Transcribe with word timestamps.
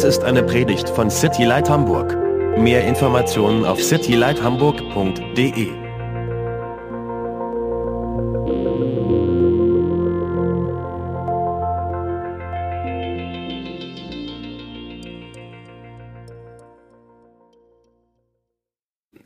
Dies 0.00 0.16
ist 0.16 0.24
eine 0.24 0.42
Predigt 0.42 0.88
von 0.88 1.10
City 1.10 1.44
Light 1.44 1.68
Hamburg. 1.68 2.16
Mehr 2.56 2.86
Informationen 2.86 3.66
auf 3.66 3.82
citylighthamburg.de. 3.82 5.66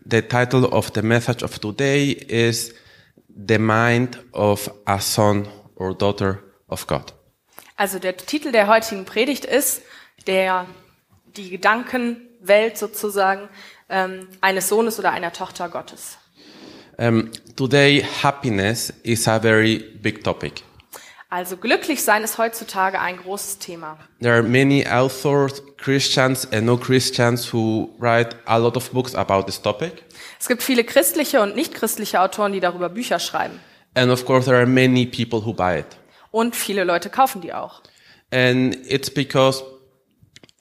The 0.05 0.23
title 0.23 0.69
of 0.73 0.91
the 0.93 1.03
message 1.03 1.45
of 1.45 1.61
today 1.61 2.11
is 2.11 2.75
The 3.29 3.59
Mind 3.59 4.19
of 4.33 4.69
a 4.87 4.99
Son 4.99 5.47
or 5.77 5.95
Daughter 5.95 6.43
of 6.67 6.89
God. 6.89 7.15
Also 7.77 8.01
der 8.01 8.17
Titel 8.17 8.51
der 8.51 8.67
heutigen 8.67 9.05
Predigt 9.05 9.45
ist 9.45 9.83
der 10.27 10.67
die 11.37 11.51
Gedankenwelt 11.51 12.79
sozusagen 12.79 13.49
ähm, 13.89 14.29
eines 14.41 14.69
Sohnes 14.69 14.99
oder 14.99 15.13
einer 15.13 15.33
Tochter 15.33 15.69
Gottes. 15.69 16.19
Um, 16.97 17.31
today, 17.57 18.05
happiness 18.23 18.93
is 19.03 19.27
a 19.27 19.41
very 19.41 19.79
big 20.01 20.23
topic. 20.23 20.63
Also 21.29 21.57
glücklich 21.57 22.05
sein 22.05 22.23
ist 22.23 22.39
heutzutage 22.39 23.01
ein 23.01 23.17
großes 23.17 23.59
Thema. 23.59 23.99
There 24.21 24.35
are 24.35 24.43
many 24.45 24.87
authors, 24.87 25.61
Christians 25.79 26.47
and 26.53 26.65
no 26.65 26.77
Christians, 26.77 27.53
who 27.53 27.93
write 27.99 28.37
a 28.45 28.57
lot 28.57 28.77
of 28.77 28.91
books 28.93 29.17
about 29.17 29.43
this 29.43 29.61
topic. 29.61 30.05
Es 30.39 30.47
gibt 30.47 30.63
viele 30.63 30.85
christliche 30.85 31.41
und 31.41 31.57
nicht 31.57 31.75
christliche 31.75 32.21
Autoren, 32.21 32.53
die 32.53 32.61
darüber 32.61 32.89
Bücher 32.89 33.19
schreiben. 33.19 33.59
And 33.95 34.13
of 34.13 34.25
course, 34.25 34.45
there 34.45 34.57
are 34.57 34.67
many 34.67 35.07
people 35.07 35.45
who 35.45 35.53
buy 35.53 35.81
it. 35.81 35.87
Und 36.31 36.55
viele 36.55 36.85
Leute 36.85 37.11
kaufen 37.11 37.41
die 37.41 37.53
auch. 37.53 37.83
And 38.31 38.77
it's 38.89 39.11
because 39.11 39.65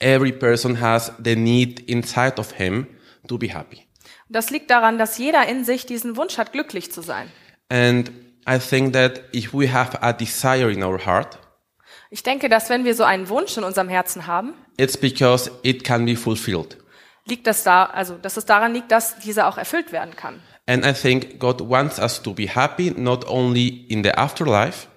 every 0.03 0.31
person 0.31 0.81
has 0.81 1.11
the 1.23 1.35
need 1.35 1.79
inside 1.89 2.37
of 2.37 2.51
him 2.51 2.87
to 3.27 3.37
be 3.37 3.53
happy. 3.53 3.87
Das 4.29 4.49
liegt 4.49 4.69
daran, 4.69 4.97
dass 4.97 5.17
jeder 5.17 5.47
in 5.47 5.63
sich 5.63 5.85
diesen 5.85 6.17
Wunsch 6.17 6.37
hat, 6.37 6.51
glücklich 6.51 6.91
zu 6.91 7.01
sein. 7.01 7.31
And 7.69 8.11
I 8.47 8.59
think 8.59 8.93
that 8.93 9.21
if 9.33 9.53
we 9.53 9.71
have 9.71 10.01
a 10.01 10.11
desire 10.11 10.71
in 10.71 10.83
our 10.83 11.03
heart, 11.05 11.39
Ich 12.09 12.21
denke, 12.21 12.47
dass 12.47 12.69
wenn 12.69 12.85
wir 12.85 12.93
so 12.93 13.03
einen 13.03 13.27
Wunsch 13.29 13.57
in 13.57 13.63
unserem 13.63 13.89
Herzen 13.89 14.27
haben, 14.27 14.53
it's 14.77 14.97
because 14.97 15.49
it 15.63 15.83
can 15.83 16.05
be 16.05 16.15
fulfilled. 16.15 16.77
liegt 17.25 17.47
das 17.47 17.63
da, 17.63 17.85
also 17.85 18.15
dass 18.17 18.37
es 18.37 18.45
daran 18.45 18.73
liegt, 18.73 18.91
dass 18.91 19.17
dieser 19.19 19.47
auch 19.47 19.57
erfüllt 19.57 19.91
werden 19.91 20.15
kann. 20.15 20.41
And 20.67 20.85
I 20.85 20.93
think 20.93 21.39
God 21.39 21.59
wants 21.67 21.99
us 21.99 22.21
to 22.21 22.33
be 22.33 22.47
happy 22.47 22.91
not 22.95 23.27
only 23.27 23.85
in 23.89 24.03
the 24.03 24.11
afterlife, 24.11 24.87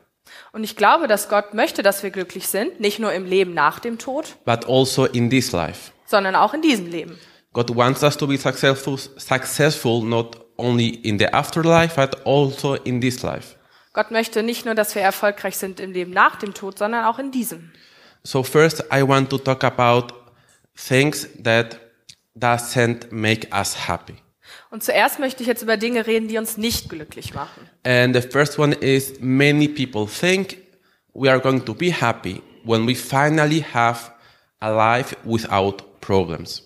Und 0.56 0.64
ich 0.64 0.74
glaube, 0.74 1.06
dass 1.06 1.28
Gott 1.28 1.52
möchte, 1.52 1.82
dass 1.82 2.02
wir 2.02 2.08
glücklich 2.08 2.48
sind, 2.48 2.80
nicht 2.80 2.98
nur 2.98 3.12
im 3.12 3.26
Leben 3.26 3.52
nach 3.52 3.78
dem 3.78 3.98
Tod, 3.98 4.36
but 4.46 4.66
also 4.66 5.04
in 5.04 5.28
this 5.28 5.52
life. 5.52 5.92
sondern 6.06 6.34
auch 6.34 6.54
in 6.54 6.62
diesem 6.62 6.90
Leben. 6.90 7.18
God 7.52 7.76
wants 7.76 8.02
us 8.02 8.16
to 8.16 8.26
be 8.26 8.38
successful, 8.38 8.96
successful 8.96 10.02
not 10.02 10.40
only 10.56 10.88
in 10.88 11.18
the 11.18 11.26
afterlife, 11.26 11.96
but 11.96 12.26
also 12.26 12.72
in 12.72 13.02
this 13.02 13.22
life. 13.22 13.56
Gott 13.92 14.10
möchte 14.10 14.42
nicht 14.42 14.64
nur, 14.64 14.74
dass 14.74 14.94
wir 14.94 15.02
erfolgreich 15.02 15.58
sind 15.58 15.78
im 15.78 15.92
Leben 15.92 16.12
nach 16.12 16.36
dem 16.36 16.54
Tod, 16.54 16.78
sondern 16.78 17.04
auch 17.04 17.18
in 17.18 17.30
diesem. 17.30 17.70
So 18.22 18.42
first, 18.42 18.82
I 18.90 19.06
want 19.06 19.28
to 19.28 19.36
talk 19.36 19.62
about 19.62 20.14
things 20.74 21.28
that 21.44 21.78
doesn't 22.34 23.08
make 23.10 23.46
us 23.54 23.86
happy. 23.86 24.14
Und 24.76 24.82
zuerst 24.82 25.18
möchte 25.18 25.42
ich 25.42 25.48
jetzt 25.48 25.62
über 25.62 25.78
Dinge 25.78 26.06
reden, 26.06 26.28
die 26.28 26.36
uns 26.36 26.58
nicht 26.58 26.90
glücklich 26.90 27.32
machen. 27.32 27.66
And 27.82 28.14
the 28.14 28.20
first 28.20 28.58
one 28.58 28.74
is 28.74 29.14
many 29.20 29.68
people 29.68 30.06
think 30.06 30.58
we 31.14 31.30
are 31.30 31.40
going 31.40 31.64
to 31.64 31.72
be 31.72 31.90
happy 31.90 32.42
when 32.62 32.86
we 32.86 32.94
finally 32.94 33.64
have 33.72 34.10
a 34.60 34.68
life 34.68 35.16
without 35.24 35.82
problems. 36.02 36.62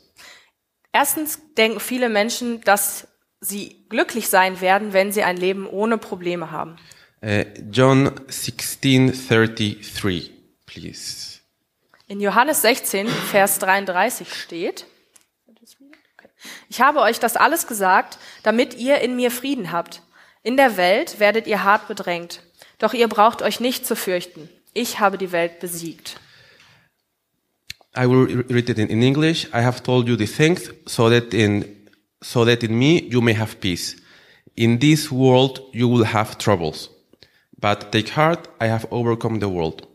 Erstens 0.92 1.38
denken 1.56 1.78
viele 1.78 2.08
Menschen, 2.08 2.62
dass 2.62 3.06
sie 3.40 3.86
glücklich 3.88 4.28
sein 4.28 4.60
werden, 4.60 4.92
wenn 4.92 5.12
sie 5.12 5.22
ein 5.22 5.36
Leben 5.36 5.68
ohne 5.68 5.96
Probleme 5.96 6.50
haben. 6.50 6.78
Uh, 7.22 7.44
John 7.70 8.08
16:33, 8.28 10.30
please. 10.66 11.38
In 12.08 12.20
Johannes 12.20 12.62
16, 12.62 13.06
Vers 13.06 13.60
33 13.60 14.34
steht, 14.34 14.86
ich 16.68 16.80
habe 16.80 17.00
euch 17.00 17.20
das 17.20 17.36
alles 17.36 17.66
gesagt, 17.66 18.18
damit 18.42 18.74
ihr 18.74 19.00
in 19.00 19.16
mir 19.16 19.30
Frieden 19.30 19.72
habt. 19.72 20.02
In 20.42 20.56
der 20.56 20.76
Welt 20.76 21.20
werdet 21.20 21.46
ihr 21.46 21.64
hart 21.64 21.88
bedrängt, 21.88 22.42
doch 22.78 22.94
ihr 22.94 23.08
braucht 23.08 23.42
euch 23.42 23.60
nicht 23.60 23.86
zu 23.86 23.94
fürchten. 23.94 24.48
Ich 24.72 25.00
habe 25.00 25.18
die 25.18 25.32
Welt 25.32 25.60
besiegt. 25.60 26.20
I 27.96 28.08
will 28.08 28.24
re- 28.24 28.54
read 28.54 28.68
it 28.68 28.78
in 28.78 29.02
English. 29.02 29.46
I 29.46 29.62
have 29.62 29.82
told 29.82 30.08
you 30.08 30.16
the 30.16 30.26
things 30.26 30.70
so 30.86 31.10
that 31.10 31.34
in 31.34 31.64
so 32.22 32.44
that 32.44 32.62
in 32.62 32.78
me 32.78 33.02
you 33.02 33.20
may 33.20 33.34
have 33.34 33.56
peace. 33.56 33.96
In 34.54 34.78
this 34.78 35.10
world 35.10 35.62
you 35.72 35.88
will 35.88 36.06
have 36.06 36.38
troubles, 36.38 36.90
but 37.58 37.90
take 37.90 38.14
heart, 38.14 38.48
I 38.60 38.66
have 38.68 38.86
overcome 38.90 39.40
the 39.40 39.48
world. 39.48 39.88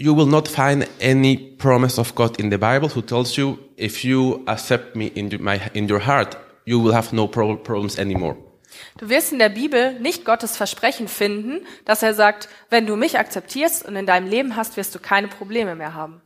You 0.00 0.14
will 0.14 0.26
not 0.28 0.46
find 0.46 0.86
any 1.00 1.36
promise 1.36 1.98
of 1.98 2.14
God 2.14 2.38
in 2.38 2.50
the 2.50 2.56
Bible 2.56 2.88
who 2.88 3.02
tells 3.02 3.36
you 3.36 3.58
if 3.76 4.04
you 4.04 4.44
accept 4.46 4.94
me 4.94 5.08
in 5.16 5.28
your, 5.28 5.40
my, 5.42 5.60
in 5.74 5.88
your 5.88 5.98
heart, 5.98 6.36
you 6.64 6.78
will 6.78 6.92
have 6.92 7.12
no 7.12 7.26
pro- 7.26 7.56
problems 7.56 7.98
anymore. 7.98 8.36
Du 8.98 9.08
wirst 9.08 9.32
in 9.32 9.40
der 9.40 9.48
Bibel 9.48 9.98
nicht 9.98 10.24
Gottes 10.24 10.56
Versprechen 10.56 11.08
finden, 11.08 11.66
dass 11.84 12.04
er 12.04 12.14
sagt, 12.14 12.48
wenn 12.70 12.86
du 12.86 12.94
mich 12.94 13.18
akzeptierst 13.18 13.86
und 13.86 13.96
in 13.96 14.06
deinem 14.06 14.28
Leben 14.28 14.54
hast, 14.54 14.76
wirst 14.76 14.94
du 14.94 15.00
keine 15.00 15.26
Probleme 15.26 15.74
mehr 15.74 15.94
haben. 15.94 16.22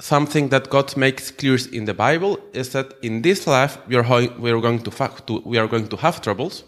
Something 0.00 0.48
that 0.50 0.70
God 0.70 0.96
makes 0.96 1.36
clear 1.36 1.58
in 1.72 1.84
the 1.84 1.92
Bible 1.92 2.38
is 2.52 2.70
that 2.70 2.94
in 3.00 3.24
this 3.24 3.44
life 3.46 3.80
we 3.88 3.98
are, 3.98 4.30
we 4.38 4.52
are 4.52 4.60
going 4.60 4.84
to 4.84 5.42
we 5.44 5.58
are 5.58 5.66
going 5.66 5.88
to 5.88 6.00
have 6.00 6.20
troubles, 6.20 6.64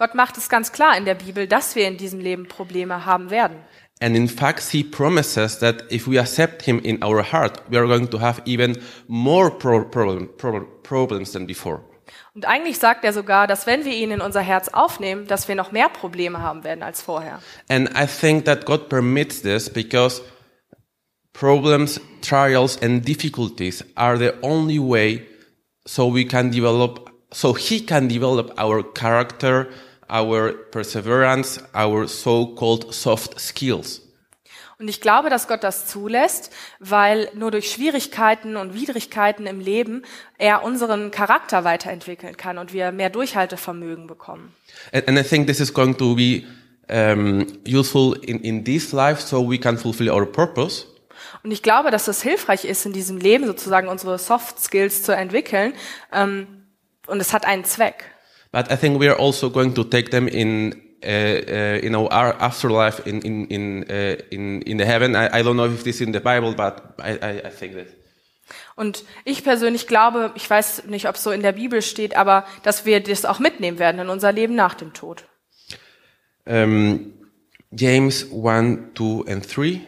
Gott 0.00 0.14
macht 0.14 0.38
es 0.38 0.48
ganz 0.48 0.72
klar 0.72 0.96
in 0.96 1.04
der 1.04 1.14
Bibel, 1.14 1.46
dass 1.46 1.76
wir 1.76 1.86
in 1.86 1.98
diesem 1.98 2.20
Leben 2.20 2.48
Probleme 2.48 3.04
haben 3.04 3.28
werden. 3.28 3.58
And 4.02 4.16
in 4.16 4.28
fact, 4.28 4.70
he 4.70 4.82
promises 4.82 5.58
that 5.58 5.84
if 5.90 6.06
we 6.06 6.18
accept 6.18 6.62
him 6.62 6.80
in 6.80 7.02
our 7.02 7.22
heart, 7.22 7.60
we 7.70 7.76
are 7.76 7.86
going 7.86 8.08
to 8.08 8.18
have 8.18 8.40
even 8.46 8.78
more 9.08 9.50
pro- 9.50 9.84
problem, 9.84 10.30
pro- 10.38 10.64
problems 10.82 11.32
than 11.32 11.46
before. 11.46 11.82
Und 12.34 12.46
eigentlich 12.46 12.78
sagt 12.78 13.04
er 13.04 13.12
sogar, 13.12 13.46
dass 13.46 13.66
wenn 13.66 13.84
wir 13.84 13.92
ihn 13.92 14.10
in 14.10 14.20
unser 14.20 14.40
Herz 14.40 14.68
aufnehmen, 14.68 15.26
dass 15.26 15.48
wir 15.48 15.54
noch 15.54 15.72
mehr 15.72 15.88
Probleme 15.88 16.40
haben 16.40 16.64
werden 16.64 16.82
als 16.82 17.02
vorher. 17.02 17.40
And 17.68 17.90
I 17.90 18.06
think 18.06 18.46
that 18.46 18.64
God 18.64 18.88
permits 18.88 19.42
this 19.42 19.68
because 19.68 20.22
problems, 21.32 22.00
trials, 22.22 22.80
and 22.80 23.06
difficulties 23.06 23.84
are 23.96 24.16
the 24.16 24.32
only 24.42 24.78
way 24.78 25.26
so 25.86 26.12
we 26.12 26.24
can 26.24 26.50
develop, 26.50 27.10
so 27.32 27.54
he 27.54 27.84
can 27.84 28.08
develop 28.08 28.58
our 28.58 28.82
character, 28.82 29.68
our 30.10 30.52
perseverance, 30.70 31.62
our 31.74 32.06
so-called 32.08 32.92
soft 32.92 33.38
skills. 33.38 34.02
Und 34.80 34.88
ich 34.88 35.02
glaube, 35.02 35.28
dass 35.28 35.46
Gott 35.46 35.62
das 35.62 35.86
zulässt, 35.86 36.50
weil 36.78 37.28
nur 37.34 37.50
durch 37.50 37.70
Schwierigkeiten 37.70 38.56
und 38.56 38.72
Widrigkeiten 38.72 39.46
im 39.46 39.60
Leben 39.60 40.04
er 40.38 40.64
unseren 40.64 41.10
Charakter 41.10 41.64
weiterentwickeln 41.64 42.38
kann 42.38 42.56
und 42.56 42.72
wir 42.72 42.90
mehr 42.90 43.10
Durchhaltevermögen 43.10 44.06
bekommen. 44.06 44.54
And, 44.92 45.06
and 45.06 45.18
I 45.18 45.22
think 45.22 45.46
this 45.46 45.60
is 45.60 45.72
going 45.72 45.98
to 45.98 46.14
be 46.14 46.44
um, 46.88 47.46
useful 47.68 48.16
in, 48.22 48.40
in 48.40 48.64
this 48.64 48.92
life 48.92 49.20
so 49.20 49.46
we 49.46 49.58
can 49.58 49.76
fulfill 49.76 50.08
our 50.08 50.24
purpose. 50.24 50.86
Und 51.42 51.50
ich 51.50 51.62
glaube, 51.62 51.90
dass 51.90 52.08
es 52.08 52.22
hilfreich 52.22 52.64
ist, 52.64 52.86
in 52.86 52.94
diesem 52.94 53.18
Leben 53.18 53.46
sozusagen 53.46 53.86
unsere 53.86 54.18
Soft 54.18 54.60
Skills 54.60 55.02
zu 55.02 55.14
entwickeln. 55.14 55.74
Ähm, 56.10 56.46
und 57.06 57.20
es 57.20 57.34
hat 57.34 57.44
einen 57.44 57.64
Zweck. 57.64 58.04
But 58.52 58.70
I 58.70 58.76
think 58.76 58.98
we 58.98 59.08
are 59.08 59.16
also 59.16 59.48
going 59.48 59.74
to 59.74 59.84
take 59.84 60.10
them 60.10 60.26
in, 60.26 60.74
uh, 61.04 61.06
uh, 61.06 61.78
in 61.82 61.94
our 61.94 62.34
afterlife 62.40 63.06
in, 63.06 63.22
in, 63.22 63.46
in, 63.46 63.84
uh, 63.88 64.16
in, 64.30 64.62
in 64.62 64.78
the 64.78 64.84
heaven. 64.84 65.14
I, 65.14 65.38
I 65.38 65.42
don't 65.42 65.56
know 65.56 65.66
if 65.66 65.84
this 65.84 65.96
is 65.96 66.02
in 66.02 66.12
the 66.12 66.20
Bible, 66.20 66.54
but 66.54 66.94
I, 66.98 67.12
I, 67.22 67.30
I 67.46 67.50
think 67.50 67.74
that. 67.74 67.86
Und 68.74 69.04
ich 69.24 69.44
persönlich 69.44 69.86
glaube, 69.86 70.32
ich 70.34 70.48
weiß 70.48 70.86
nicht, 70.86 71.08
ob 71.08 71.14
es 71.14 71.22
so 71.22 71.30
in 71.30 71.42
der 71.42 71.52
Bibel 71.52 71.82
steht, 71.82 72.16
aber 72.16 72.44
dass 72.64 72.84
wir 72.84 73.00
das 73.00 73.24
auch 73.24 73.38
mitnehmen 73.38 73.78
werden 73.78 74.00
in 74.00 74.08
unser 74.08 74.32
Leben 74.32 74.56
nach 74.56 74.74
dem 74.74 74.92
Tod. 74.92 75.24
Um, 76.46 77.12
James 77.70 78.26
1, 78.32 78.94
2, 78.96 79.30
and 79.30 79.56
3. 79.56 79.80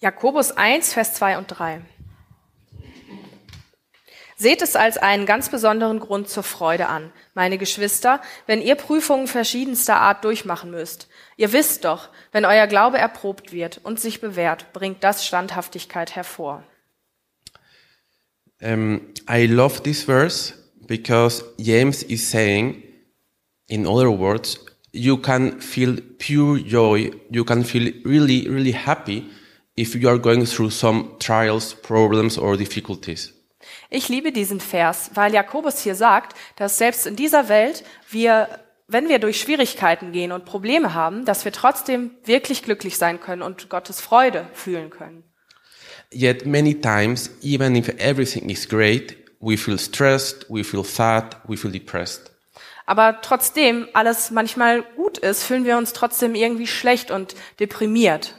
Jakobus 0.00 0.50
1, 0.50 0.94
Vers 0.94 1.14
2 1.14 1.38
und 1.38 1.46
3. 1.46 1.82
Seht 4.40 4.62
es 4.62 4.74
als 4.74 4.96
einen 4.96 5.26
ganz 5.26 5.50
besonderen 5.50 6.00
Grund 6.00 6.30
zur 6.30 6.42
Freude 6.42 6.86
an, 6.86 7.12
meine 7.34 7.58
Geschwister, 7.58 8.22
wenn 8.46 8.62
ihr 8.62 8.74
Prüfungen 8.74 9.26
verschiedenster 9.26 10.00
Art 10.00 10.24
durchmachen 10.24 10.70
müsst. 10.70 11.08
Ihr 11.36 11.52
wisst 11.52 11.84
doch, 11.84 12.08
wenn 12.32 12.46
euer 12.46 12.66
Glaube 12.66 12.96
erprobt 12.96 13.52
wird 13.52 13.82
und 13.82 14.00
sich 14.00 14.22
bewährt, 14.22 14.72
bringt 14.72 15.04
das 15.04 15.26
Standhaftigkeit 15.26 16.16
hervor. 16.16 16.64
Um, 18.62 19.12
I 19.30 19.44
love 19.44 19.82
this 19.82 20.04
verse 20.04 20.54
because 20.86 21.44
James 21.58 22.02
is 22.02 22.30
saying, 22.30 22.82
in 23.66 23.86
other 23.86 24.08
words, 24.08 24.58
you 24.90 25.18
can 25.18 25.60
feel 25.60 26.00
pure 26.16 26.58
joy, 26.58 27.10
you 27.30 27.44
can 27.44 27.62
feel 27.62 27.92
really, 28.06 28.48
really 28.48 28.72
happy 28.72 29.26
if 29.76 29.94
you 29.94 30.08
are 30.08 30.18
going 30.18 30.46
through 30.46 30.70
some 30.70 31.16
trials, 31.18 31.74
problems, 31.74 32.38
or 32.38 32.56
difficulties. 32.56 33.34
Ich 33.92 34.08
liebe 34.08 34.30
diesen 34.30 34.60
Vers, 34.60 35.10
weil 35.14 35.34
Jakobus 35.34 35.80
hier 35.80 35.96
sagt, 35.96 36.36
dass 36.54 36.78
selbst 36.78 37.08
in 37.08 37.16
dieser 37.16 37.48
Welt 37.48 37.82
wir, 38.08 38.48
wenn 38.86 39.08
wir 39.08 39.18
durch 39.18 39.40
Schwierigkeiten 39.40 40.12
gehen 40.12 40.30
und 40.30 40.44
Probleme 40.44 40.94
haben, 40.94 41.24
dass 41.24 41.44
wir 41.44 41.50
trotzdem 41.50 42.12
wirklich 42.24 42.62
glücklich 42.62 42.96
sein 42.96 43.20
können 43.20 43.42
und 43.42 43.68
Gottes 43.68 44.00
Freude 44.00 44.46
fühlen 44.54 44.90
können. 44.90 45.24
Yet 46.12 46.46
many 46.46 46.80
times, 46.80 47.30
even 47.42 47.74
if 47.74 47.88
everything 47.98 48.48
is 48.48 48.68
great, 48.68 49.16
we 49.40 49.56
feel 49.56 49.78
stressed, 49.78 50.46
we 50.48 50.62
feel 50.62 50.84
sad, 50.84 51.36
we 51.48 51.56
feel 51.56 51.72
depressed. 51.72 52.30
Aber 52.86 53.20
trotzdem 53.22 53.88
alles 53.92 54.30
manchmal 54.30 54.82
gut 54.96 55.18
ist, 55.18 55.42
fühlen 55.42 55.64
wir 55.64 55.76
uns 55.76 55.92
trotzdem 55.92 56.36
irgendwie 56.36 56.66
schlecht 56.68 57.10
und 57.10 57.34
deprimiert. 57.58 58.36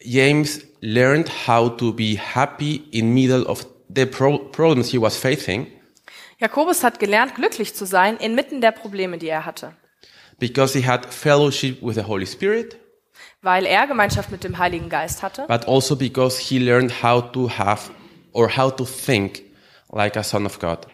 James 0.00 0.60
learned 0.80 1.46
how 1.46 1.74
to 1.74 1.92
be 1.92 2.18
happy 2.18 2.84
in 2.90 3.12
middle 3.14 3.44
of 3.44 3.73
the 3.94 4.06
pro- 4.06 4.38
problems 4.38 4.90
he 4.90 5.00
was 5.00 5.16
facing 5.16 5.66
Jakobus 6.38 6.82
hat 6.82 6.98
gelernt, 6.98 7.36
glücklich 7.36 7.74
zu 7.74 7.86
sein 7.86 8.16
inmitten 8.16 8.60
der 8.60 8.72
Probleme, 8.72 9.18
die 9.18 9.28
er 9.28 9.46
hatte, 9.46 9.72
because 10.38 10.76
he 10.78 10.84
had 10.86 11.06
fellowship 11.06 11.80
with 11.80 11.94
the 11.94 12.02
Holy 12.02 12.26
Spirit, 12.26 12.76
weil 13.42 13.66
er 13.66 13.86
Gemeinschaft 13.86 14.30
mit 14.30 14.44
dem 14.44 14.58
Heiligen 14.58 14.88
Geist 14.88 15.22
hatte, 15.22 15.46
but 15.48 15.66
also 15.68 15.96
because 15.96 16.40
he 16.40 16.58
learned 16.58 17.02
how 17.02 17.20
to 17.32 17.48
have 17.48 17.90
or 18.32 18.54
how 18.56 18.70
to 18.70 18.84
think 18.84 19.42
like 19.92 20.16
a 20.16 20.22
son 20.22 20.44
of 20.44 20.58
God. 20.58 20.86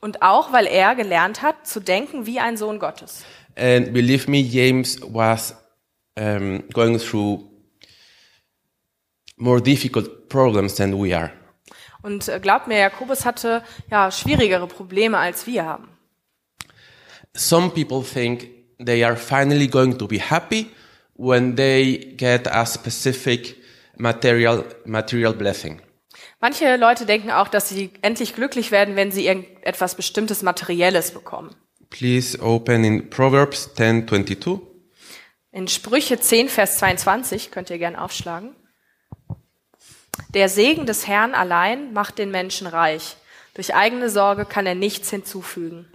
und 0.00 0.22
auch 0.22 0.52
weil 0.52 0.66
er 0.66 0.94
gelernt 0.94 1.42
hat, 1.42 1.66
zu 1.66 1.80
denken 1.80 2.26
wie 2.26 2.40
ein 2.40 2.56
Sohn 2.56 2.78
Gottes. 2.78 3.24
And 3.56 3.92
believe 3.92 4.30
me, 4.30 4.38
James 4.38 5.00
was 5.02 5.54
um, 6.16 6.62
going 6.72 6.98
through 6.98 7.44
more 9.36 9.60
difficult 9.60 10.28
problems 10.28 10.76
than 10.76 10.94
we 10.94 11.16
are. 11.16 11.32
Und 12.02 12.28
äh, 12.28 12.40
glaubt 12.40 12.68
mir, 12.68 12.78
Jakobus 12.78 13.24
hatte 13.24 13.62
ja 13.90 14.10
schwierigere 14.10 14.66
Probleme 14.66 15.18
als 15.18 15.46
wir 15.46 15.64
haben. 15.64 15.88
Some 17.34 17.70
people 17.70 18.02
think 18.02 18.48
they 18.84 19.04
are 19.04 19.16
finally 19.16 19.68
going 19.68 19.98
to 19.98 20.06
be 20.06 20.18
happy 20.18 20.70
when 21.14 21.56
they 21.56 22.14
get 22.16 22.46
a 22.48 22.64
specific 22.64 23.56
material 23.96 24.64
material 24.84 25.34
blessing. 25.34 25.80
Manche 26.40 26.76
Leute 26.76 27.04
denken 27.04 27.30
auch, 27.30 27.48
dass 27.48 27.68
sie 27.68 27.90
endlich 28.02 28.34
glücklich 28.34 28.70
werden, 28.70 28.94
wenn 28.94 29.10
sie 29.10 29.26
irgendetwas 29.26 29.96
bestimmtes 29.96 30.42
Materielles 30.42 31.10
bekommen. 31.10 31.54
Please 31.90 32.38
open 32.40 32.84
in 32.84 33.10
Proverbs 33.10 33.70
10:22. 33.76 34.60
In 35.50 35.66
Sprüche 35.66 36.20
10, 36.20 36.48
Vers 36.48 36.78
22 36.78 37.50
könnt 37.50 37.70
ihr 37.70 37.78
gern 37.78 37.96
aufschlagen. 37.96 38.54
Der 40.34 40.48
Segen 40.48 40.86
des 40.86 41.06
Herrn 41.06 41.34
allein 41.34 41.92
macht 41.92 42.18
den 42.18 42.30
Menschen 42.30 42.66
reich. 42.66 43.16
Durch 43.54 43.74
eigene 43.74 44.10
Sorge 44.10 44.44
kann 44.44 44.66
er 44.66 44.74
nichts 44.74 45.10
hinzufügen. 45.10 45.86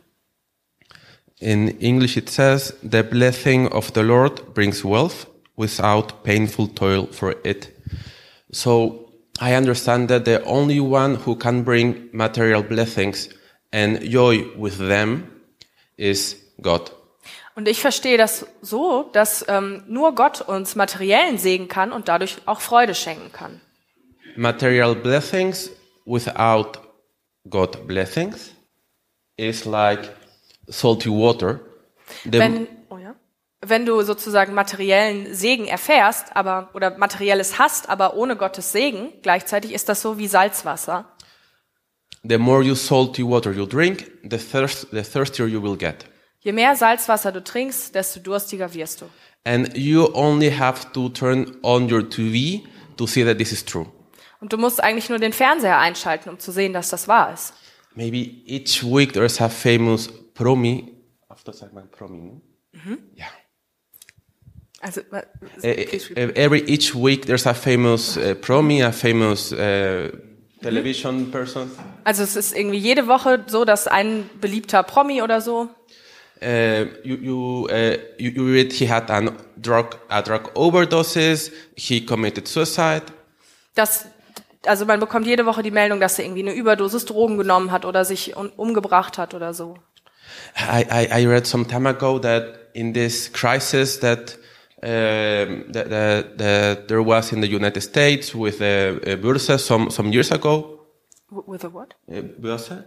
In 1.40 1.80
English 1.82 2.18
it 2.18 2.30
says, 2.30 2.74
"The 2.82 3.04
blessing 3.04 3.68
of 3.68 3.92
the 3.94 4.02
Lord 4.02 4.54
brings 4.54 4.84
wealth 4.84 5.28
without 5.56 6.24
painful 6.24 6.68
toil 6.74 7.08
for 7.12 7.36
it." 7.44 7.70
So 8.50 9.12
I 9.42 9.56
understand 9.56 10.10
that 10.10 10.26
the 10.26 10.40
only 10.46 10.80
one 10.80 11.20
who 11.26 11.36
can 11.36 11.66
bring 11.66 12.10
material 12.12 12.64
blessings 12.64 13.30
and 13.72 14.02
joy 14.04 14.46
with 14.58 14.78
them 14.78 15.28
is 15.98 16.38
God. 16.62 16.92
Und 17.56 17.68
ich 17.68 17.82
verstehe 17.82 18.18
das 18.18 18.46
so, 18.62 19.10
dass 19.14 19.46
ähm, 19.48 19.84
nur 19.88 20.16
Gott 20.16 20.42
uns 20.42 20.76
materiellen 20.76 21.38
Segen 21.38 21.68
kann 21.68 21.92
und 21.92 22.08
dadurch 22.08 22.38
auch 22.46 22.62
Freude 22.62 22.96
schenken 22.96 23.32
kann. 23.32 23.62
Material 24.36 24.96
blessings 24.96 25.70
without 26.06 26.80
God 27.50 27.86
blessings 27.88 28.52
is 29.38 29.66
like 29.66 30.10
salty 30.70 31.10
water. 31.10 31.60
The- 32.26 32.40
Wenn, 32.40 32.68
oh 32.90 32.98
ja? 32.98 33.16
Wenn 33.66 33.86
du 33.86 34.02
sozusagen 34.02 34.54
materiellen 34.54 35.34
Segen 35.34 35.66
erfährst, 35.68 36.36
aber 36.36 36.70
oder 36.74 36.98
materielles 36.98 37.58
hast, 37.60 37.90
aber 37.90 38.16
ohne 38.16 38.36
Gottes 38.36 38.72
Segen, 38.72 39.14
gleichzeitig 39.22 39.74
ist 39.74 39.88
das 39.90 40.02
so 40.02 40.18
wie 40.18 40.28
Salzwasser. 40.28 41.06
the 42.26 42.38
more 42.38 42.64
you 42.64 42.74
salty 42.76 43.22
water 43.22 43.52
you 43.52 43.66
drink, 43.66 44.10
the, 44.24 44.38
thirst, 44.38 44.88
the 44.92 45.02
thirstier 45.02 45.46
you 45.46 45.62
will 45.62 45.76
get. 45.78 46.06
Je 46.40 46.52
mehr 46.54 46.76
Salzwasser 46.76 47.32
du 47.32 47.42
trinkst, 47.44 47.94
desto 47.96 48.20
durstiger 48.20 48.74
wirst 48.74 49.02
du. 49.02 49.06
And 49.46 49.76
you 49.78 50.10
only 50.14 50.50
have 50.50 50.92
to 50.94 51.10
turn 51.10 51.58
on 51.64 51.90
your 51.92 52.02
TV 52.10 52.64
to 52.98 53.06
see 53.08 53.24
that 53.26 53.38
this 53.38 53.52
is 53.52 53.64
true. 53.64 53.88
Und 54.44 54.52
du 54.52 54.58
musst 54.58 54.84
eigentlich 54.84 55.08
nur 55.08 55.20
den 55.20 55.32
Fernseher 55.32 55.80
einschalten, 55.80 56.28
um 56.28 56.38
zu 56.38 56.52
sehen, 56.52 56.74
dass 56.74 56.90
das 56.90 57.08
wahr 57.08 57.34
ist. 57.34 57.54
Maybe 57.96 58.18
each 58.46 58.84
week 58.84 59.14
there's 59.14 59.40
a 59.40 59.48
famous 59.48 60.10
promi. 60.34 60.92
After 61.30 61.54
segment 61.54 61.90
promi. 61.92 62.18
no? 62.18 62.42
Yeah. 63.18 63.28
Also, 64.82 65.00
äh, 65.14 65.24
Eh, 65.62 65.98
eh, 66.16 66.34
Every 66.36 66.62
each 66.68 66.94
week 66.94 67.26
there's 67.26 67.48
a 67.48 67.54
famous 67.54 68.18
uh, 68.18 68.36
promi, 68.36 68.84
a 68.84 68.92
famous 68.92 69.54
uh, 69.54 70.10
television 70.62 71.32
person. 71.32 71.72
also 72.04 72.24
es 72.24 72.36
ist 72.36 72.54
irgendwie 72.54 72.80
jede 72.80 73.08
Woche 73.08 73.46
so, 73.48 73.64
dass 73.64 73.88
ein 73.88 74.30
beliebter 74.42 74.84
Promi 74.84 75.22
oder 75.22 75.40
so, 75.40 75.70
Uh, 76.42 76.88
you 77.06 77.16
you, 77.16 77.68
uh, 77.72 77.98
you 78.18 78.30
you 78.32 78.44
read 78.44 78.74
he 78.74 78.86
had 78.90 79.10
an 79.10 79.32
drug 79.56 79.98
a 80.10 80.22
drug 80.22 80.52
overdoses. 80.56 81.50
He 81.78 82.06
committed 82.06 82.50
suicide. 82.50 83.04
dass 83.76 84.08
also 84.66 84.86
man 84.86 85.00
bekommt 85.00 85.28
jede 85.28 85.46
Woche 85.46 85.64
die 85.64 85.72
Meldung, 85.72 86.00
dass 86.00 86.18
er 86.20 86.26
irgendwie 86.26 86.42
eine 86.42 86.54
Überdosis 86.54 87.06
Drogen 87.06 87.38
genommen 87.38 87.72
hat 87.72 87.86
oder 87.86 88.06
sich 88.06 88.36
umgebracht 88.36 89.18
hat 89.18 89.34
oder 89.34 89.54
so. 89.54 89.76
I, 90.58 90.86
I, 90.90 91.22
I 91.24 91.28
read 91.28 91.46
some 91.46 91.68
time 91.68 91.88
ago 91.88 92.20
that 92.20 92.70
in 92.74 92.94
this 92.94 93.32
crisis 93.32 94.00
that, 94.00 94.38
um, 94.82 95.72
that, 95.72 95.90
that, 95.90 96.38
that 96.38 96.88
there 96.88 97.06
was 97.06 97.32
in 97.32 97.42
the 97.42 97.48
United 97.48 97.82
States 97.82 98.34
with 98.34 98.60
the 98.60 99.00
uh, 99.06 99.16
Börse 99.18 99.58
some, 99.60 99.90
some 99.90 100.12
years 100.12 100.32
ago. 100.32 100.80
With 101.30 101.64
a 101.64 101.70
what? 101.70 101.96
Uh, 102.08 102.22
Börse? 102.40 102.86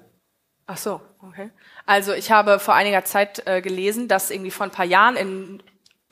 Ach 0.69 0.76
so, 0.76 1.00
okay. 1.22 1.50
Also 1.84 2.12
ich 2.12 2.31
habe 2.32 2.58
vor 2.58 2.75
einiger 2.75 3.05
Zeit 3.05 3.46
äh, 3.46 3.60
gelesen, 3.62 4.08
dass 4.08 4.31
irgendwie 4.31 4.51
vor 4.51 4.67
ein 4.67 4.72
paar 4.72 4.84
Jahren 4.84 5.17
in 5.17 5.62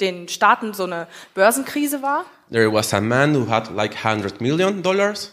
den 0.01 0.29
Staaten 0.29 0.75
so 0.75 0.85
eine 0.85 1.09
Börsenkrise 1.35 2.03
war. 2.03 2.25
There 2.53 2.73
was 2.73 2.95
a 2.95 3.01
man 3.01 3.35
who 3.35 3.49
had 3.49 3.71
like 3.75 3.97
100 4.05 4.41
million 4.41 4.83
dollars. 4.83 5.33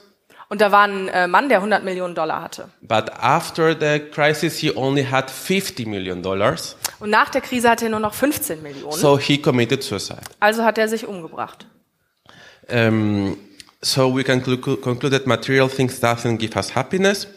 Und 0.52 0.60
da 0.60 0.70
war 0.74 0.84
ein 0.86 1.08
äh, 1.08 1.28
Mann, 1.28 1.48
der 1.48 1.60
100 1.60 1.82
Millionen 1.86 2.14
Dollar 2.14 2.42
hatte. 2.42 2.68
But 2.82 3.10
after 3.14 3.74
the 3.74 4.00
crisis, 4.12 4.58
he 4.58 4.70
only 4.76 5.06
had 5.06 5.32
50 5.32 5.88
million 5.88 6.22
dollars. 6.22 6.76
Und 7.00 7.10
nach 7.10 7.30
der 7.30 7.40
Krise 7.40 7.70
hatte 7.70 7.86
er 7.86 7.92
nur 7.92 8.02
noch 8.02 8.14
15 8.14 8.62
Millionen. 8.62 8.92
So 8.92 9.18
he 9.18 9.38
committed 9.38 9.82
suicide. 9.82 10.20
Also 10.42 10.66
hat 10.66 10.78
er 10.78 10.90
sich 10.90 11.08
umgebracht. 11.08 11.68
Um, 12.70 13.38
so 13.82 14.14
we 14.14 14.26
can 14.26 14.44
clu- 14.44 14.58
conclude 14.58 15.10
that 15.18 15.26
material 15.26 15.70
things 15.70 16.04
doesn't 16.04 16.36
give 16.36 16.58
us 16.58 16.76
happiness. 16.76 17.30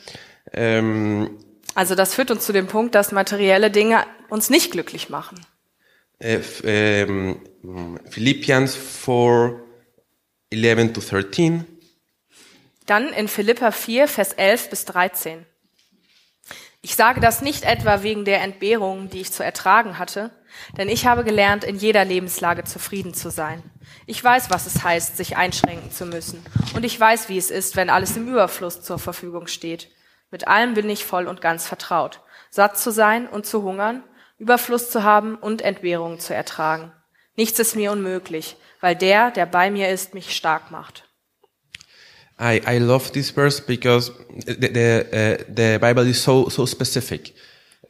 Um, 0.52 1.38
Also 1.76 1.94
das 1.94 2.14
führt 2.14 2.32
uns 2.32 2.44
zu 2.44 2.52
dem 2.52 2.66
Punkt, 2.66 2.96
dass 2.96 3.12
materielle 3.12 3.70
Dinge 3.70 4.02
uns 4.28 4.50
nicht 4.50 4.72
glücklich 4.72 5.08
machen. 5.08 5.38
Um, 6.20 7.36
Philippians 8.10 8.74
4, 8.74 9.60
11 10.50 10.92
to 10.94 11.00
13. 11.00 11.64
Dann 12.86 13.08
in 13.08 13.28
Philippa 13.28 13.70
4, 13.70 14.08
Vers 14.08 14.32
11 14.34 14.70
bis 14.70 14.84
13. 14.84 15.46
Ich 16.82 16.96
sage 16.96 17.20
das 17.20 17.40
nicht 17.40 17.64
etwa 17.64 18.02
wegen 18.02 18.26
der 18.26 18.42
Entbehrung, 18.42 19.08
die 19.08 19.22
ich 19.22 19.32
zu 19.32 19.42
ertragen 19.42 19.98
hatte, 19.98 20.30
denn 20.76 20.90
ich 20.90 21.06
habe 21.06 21.24
gelernt, 21.24 21.64
in 21.64 21.76
jeder 21.76 22.04
Lebenslage 22.04 22.64
zufrieden 22.64 23.14
zu 23.14 23.30
sein. 23.30 23.62
Ich 24.04 24.22
weiß, 24.22 24.50
was 24.50 24.66
es 24.66 24.84
heißt, 24.84 25.16
sich 25.16 25.38
einschränken 25.38 25.90
zu 25.90 26.04
müssen. 26.04 26.44
Und 26.74 26.84
ich 26.84 27.00
weiß, 27.00 27.30
wie 27.30 27.38
es 27.38 27.50
ist, 27.50 27.76
wenn 27.76 27.88
alles 27.88 28.18
im 28.18 28.28
Überfluss 28.28 28.82
zur 28.82 28.98
Verfügung 28.98 29.46
steht. 29.46 29.88
Mit 30.30 30.46
allem 30.46 30.74
bin 30.74 30.90
ich 30.90 31.06
voll 31.06 31.26
und 31.26 31.40
ganz 31.40 31.66
vertraut. 31.66 32.20
Satt 32.50 32.78
zu 32.78 32.90
sein 32.90 33.26
und 33.28 33.46
zu 33.46 33.62
hungern, 33.62 34.04
Überfluss 34.38 34.90
zu 34.90 35.04
haben 35.04 35.36
und 35.36 35.62
Entbehrungen 35.62 36.20
zu 36.20 36.34
ertragen. 36.34 36.92
Nichts 37.34 37.58
ist 37.58 37.76
mir 37.76 37.92
unmöglich, 37.92 38.56
weil 38.80 38.94
der, 38.94 39.30
der 39.30 39.46
bei 39.46 39.70
mir 39.70 39.88
ist, 39.88 40.12
mich 40.12 40.36
stark 40.36 40.70
macht. 40.70 41.03
I, 42.38 42.60
I 42.66 42.78
love 42.78 43.12
this 43.12 43.30
verse 43.30 43.60
because 43.60 44.10
the, 44.46 44.54
the, 44.54 45.06
uh, 45.12 45.44
the 45.48 45.78
Bible 45.80 46.06
is 46.06 46.20
so, 46.20 46.48
so 46.48 46.66
specific. 46.66 47.34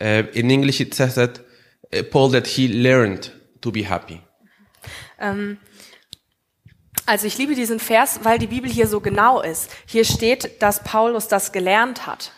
Uh, 0.01 0.25
in 0.35 0.51
English, 0.51 0.81
it 0.81 0.95
says 0.95 1.15
that 1.15 1.39
uh, 1.93 2.03
Paul 2.11 2.31
that 2.31 2.47
he 2.47 2.69
learned 2.69 3.31
to 3.63 3.71
be 3.71 3.83
happy. 3.83 4.21
Ähm, 5.19 5.59
also 7.07 7.27
ich 7.27 7.39
liebe 7.39 7.55
diesen 7.55 7.81
Vers, 7.81 8.21
weil 8.23 8.39
die 8.39 8.47
Bibel 8.47 8.71
hier 8.71 8.87
so 8.87 9.01
genau 9.01 9.41
ist. 9.41 9.71
Hier 9.87 10.05
steht, 10.05 10.63
dass 10.63 10.83
Paulus 10.83 11.29
das 11.29 11.53
gelernt 11.53 12.07
hat. 12.07 12.33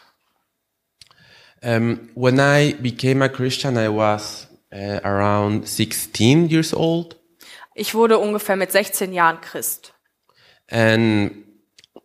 Um, 1.62 2.10
when 2.14 2.38
I 2.38 2.74
became 2.74 3.24
a 3.24 3.28
Christian, 3.28 3.76
I 3.76 3.88
was 3.88 4.46
uh, 4.72 5.00
around 5.02 5.66
16 5.66 6.48
years 6.48 6.72
old. 6.72 7.16
Ich 7.74 7.94
wurde 7.94 8.18
ungefähr 8.18 8.56
mit 8.56 8.70
16 8.70 9.12
Jahren 9.12 9.40
Christ. 9.40 9.92
And 10.70 11.45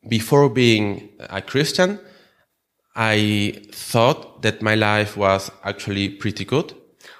before 0.08 0.50
being 0.50 1.10
a 1.29 1.41
Christian, 1.41 2.00
I 2.96 3.62
thought 3.72 4.41
that 4.41 4.62
my 4.62 4.75
life 4.75 5.17
was 5.17 5.51
actually 5.63 6.10
pretty 6.10 6.46
good. 6.46 6.75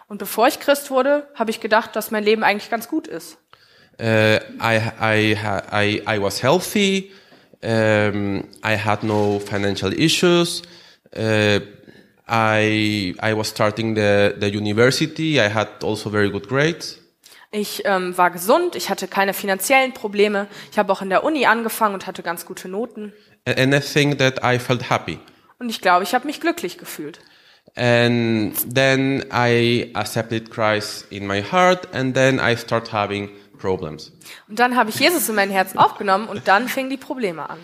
Und 0.08 0.18
bevor 0.18 0.48
ich 0.48 0.60
Christ 0.60 0.92
wurde, 0.92 1.28
habe 1.36 1.52
ich 1.52 1.62
gedacht, 1.62 1.96
dass 1.96 2.12
mein 2.12 2.24
Leben 2.24 2.44
eigentlich 2.44 2.70
ganz 2.70 2.90
gut 2.90 3.08
ist. 3.08 3.38
Uh, 4.00 4.40
I, 4.60 4.82
I, 5.00 5.38
I, 5.72 6.02
I 6.06 6.22
was 6.22 6.42
healthy. 6.42 7.12
Um, 7.64 8.48
I 8.64 8.76
had 8.76 9.04
no 9.04 9.40
financial 9.40 9.94
issues. 9.94 10.64
Uh, 11.16 11.60
I, 12.28 13.14
I 13.22 13.34
was 13.34 13.50
starting 13.50 13.96
the, 13.96 14.36
the 14.40 14.50
university. 14.50 15.40
I 15.40 15.50
had 15.50 15.84
also 15.84 16.10
very 16.10 16.30
good 16.30 16.48
grades. 16.48 17.01
Ich 17.52 17.84
ähm, 17.86 18.18
war 18.18 18.32
gesund, 18.32 18.76
ich 18.78 18.90
hatte 18.90 19.10
keine 19.10 19.34
finanziellen 19.34 19.94
Probleme. 19.94 20.48
Ich 20.72 20.80
habe 20.80 20.92
auch 20.94 21.02
in 21.02 21.10
der 21.10 21.26
Uni 21.26 21.46
angefangen 21.46 21.94
und 21.94 22.08
hatte 22.08 22.24
ganz 22.24 22.46
gute 22.46 22.70
Noten. 22.70 23.12
And 23.46 23.74
I 23.74 23.80
think 23.80 24.20
that 24.20 24.40
I 24.44 24.58
felt 24.58 24.90
happy. 24.90 25.20
Und 25.60 25.70
ich 25.70 25.82
glaube, 25.82 26.04
ich 26.04 26.14
habe 26.14 26.26
mich 26.26 26.40
glücklich 26.40 26.78
gefühlt. 26.78 27.20
And 27.76 28.54
then 28.74 29.26
I 29.32 29.92
accepted 29.94 30.50
Christ 30.50 31.06
in 31.10 31.28
my 31.28 31.42
heart, 31.42 31.94
and 31.94 32.14
then 32.14 32.40
I 32.40 32.56
start 32.58 32.92
having 32.92 33.30
problems. 33.58 34.12
Und 34.48 34.60
dann 34.60 34.76
habe 34.76 34.90
ich 34.90 35.00
Jesus 35.00 35.30
in 35.30 35.36
mein 35.36 35.50
Herz 35.50 35.76
aufgenommen 35.76 36.28
und 36.28 36.48
dann 36.48 36.68
fingen 36.68 36.90
die 36.90 36.98
Probleme 36.98 37.50
an. 37.50 37.60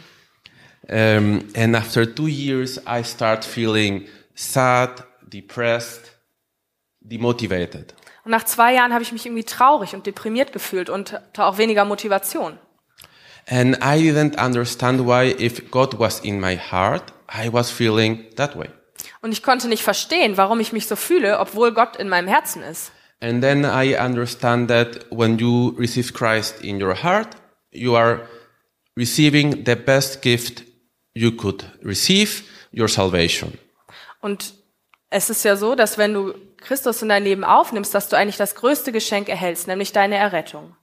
Um, 0.89 1.43
and 1.55 1.75
after 1.75 2.05
two 2.05 2.27
years, 2.27 2.79
I 2.87 3.03
start 3.03 3.43
feeling 3.43 4.05
sad, 4.35 5.03
depressed, 5.21 6.13
demotivated. 7.01 7.93
Und 8.27 8.31
nach 8.31 8.43
zwei 8.43 8.73
Jahren 8.73 8.91
habe 8.91 9.03
ich 9.03 9.13
mich 9.13 9.25
irgendwie 9.25 9.45
traurig 9.45 9.93
und 9.93 10.05
deprimiert 10.05 10.51
gefühlt 10.51 10.89
und 10.89 11.13
hatte 11.13 11.45
auch 11.45 11.57
weniger 11.57 11.85
Motivation. 11.85 12.59
And 13.49 13.77
I 13.77 14.01
didn't 14.01 14.37
understand 14.37 15.05
why, 15.05 15.33
if 15.39 15.71
God 15.71 15.97
was 15.97 16.19
in 16.19 16.37
my 16.37 16.57
heart, 16.57 17.13
I 17.33 17.53
was 17.53 17.71
feeling 17.71 18.25
that 18.35 18.57
way. 18.59 18.67
Und 19.21 19.31
ich 19.31 19.43
konnte 19.43 19.69
nicht 19.69 19.81
verstehen, 19.81 20.35
warum 20.35 20.59
ich 20.59 20.73
mich 20.73 20.87
so 20.87 20.97
fühle, 20.97 21.39
obwohl 21.39 21.73
Gott 21.73 21.95
in 21.95 22.09
meinem 22.09 22.27
Herzen 22.27 22.63
ist. 22.63 22.91
And 23.21 23.41
then 23.41 23.63
I 23.63 23.95
understand 23.97 24.67
that 24.67 25.05
when 25.09 25.37
you 25.37 25.73
receive 25.79 26.11
Christ 26.11 26.61
in 26.61 26.83
your 26.83 27.01
heart, 27.01 27.29
you 27.71 27.95
are 27.95 28.27
receiving 28.97 29.63
the 29.65 29.75
best 29.75 30.21
gift 30.21 30.65
you 31.13 31.31
could 31.31 31.63
receive, 31.81 32.43
your 32.77 32.89
salvation. 32.89 33.57
Und 34.19 34.53
es 35.09 35.29
ist 35.29 35.45
ja 35.45 35.55
so, 35.55 35.75
dass 35.75 35.97
wenn 35.97 36.13
du 36.13 36.33
Christus 36.59 37.01
in 37.01 37.09
dein 37.09 37.23
Leben 37.23 37.43
aufnimmst, 37.43 37.93
dass 37.93 38.09
du 38.09 38.17
eigentlich 38.17 38.37
das 38.37 38.55
größte 38.55 38.91
Geschenk 38.91 39.29
erhältst, 39.29 39.67
nämlich 39.67 39.91
deine 39.91 40.15
Errettung. 40.15 40.75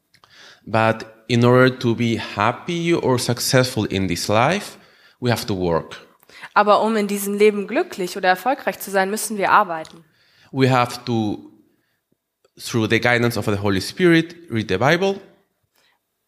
But 0.66 1.06
in 1.28 1.44
order 1.44 1.78
to 1.78 1.94
be 1.94 2.18
happy 2.36 2.94
or 2.94 3.18
successful 3.18 3.86
in 3.86 4.08
this 4.08 4.28
life, 4.28 4.78
we 5.20 5.30
have 5.30 5.46
to 5.46 5.56
work. 5.56 5.96
Aber 6.54 6.82
um 6.82 6.96
in 6.96 7.06
diesem 7.06 7.34
Leben 7.34 7.66
glücklich 7.66 8.16
oder 8.16 8.28
erfolgreich 8.28 8.78
zu 8.78 8.90
sein, 8.90 9.10
müssen 9.10 9.36
wir 9.38 9.50
arbeiten. 9.50 10.04
We 10.52 10.70
have 10.70 11.04
to, 11.04 11.50
through 12.58 12.88
the 12.88 13.00
guidance 13.00 13.38
of 13.38 13.46
the 13.46 13.58
Holy 13.58 13.80
Spirit, 13.80 14.36
read 14.50 14.68
the 14.68 14.78
Bible. 14.78 15.20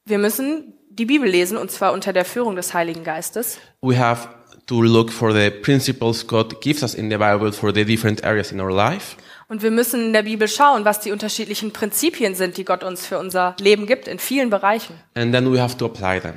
Wir 0.04 0.18
müssen 0.18 0.74
die 0.90 1.04
Bibel 1.04 1.28
lesen, 1.28 1.58
und 1.58 1.70
zwar 1.70 1.92
unter 1.92 2.12
der 2.12 2.24
Führung 2.24 2.56
des 2.56 2.74
Heiligen 2.74 3.04
Geistes. 3.04 3.58
We 3.82 3.98
have 3.98 4.28
to 4.66 4.82
look 4.82 5.12
for 5.12 5.32
the 5.32 5.50
principles 5.50 6.26
God 6.26 6.60
gives 6.60 6.82
us 6.82 6.94
in 6.94 7.10
the 7.10 7.16
Bible 7.16 7.52
for 7.52 7.72
the 7.72 7.84
different 7.84 8.24
areas 8.24 8.50
in 8.50 8.60
our 8.60 8.72
life. 8.72 9.16
Und 9.48 9.62
wir 9.62 9.70
müssen 9.70 10.06
in 10.06 10.12
der 10.12 10.22
Bibel 10.22 10.48
schauen, 10.48 10.84
was 10.84 11.00
die 11.00 11.12
unterschiedlichen 11.12 11.72
Prinzipien 11.72 12.34
sind, 12.34 12.56
die 12.56 12.64
Gott 12.64 12.82
uns 12.82 13.06
für 13.06 13.18
unser 13.18 13.54
Leben 13.60 13.86
gibt, 13.86 14.08
in 14.08 14.18
vielen 14.18 14.50
Bereichen. 14.50 15.00
And 15.14 15.32
then 15.32 15.52
we 15.52 15.60
have 15.60 15.76
to 15.76 15.86
apply 15.86 16.20
them. 16.20 16.34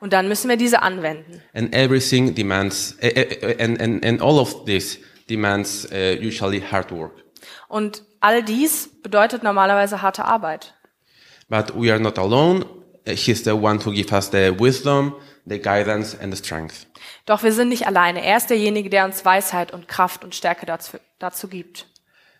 Und 0.00 0.12
dann 0.12 0.28
müssen 0.28 0.48
wir 0.48 0.56
diese 0.56 0.82
anwenden. 0.82 1.42
And 1.54 1.74
everything 1.74 2.34
demands, 2.34 2.96
eh, 3.00 3.08
eh, 3.08 3.62
and, 3.62 3.80
and, 3.80 4.04
and 4.04 4.22
all 4.22 4.38
of 4.38 4.64
this 4.64 4.98
demands 5.28 5.86
uh, 5.92 6.16
usually 6.18 6.60
hard 6.60 6.90
work. 6.92 7.12
Und 7.68 8.02
all 8.20 8.42
dies 8.42 8.88
bedeutet 9.02 9.42
normalerweise 9.42 10.00
harte 10.00 10.24
Arbeit. 10.24 10.74
But 11.48 11.74
we 11.74 11.92
are 11.92 12.00
not 12.00 12.18
alone. 12.18 12.64
He's 13.06 13.44
the 13.44 13.52
one 13.52 13.84
who 13.84 13.92
gives 13.92 14.12
us 14.12 14.30
the 14.30 14.52
wisdom, 14.58 15.14
the 15.44 15.60
guidance, 15.60 16.16
and 16.18 16.34
the 16.34 16.42
strength. 16.42 16.86
Doch 17.24 17.42
wir 17.42 17.52
sind 17.52 17.68
nicht 17.68 17.86
alleine. 17.86 18.24
Er 18.24 18.38
ist 18.38 18.48
derjenige, 18.48 18.90
der 18.90 19.04
uns 19.04 19.24
Weisheit 19.24 19.72
und 19.72 19.88
Kraft 19.88 20.24
und 20.24 20.34
Stärke 20.34 20.66
dazu, 20.66 20.96
dazu 21.18 21.48
gibt. 21.48 21.86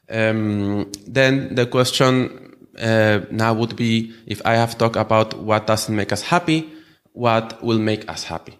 Um, 0.08 0.86
then 1.06 1.56
the 1.56 1.66
question 1.66 2.54
uh, 2.78 3.20
now 3.30 3.54
would 3.54 3.76
be, 3.76 4.14
if 4.26 4.40
I 4.44 4.54
have 4.56 4.78
talked 4.78 4.96
about 4.96 5.34
what 5.34 5.66
doesn't 5.66 5.94
make 5.94 6.12
us 6.12 6.30
happy, 6.30 6.64
what 7.12 7.62
will 7.62 7.78
make 7.78 8.08
us 8.08 8.30
happy? 8.30 8.52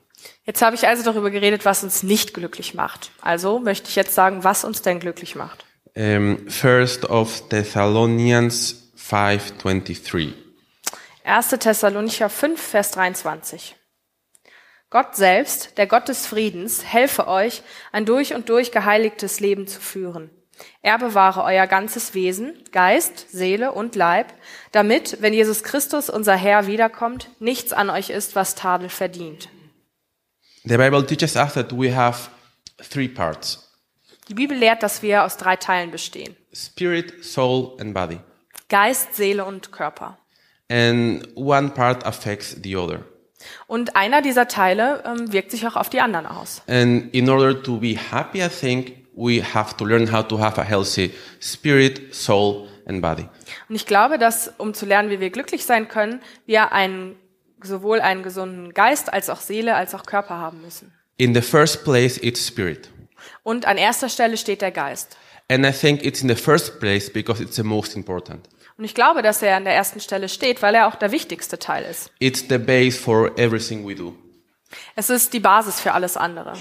Jetzt 0.45 0.63
habe 0.63 0.75
ich 0.75 0.87
also 0.87 1.03
darüber 1.03 1.31
geredet, 1.31 1.65
was 1.65 1.85
uns 1.85 2.03
nicht 2.03 2.35
glücklich 2.35 2.75
macht. 2.75 3.11
Also 3.21 3.59
möchte 3.59 3.89
ich 3.89 3.97
jetzt 3.97 4.15
sagen, 4.15 4.45
was 4.45 4.65
uns 4.65 4.83
denn 4.83 5.01
glücklich 5.01 5.35
macht. 5.35 5.65
Um, 5.95 6.49
first 6.49 7.05
of 7.09 7.49
Thessalonians 7.49 8.93
5:23. 8.97 10.33
1. 11.25 11.49
Thessalonicher 11.59 12.29
5, 12.29 12.61
Vers 12.61 12.93
23. 12.93 13.77
Gott 14.91 15.17
selbst, 15.17 15.77
der 15.79 15.89
Gott 15.89 16.09
des 16.09 16.27
Friedens, 16.27 16.85
helfe 16.85 17.27
euch, 17.27 17.63
ein 17.91 18.05
durch 18.05 18.35
und 18.35 18.49
durch 18.49 18.71
geheiligtes 18.71 19.41
Leben 19.41 19.67
zu 19.67 19.81
führen. 19.81 20.31
Er 20.83 20.99
bewahre 20.99 21.43
euer 21.45 21.67
ganzes 21.67 22.15
Wesen, 22.15 22.55
Geist, 22.73 23.31
Seele 23.31 23.73
und 23.73 23.95
Leib, 23.97 24.33
damit, 24.73 25.19
wenn 25.21 25.33
Jesus 25.33 25.63
Christus, 25.63 26.09
unser 26.09 26.35
Herr, 26.37 26.67
wiederkommt, 26.67 27.29
nichts 27.41 27.73
an 27.73 27.91
euch 27.91 28.11
ist, 28.11 28.35
was 28.37 28.55
Tadel 28.55 28.89
verdient. 28.89 29.49
The 30.65 30.77
Bible 30.77 31.07
teaches 31.07 31.37
us 31.37 31.55
that 31.55 31.73
we 31.73 31.95
have 31.95 32.29
three 32.91 33.09
parts: 33.09 33.71
Die 34.29 34.35
Bibel 34.35 34.57
lehrt, 34.57 34.83
dass 34.83 35.03
wir 35.03 35.25
aus 35.25 35.37
drei 35.37 35.57
Teilen 35.57 35.91
bestehen. 35.91 36.35
spirit, 36.53 37.25
soul, 37.25 37.77
and 37.81 37.95
body. 37.95 38.19
Geist, 38.69 39.15
Seele 39.15 39.45
und 39.45 39.71
Körper. 39.71 40.19
And 40.69 41.29
one 41.37 41.71
part 41.71 42.05
affects 42.05 42.57
the 42.63 42.77
other. 42.77 43.05
Und 43.69 43.95
einer 43.95 44.23
dieser 44.23 44.49
Teile 44.49 45.05
ähm, 45.07 45.33
wirkt 45.33 45.53
sich 45.53 45.67
auch 45.69 45.77
auf 45.77 45.89
die 45.89 46.01
anderen 46.01 46.27
aus. 46.27 46.63
And 46.67 47.15
in 47.15 47.29
order 47.29 47.63
to 47.63 47.79
be 47.79 47.97
happy, 47.97 48.43
I 48.43 48.49
think 48.49 49.06
we 49.17 49.43
have 49.43 49.77
to 49.77 49.85
learn 49.85 50.13
how 50.13 50.27
to 50.27 50.39
have 50.39 50.61
a 50.61 50.65
healthy 50.65 51.13
spirit, 51.41 52.15
soul, 52.15 52.69
and 52.87 53.03
body. 53.03 53.29
Und 53.69 53.75
ich 53.75 53.87
glaube, 53.87 54.19
dass, 54.19 54.53
um 54.59 54.75
zu 54.75 54.87
lernen, 54.87 55.11
wie 55.11 55.19
wir 55.19 55.31
glücklich 55.31 55.65
sein 55.65 55.89
können, 55.89 56.21
wir 56.45 56.73
einen, 56.73 57.17
sowohl 57.63 58.01
einen 58.01 58.23
gesunden 58.23 58.75
Geist 58.75 59.13
als 59.13 59.31
auch 59.31 59.41
Seele 59.41 59.75
als 59.75 59.95
auch 59.95 60.05
Körper 60.05 60.37
haben 60.37 60.61
müssen. 60.63 60.93
In 61.17 61.35
the 61.35 61.41
first 61.41 61.85
place, 61.85 62.19
it's 62.19 62.47
spirit. 62.47 62.91
Und 63.43 63.67
an 63.67 63.79
erster 63.79 64.09
Stelle 64.09 64.37
steht 64.37 64.61
der 64.61 64.71
Geist. 64.71 65.17
And 65.49 65.65
I 65.65 65.73
think 65.73 66.05
it's 66.05 66.21
in 66.23 66.29
the 66.29 66.35
first 66.35 66.79
place 66.81 67.11
because 67.11 67.43
it's 67.43 67.57
the 67.57 67.63
most 67.63 67.97
important. 67.97 68.49
Und 68.77 68.85
ich 68.85 68.95
glaube, 68.95 69.23
dass 69.23 69.41
er 69.41 69.57
an 69.57 69.65
der 69.65 69.75
ersten 69.75 70.01
Stelle 70.01 70.29
steht, 70.29 70.61
weil 70.61 70.75
er 70.75 70.87
auch 70.87 70.97
der 70.97 71.11
wichtigste 71.11 71.59
Teil 71.59 71.85
ist. 71.85 72.11
It's 72.19 72.45
the 72.49 72.59
base 72.59 72.99
for 72.99 73.37
everything 73.39 73.89
we 73.89 73.95
do. 73.95 74.15
Es 74.95 75.09
ist 75.09 75.33
die 75.33 75.41
Basis 75.41 75.81
für 75.81 75.93
alles 75.93 76.17
andere. 76.17 76.55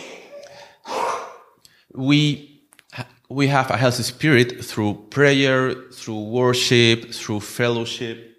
We, 1.95 2.61
we 3.29 3.47
have 3.51 3.71
a 3.71 3.77
healthy 3.77 4.03
spirit 4.03 4.63
through 4.63 5.09
prayer, 5.09 5.75
through 5.91 6.31
worship, 6.31 7.11
through 7.11 7.41
fellowship. 7.41 8.31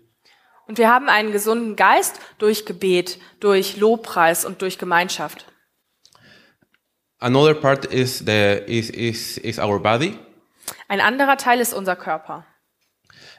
Und 0.69 0.79
wir 0.79 0.89
haben 0.91 1.09
einen 1.09 1.31
gesunden 1.31 1.77
Geist 1.77 2.19
durch 2.39 2.65
Gebet, 2.67 3.19
durch 3.41 3.77
Lobpreis 3.77 4.45
und 4.45 4.63
durch 4.63 4.79
Gemeinschaft. 4.79 5.47
Another 7.19 7.55
part 7.55 7.87
is 7.87 8.19
the 8.19 8.61
is 8.67 8.91
is 8.91 9.39
is 9.39 9.59
our 9.59 9.79
body, 9.81 10.19
Ein 10.89 11.01
anderer 11.01 11.37
Teil 11.39 11.61
ist 11.61 11.73
unser 11.73 11.97
Körper. 11.97 12.45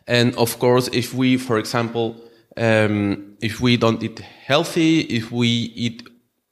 and 0.08 0.36
of 0.38 0.58
course, 0.58 0.90
if 0.94 1.14
we, 1.14 1.38
for 1.38 1.58
example, 1.60 2.16
um, 2.56 3.36
if 3.42 3.60
we 3.62 3.78
don't 3.78 4.02
eat 4.02 4.20
healthy, 4.20 5.02
if 5.02 5.32
we 5.32 5.48
eat 5.76 6.04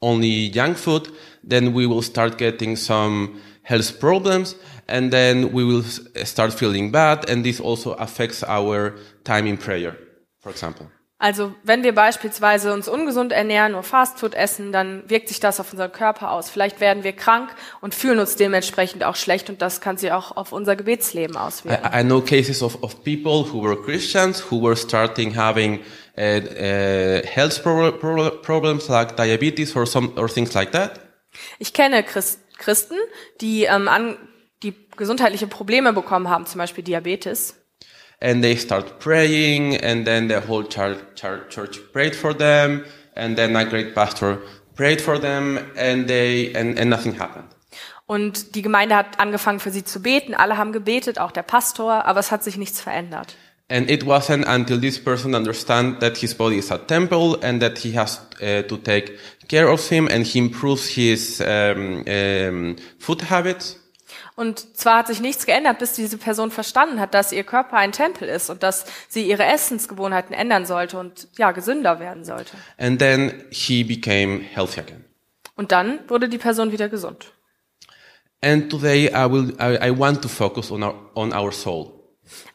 only 0.02 0.50
junk 0.50 0.78
food, 0.78 1.10
then 1.42 1.74
we 1.74 1.88
will 1.88 2.02
start 2.02 2.38
getting 2.38 2.76
some 2.76 3.40
health 3.66 4.00
problems, 4.00 4.56
and 4.88 5.12
then 5.12 5.52
we 5.54 5.66
will 5.66 5.84
start 6.24 6.54
feeling 6.54 6.92
bad, 6.92 7.30
and 7.30 7.44
this 7.44 7.60
also 7.60 7.94
affects 7.98 8.44
our 8.44 8.94
time 9.24 9.48
in 9.48 9.58
prayer, 9.58 9.96
for 10.40 10.52
example. 10.52 10.88
Also 11.18 11.56
wenn 11.64 11.84
wir 11.84 11.96
beispielsweise 11.96 12.74
uns 12.74 12.90
ungesund 12.90 13.32
ernähren, 13.32 13.72
nur 13.72 13.84
Fastfood 13.84 14.36
essen, 14.36 14.74
dann 14.74 15.10
wirkt 15.10 15.30
sich 15.30 15.40
das 15.40 15.62
auf 15.62 15.72
unseren 15.72 15.92
Körper 15.92 16.30
aus. 16.32 16.50
Vielleicht 16.50 16.82
werden 16.82 17.06
wir 17.06 17.14
krank 17.14 17.50
und 17.80 17.96
fühlen 17.96 18.20
uns 18.20 18.36
dementsprechend 18.36 19.04
auch 19.06 19.16
schlecht 19.16 19.50
und 19.50 19.62
das 19.62 19.80
kann 19.80 19.98
sich 19.98 20.12
auch 20.12 20.36
auf 20.36 20.52
unser 20.52 20.76
Gebetsleben 20.76 21.38
auswirken. 21.38 21.86
I, 21.86 22.02
I 22.02 22.04
know 22.04 22.20
cases 22.20 22.62
of, 22.62 22.84
of 22.84 23.02
people 23.06 23.46
who 23.50 23.64
were 23.64 23.82
Christians 23.82 24.52
who 24.52 24.62
were 24.62 24.76
starting 24.76 25.34
having 25.36 25.80
uh, 26.18 26.22
uh, 26.22 27.26
health 27.26 27.64
pro- 27.64 27.94
pro- 27.94 28.32
problems 28.42 28.90
like 28.90 29.16
diabetes 29.16 29.74
or 29.74 29.88
some 29.88 30.12
or 30.18 30.28
things 30.28 30.54
like 30.54 30.74
that. 30.74 31.00
Ich 31.60 31.74
kenne 31.74 32.04
Christ 32.04 32.40
Christen, 32.58 32.96
die, 33.42 33.64
ähm, 33.64 33.88
an, 33.88 34.18
die 34.64 34.74
gesundheitliche 34.96 35.48
Probleme 35.48 35.94
bekommen 35.94 36.30
haben, 36.30 36.46
zum 36.46 36.60
Beispiel 36.60 36.84
Diabetes. 36.84 37.56
And 38.22 38.42
they 38.42 38.58
start 38.58 39.00
praying, 39.00 39.84
and 39.84 40.06
then 40.06 40.30
the 40.30 40.48
whole 40.48 40.64
church, 40.68 40.98
church, 41.16 41.50
church 41.50 41.80
prayed 41.92 42.16
for 42.16 42.36
them, 42.36 42.86
and 43.16 43.36
then 43.36 43.56
a 43.56 43.66
great 43.66 43.94
pastor 43.94 44.42
prayed 44.76 45.02
for 45.02 45.20
them, 45.20 45.60
and 45.78 46.08
they 46.08 46.54
and, 46.56 46.80
and 46.80 46.90
nothing 46.90 47.20
happened. 47.20 47.50
Und 48.08 48.56
die 48.56 48.62
Gemeinde 48.62 48.96
hat 48.96 49.20
angefangen 49.20 49.60
für 49.60 49.72
sie 49.72 49.84
zu 49.84 50.02
beten. 50.02 50.36
Alle 50.36 50.58
haben 50.58 50.72
gebetet, 50.72 51.20
auch 51.20 51.32
der 51.32 51.42
Pastor, 51.42 52.06
aber 52.06 52.20
es 52.20 52.32
hat 52.32 52.44
sich 52.44 52.56
nichts 52.56 52.80
verändert. 52.80 53.36
And 53.68 53.90
it 53.90 54.06
wasn't 54.06 54.46
until 54.48 54.80
this 54.80 55.00
person 55.00 55.34
understand 55.34 56.00
that 56.00 56.18
his 56.18 56.36
body 56.36 56.58
is 56.60 56.72
a 56.72 56.78
temple 56.78 57.40
and 57.42 57.62
that 57.62 57.80
he 57.80 57.98
has 57.98 58.22
uh, 58.40 58.62
to 58.62 58.78
take 58.78 59.18
care 59.48 59.68
of 59.70 59.90
him 59.90 60.08
and 60.08 60.24
he 60.26 60.38
improves 60.38 60.88
his 60.88 61.42
um, 61.42 62.04
um, 62.08 62.76
food 63.00 63.30
habits. 63.30 63.80
Und 64.36 64.78
zwar 64.78 65.00
hat 65.00 65.08
sich 65.08 65.22
nichts 65.22 65.46
geändert, 65.46 65.80
bis 65.80 65.94
diese 65.94 66.18
Person 66.18 66.52
verstanden 66.52 67.00
hat, 67.00 67.14
dass 67.14 67.32
ihr 67.32 67.44
Körper 67.44 67.78
ein 67.78 67.92
Tempel 67.92 68.28
ist 68.28 68.50
und 68.50 68.64
dass 68.64 68.86
sie 69.08 69.28
ihre 69.28 69.46
Essensgewohnheiten 69.46 70.36
ändern 70.36 70.66
sollte 70.66 71.00
und 71.00 71.28
ja, 71.38 71.52
gesünder 71.52 72.00
werden 72.00 72.26
sollte. 72.26 72.52
And 72.78 73.00
then 73.00 73.46
he 73.50 73.84
became 73.84 74.42
healthy 74.42 74.82
again. 74.82 75.06
Und 75.56 75.72
dann 75.72 76.00
wurde 76.08 76.28
die 76.28 76.38
Person 76.38 76.72
wieder 76.72 76.90
gesund. 76.90 77.32
And 78.42 78.70
today 78.70 79.08
I 79.08 79.32
will 79.32 79.56
I, 79.60 79.90
I 79.90 79.98
want 79.98 80.22
to 80.22 80.28
focus 80.28 80.70
on 80.70 80.84
our 80.84 80.96
on 81.16 81.34
our 81.34 81.52
soul. 81.52 81.95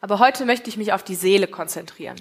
Aber 0.01 0.19
heute 0.19 0.45
möchte 0.45 0.69
ich 0.69 0.77
mich 0.77 0.93
auf 0.93 1.03
die 1.03 1.15
Seele 1.15 1.47
konzentrieren. 1.47 2.17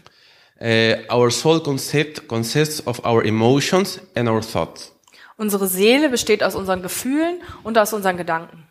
Uh, 0.60 0.94
our 1.10 1.30
soul 1.30 1.62
concept 1.62 2.28
consists 2.28 2.86
of 2.86 3.04
our 3.06 3.24
emotions 3.24 3.98
and 4.14 4.28
our 4.28 4.42
thoughts. 4.42 4.92
Unsere 5.38 5.66
Seele 5.66 6.10
besteht 6.10 6.42
aus 6.42 6.54
unseren 6.54 6.82
Gefühlen 6.82 7.40
und 7.62 7.78
aus 7.78 7.94
unseren 7.94 8.18
Gedanken. 8.18 8.66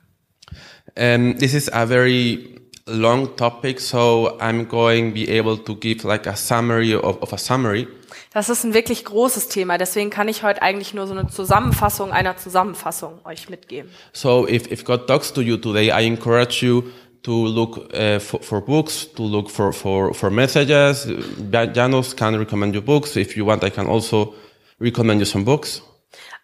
Um, 0.96 1.36
this 1.38 1.56
is 1.56 1.72
a 1.72 1.88
very 1.88 2.60
long 2.86 3.36
topic, 3.36 3.80
so 3.80 4.38
I'm 4.40 4.66
going 4.68 5.10
to 5.10 5.14
be 5.14 5.40
able 5.40 5.58
to 5.58 5.76
give 5.76 6.08
like 6.08 6.28
a 6.28 6.36
summary 6.36 6.94
of, 6.94 7.22
of 7.22 7.34
a 7.34 7.38
summary. 7.38 7.88
Das 8.34 8.50
ist 8.50 8.64
ein 8.64 8.74
wirklich 8.74 9.06
großes 9.06 9.48
Thema, 9.48 9.78
deswegen 9.78 10.10
kann 10.12 10.28
ich 10.28 10.44
heute 10.44 10.62
eigentlich 10.62 10.94
nur 10.94 11.08
so 11.08 11.14
eine 11.14 11.28
Zusammenfassung 11.28 12.12
einer 12.12 12.38
Zusammenfassung 12.38 13.20
euch 13.26 13.50
mitgeben. 13.50 13.90
So 14.14 14.48
if, 14.48 14.72
if 14.72 14.84
God 14.84 15.08
talks 15.08 15.34
to 15.34 15.42
you 15.42 15.58
today, 15.58 15.88
I 15.88 16.06
encourage 16.06 16.64
you 16.64 16.84
to 17.24 17.48
look 17.48 17.94
uh, 17.94 18.20
for, 18.20 18.42
for 18.42 18.62
books, 18.62 19.12
to 19.14 19.24
look 19.24 19.50
for, 19.50 19.74
for, 19.74 20.14
for 20.14 20.30
messages. 20.30 21.08
Ja- 21.52 21.72
Janos 21.72 22.16
can 22.16 22.36
recommend 22.36 22.76
you 22.76 22.82
books. 22.82 23.16
If 23.16 23.36
you 23.36 23.46
want, 23.46 23.64
I 23.64 23.70
can 23.70 23.88
also 23.88 24.34
recommend 24.80 25.20
you 25.20 25.26
some 25.26 25.46
books. 25.46 25.82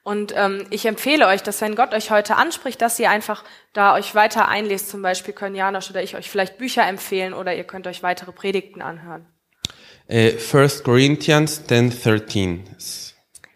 Und 0.03 0.35
ähm, 0.37 0.67
ich 0.69 0.85
empfehle 0.85 1.25
euch, 1.25 1.41
dass 1.41 1.61
wenn 1.61 1.75
Gott 1.75 1.93
euch 1.93 2.11
heute 2.11 2.35
anspricht, 2.35 2.79
dass 2.79 2.99
ihr 2.99 3.09
einfach 3.09 3.43
da 3.73 3.95
euch 3.95 4.13
weiter 4.13 4.47
einlest. 4.47 4.89
Zum 4.89 5.01
Beispiel 5.01 5.33
können 5.33 5.55
Janosch 5.55 5.89
oder 5.89 6.03
ich 6.03 6.15
euch 6.15 6.29
vielleicht 6.29 6.59
Bücher 6.59 6.87
empfehlen 6.87 7.33
oder 7.33 7.55
ihr 7.55 7.63
könnt 7.63 7.87
euch 7.87 8.03
weitere 8.03 8.31
Predigten 8.31 8.83
anhören. 8.83 9.25
Uh, 10.07 10.57
1 10.57 10.83
Corinthians 10.83 11.65
10, 11.65 11.89
13. 11.89 12.63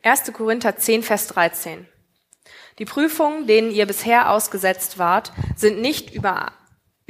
1. 0.01 0.33
Korinther 0.33 0.75
10, 0.75 1.03
Vers 1.03 1.27
13. 1.27 1.87
Die 2.79 2.85
Prüfungen, 2.85 3.45
denen 3.45 3.69
ihr 3.71 3.85
bisher 3.85 4.31
ausgesetzt 4.31 4.97
wart, 4.97 5.31
sind 5.55 5.81
nicht 5.81 6.15
über, 6.15 6.53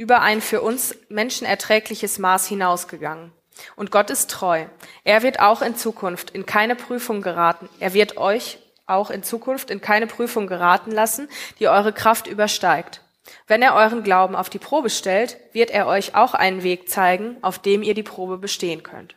über 0.00 0.22
ein 0.22 0.40
für 0.40 0.62
uns 0.62 0.94
Menschen 1.10 1.46
erträgliches 1.46 2.18
Maß 2.18 2.46
hinausgegangen. 2.46 3.32
Und 3.76 3.90
Gott 3.90 4.08
ist 4.08 4.30
treu. 4.30 4.64
Er 5.04 5.22
wird 5.22 5.40
auch 5.40 5.60
in 5.60 5.76
Zukunft 5.76 6.30
in 6.30 6.46
keine 6.46 6.74
Prüfung 6.74 7.20
geraten. 7.20 7.68
Er 7.80 7.92
wird 7.92 8.16
euch 8.16 8.56
auch 8.86 9.10
in 9.10 9.22
Zukunft 9.22 9.70
in 9.70 9.82
keine 9.82 10.06
Prüfung 10.06 10.46
geraten 10.46 10.90
lassen, 10.90 11.28
die 11.58 11.68
eure 11.68 11.92
Kraft 11.92 12.28
übersteigt. 12.28 13.02
Wenn 13.46 13.60
er 13.60 13.74
euren 13.74 14.02
Glauben 14.02 14.36
auf 14.36 14.48
die 14.48 14.58
Probe 14.58 14.88
stellt, 14.88 15.36
wird 15.52 15.70
er 15.70 15.86
euch 15.86 16.14
auch 16.14 16.32
einen 16.32 16.62
Weg 16.62 16.88
zeigen, 16.88 17.36
auf 17.42 17.58
dem 17.58 17.82
ihr 17.82 17.92
die 17.92 18.02
Probe 18.02 18.38
bestehen 18.38 18.82
könnt. 18.82 19.16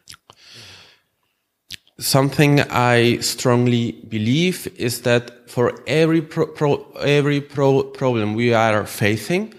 Something 1.98 2.58
I 2.70 3.20
strongly 3.22 3.94
believe 4.04 4.68
is 4.68 5.02
that 5.04 5.32
for 5.46 5.74
every 5.86 6.22
pro, 6.22 6.48
pro, 6.48 6.94
every 7.00 7.40
pro, 7.40 7.84
problem 7.84 8.36
we 8.36 8.54
are 8.54 8.86
facing, 8.86 9.56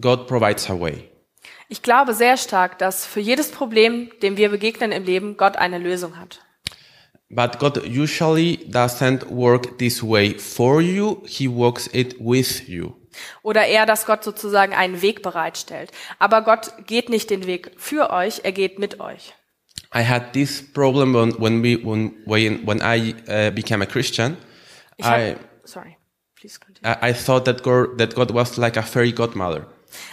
God 0.00 0.26
provides 0.26 0.68
a 0.70 0.78
way. 0.78 1.10
Ich 1.68 1.82
glaube 1.82 2.14
sehr 2.14 2.36
stark, 2.36 2.78
dass 2.78 3.06
für 3.06 3.20
jedes 3.20 3.50
Problem, 3.50 4.10
dem 4.22 4.36
wir 4.36 4.50
begegnen 4.50 4.92
im 4.92 5.04
Leben, 5.04 5.36
Gott 5.36 5.56
eine 5.56 5.78
Lösung 5.78 6.18
hat. 6.18 6.40
But 7.30 7.58
God 7.58 7.84
usually 7.86 8.58
doesn't 8.68 9.28
work 9.28 9.78
this 9.78 10.02
way 10.02 10.38
for 10.38 10.80
you. 10.80 11.22
He 11.26 11.48
works 11.48 11.88
it 11.92 12.16
with 12.20 12.68
you. 12.68 12.94
Oder 13.42 13.66
eher, 13.66 13.86
dass 13.86 14.06
Gott 14.06 14.24
sozusagen 14.24 14.72
einen 14.72 15.02
Weg 15.02 15.22
bereitstellt. 15.22 15.90
Aber 16.18 16.42
Gott 16.42 16.72
geht 16.86 17.08
nicht 17.08 17.30
den 17.30 17.46
Weg 17.46 17.72
für 17.76 18.10
euch, 18.10 18.40
er 18.44 18.52
geht 18.52 18.78
mit 18.78 19.00
euch. 19.00 19.34
I 19.94 20.02
had 20.02 20.32
this 20.32 20.60
problem 20.60 21.14
when, 21.14 21.32
when 21.40 21.62
we 21.62 21.78
when 21.82 22.14
when, 22.26 22.66
when 22.66 22.80
I 22.80 23.14
uh, 23.28 23.50
became 23.52 23.82
a 23.82 23.86
Christian. 23.86 24.36
Ich 24.96 25.06
I, 25.06 25.08
hab, 25.08 25.38
sorry, 25.64 25.96
please 26.38 26.58
continue. 26.58 26.96
I 27.00 27.10
I 27.10 27.14
thought 27.14 27.44
that 27.44 27.62
God, 27.62 27.96
that 27.98 28.14
God 28.14 28.32
was 28.32 28.56
like 28.56 28.76
a 28.76 28.82
fairy 28.82 29.12
godmother. 29.12 29.66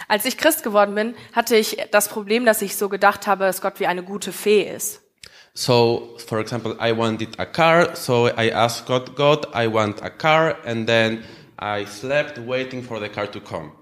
Als 0.08 0.24
ich 0.24 0.36
Christ 0.36 0.62
geworden 0.62 0.94
bin, 0.94 1.14
hatte 1.32 1.56
ich 1.56 1.76
das 1.90 2.08
Problem, 2.08 2.44
dass 2.44 2.62
ich 2.62 2.76
so 2.76 2.88
gedacht 2.88 3.26
habe, 3.26 3.44
dass 3.44 3.60
Gott 3.60 3.80
wie 3.80 3.86
eine 3.86 4.02
gute 4.02 4.32
Fee 4.32 4.62
ist. 4.62 5.00
So, 5.54 6.16
for 6.26 6.38
example, 6.38 6.76
I 6.80 6.96
wanted 6.96 7.38
a 7.38 7.44
car, 7.44 7.94
so 7.94 8.26
I 8.26 8.50
asked 8.52 8.86
God, 8.86 9.14
God, 9.16 9.46
I 9.54 9.70
want 9.70 10.02
a 10.02 10.08
car, 10.08 10.56
and 10.64 10.86
then 10.86 11.24
I 11.60 11.84
slept 11.84 12.38
waiting 12.46 12.82
for 12.82 12.98
the 12.98 13.08
car 13.08 13.30
to 13.30 13.40
come. 13.40 13.72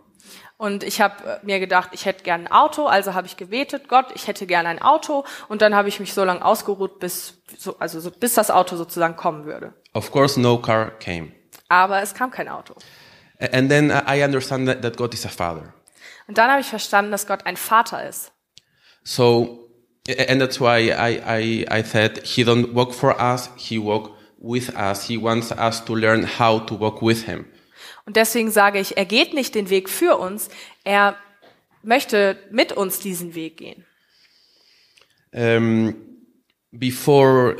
Und 0.60 0.84
ich 0.84 1.00
habe 1.00 1.40
mir 1.42 1.58
gedacht, 1.58 1.90
ich 1.92 2.04
hätte 2.04 2.22
gern 2.22 2.42
ein 2.42 2.52
Auto, 2.52 2.84
also 2.84 3.14
habe 3.14 3.26
ich 3.26 3.38
gebetet, 3.38 3.88
Gott, 3.88 4.06
ich 4.14 4.26
hätte 4.26 4.46
gern 4.46 4.66
ein 4.66 4.82
Auto. 4.82 5.24
Und 5.48 5.62
dann 5.62 5.74
habe 5.74 5.88
ich 5.88 6.00
mich 6.00 6.12
so 6.12 6.22
lange 6.22 6.44
ausgeruht, 6.44 6.98
bis, 6.98 7.40
so, 7.56 7.78
also 7.78 7.98
so, 7.98 8.10
bis 8.10 8.34
das 8.34 8.50
Auto 8.50 8.76
sozusagen 8.76 9.16
kommen 9.16 9.46
würde. 9.46 9.72
Of 9.94 10.10
course, 10.10 10.38
no 10.38 10.58
car 10.58 10.90
came. 10.98 11.32
Aber 11.70 12.02
es 12.02 12.12
kam 12.12 12.30
kein 12.30 12.48
Auto. 12.48 12.74
And 13.38 13.70
then 13.70 13.90
I 13.90 14.22
understand 14.22 14.68
that 14.68 14.96
God 14.98 15.14
is 15.14 15.24
a 15.24 15.30
father. 15.30 15.72
Und 16.30 16.38
dann 16.38 16.48
habe 16.48 16.60
ich 16.60 16.68
verstanden, 16.68 17.10
dass 17.10 17.26
Gott 17.26 17.44
ein 17.44 17.56
Vater 17.56 18.08
ist. 18.08 18.30
So, 19.02 19.68
and 20.28 20.40
that's 20.40 20.60
why 20.60 20.92
I, 20.92 21.18
I, 21.26 21.66
I 21.68 21.82
said 21.82 22.24
he 22.24 22.44
don't 22.44 22.72
work 22.72 22.94
for 22.94 23.20
us, 23.20 23.50
he 23.56 23.82
work 23.82 24.12
with 24.38 24.72
us. 24.76 25.08
He 25.08 25.20
wants 25.20 25.50
us 25.50 25.84
to 25.86 25.96
learn 25.96 26.24
how 26.38 26.64
to 26.66 26.78
work 26.78 27.02
with 27.02 27.24
him. 27.24 27.46
Und 28.06 28.14
deswegen 28.14 28.52
sage 28.52 28.78
ich, 28.78 28.96
er 28.96 29.06
geht 29.06 29.34
nicht 29.34 29.56
den 29.56 29.70
Weg 29.70 29.88
für 29.88 30.18
uns, 30.18 30.50
er 30.84 31.16
möchte 31.82 32.38
mit 32.52 32.70
uns 32.70 33.00
diesen 33.00 33.34
Weg 33.34 33.56
gehen. 33.56 33.84
Um, 35.32 35.96
before, 36.70 37.56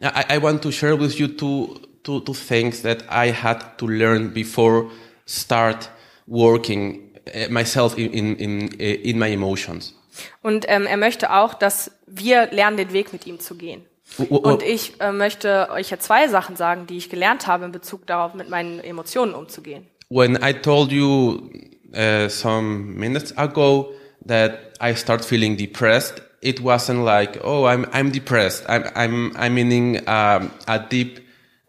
I, 0.00 0.36
I 0.36 0.40
want 0.40 0.62
to 0.62 0.70
share 0.70 0.96
with 0.96 1.18
you 1.18 1.26
two, 1.26 1.80
two, 2.04 2.20
two 2.20 2.34
things 2.34 2.82
that 2.82 3.02
I 3.10 3.32
had 3.32 3.76
to 3.78 3.88
learn 3.88 4.32
before 4.32 4.88
start 5.26 5.90
working 6.32 7.12
uh, 7.28 7.50
myself 7.50 7.96
in, 7.98 8.12
in, 8.12 8.36
in, 8.36 8.64
uh, 8.64 9.08
in 9.08 9.18
my 9.18 9.30
emotions. 9.30 9.94
Und 10.42 10.66
ähm, 10.68 10.86
er 10.86 10.96
möchte 10.96 11.32
auch, 11.32 11.54
dass 11.54 11.90
wir 12.06 12.48
lernen, 12.50 12.76
den 12.76 12.92
Weg 12.92 13.12
mit 13.12 13.26
ihm 13.26 13.40
zu 13.40 13.54
gehen. 13.54 13.82
Und 14.28 14.62
ich 14.62 15.00
äh, 15.00 15.10
möchte 15.10 15.70
euch 15.70 15.90
ja 15.90 15.98
zwei 15.98 16.28
Sachen 16.28 16.56
sagen, 16.56 16.86
die 16.86 16.98
ich 16.98 17.08
gelernt 17.08 17.46
habe 17.46 17.64
in 17.64 17.72
Bezug 17.72 18.06
darauf, 18.06 18.34
mit 18.34 18.50
meinen 18.50 18.80
Emotionen 18.80 19.34
umzugehen. 19.34 19.86
When 20.10 20.36
I 20.36 20.52
told 20.52 20.92
you 20.92 21.50
uh, 21.94 22.28
some 22.28 22.94
minutes 22.98 23.32
ago 23.38 23.92
that 24.26 24.58
I 24.82 24.94
start 24.94 25.24
feeling 25.24 25.56
depressed, 25.56 26.22
it 26.42 26.60
wasn't 26.60 27.04
like, 27.04 27.40
oh, 27.42 27.66
I'm 27.66 27.86
I'm 27.94 28.12
depressed. 28.12 28.68
I'm 28.68 28.84
I'm 28.94 29.32
I'm 29.36 29.54
meaning 29.54 30.06
um, 30.06 30.50
a 30.66 30.78
deep 30.78 31.20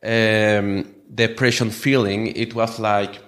um, 0.04 0.84
depression 1.16 1.72
feeling. 1.72 2.28
It 2.36 2.54
was 2.54 2.78
like 2.80 3.22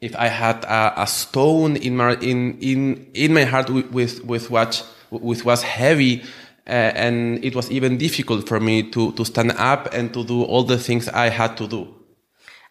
if 0.00 0.14
I 0.16 0.28
had 0.28 0.64
a, 0.64 1.02
a 1.02 1.06
stone 1.06 1.76
in 1.76 1.96
my 1.96 2.14
in 2.20 2.58
in 2.60 3.06
in 3.14 3.32
my 3.34 3.44
heart 3.44 3.70
with 3.70 4.22
with, 4.24 4.50
what 4.50 4.84
with 5.10 5.44
was 5.44 5.62
heavy. 5.62 6.22
Uh, 6.66 6.92
and 6.94 7.44
it 7.44 7.56
was 7.56 7.68
even 7.70 7.98
difficult 7.98 8.46
for 8.46 8.60
me 8.60 8.82
to, 8.82 9.10
to 9.12 9.24
stand 9.24 9.50
up 9.58 9.92
and 9.92 10.12
to 10.12 10.22
do 10.22 10.44
all 10.44 10.62
the 10.62 10.78
things 10.78 11.08
I 11.08 11.28
had 11.28 11.56
to 11.56 11.66
do. 11.66 11.88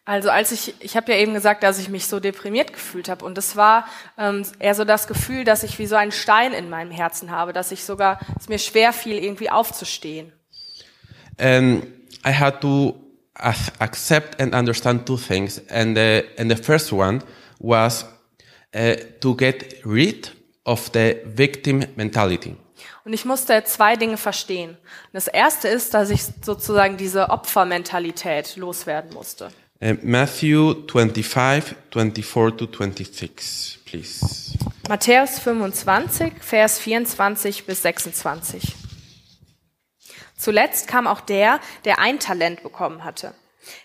Also 0.05 0.29
als 0.29 0.51
ich, 0.51 0.73
ich 0.79 0.95
habe 0.95 1.11
ja 1.11 1.17
eben 1.17 1.33
gesagt, 1.33 1.63
dass 1.63 1.79
ich 1.79 1.89
mich 1.89 2.05
so 2.05 2.19
deprimiert 2.21 2.71
gefühlt 2.71 3.09
habe 3.09 3.25
und 3.25 3.37
es 3.37 3.57
war 3.57 3.85
ähm, 4.17 4.45
eher 4.57 4.73
so 4.75 4.85
das 4.85 5.07
Gefühl, 5.07 5.43
dass 5.43 5.63
ich 5.63 5.79
wie 5.79 5.85
so 5.85 5.95
einen 5.97 6.13
Stein 6.13 6.53
in 6.53 6.69
meinem 6.69 6.91
Herzen 6.91 7.29
habe, 7.29 7.51
dass 7.51 7.71
ich 7.71 7.83
sogar, 7.83 8.19
es 8.39 8.47
mir 8.47 8.59
schwer 8.59 8.93
fiel, 8.93 9.17
irgendwie 9.17 9.49
aufzustehen. 9.49 10.31
and 11.39 11.85
I 12.25 12.31
had 12.31 12.61
to 12.61 12.95
accept 13.39 14.39
and 14.41 14.53
understand 14.53 15.05
two 15.05 15.17
things. 15.17 15.61
And 15.69 15.95
the, 15.95 16.25
and 16.37 16.49
the 16.49 16.57
first 16.57 16.91
one 16.91 17.21
was 17.59 18.05
uh, 18.73 18.95
to 19.21 19.35
get 19.35 19.81
rid 19.85 20.29
of 20.65 20.91
the 20.93 21.21
victim 21.25 21.85
mentality. 21.95 22.55
Und 23.03 23.13
ich 23.13 23.25
musste 23.25 23.63
zwei 23.63 23.95
Dinge 23.95 24.17
verstehen. 24.17 24.71
Und 24.71 25.13
das 25.13 25.27
erste 25.27 25.67
ist, 25.67 25.93
dass 25.93 26.09
ich 26.09 26.21
sozusagen 26.41 26.97
diese 26.97 27.29
Opfermentalität 27.29 28.55
loswerden 28.55 29.13
musste. 29.13 29.51
Uh, 29.81 29.95
Matthew 30.03 30.85
25, 30.91 31.75
24 31.91 32.57
to 32.57 32.67
26, 32.67 33.79
please. 33.85 34.57
Matthäus 34.89 35.39
25, 35.39 36.33
Vers 36.41 36.79
24 36.79 37.65
bis 37.65 37.81
26. 37.83 38.75
Zuletzt 40.39 40.87
kam 40.87 41.05
auch 41.05 41.19
der, 41.19 41.59
der 41.83 41.99
ein 41.99 42.17
Talent 42.17 42.63
bekommen 42.63 43.03
hatte. 43.03 43.33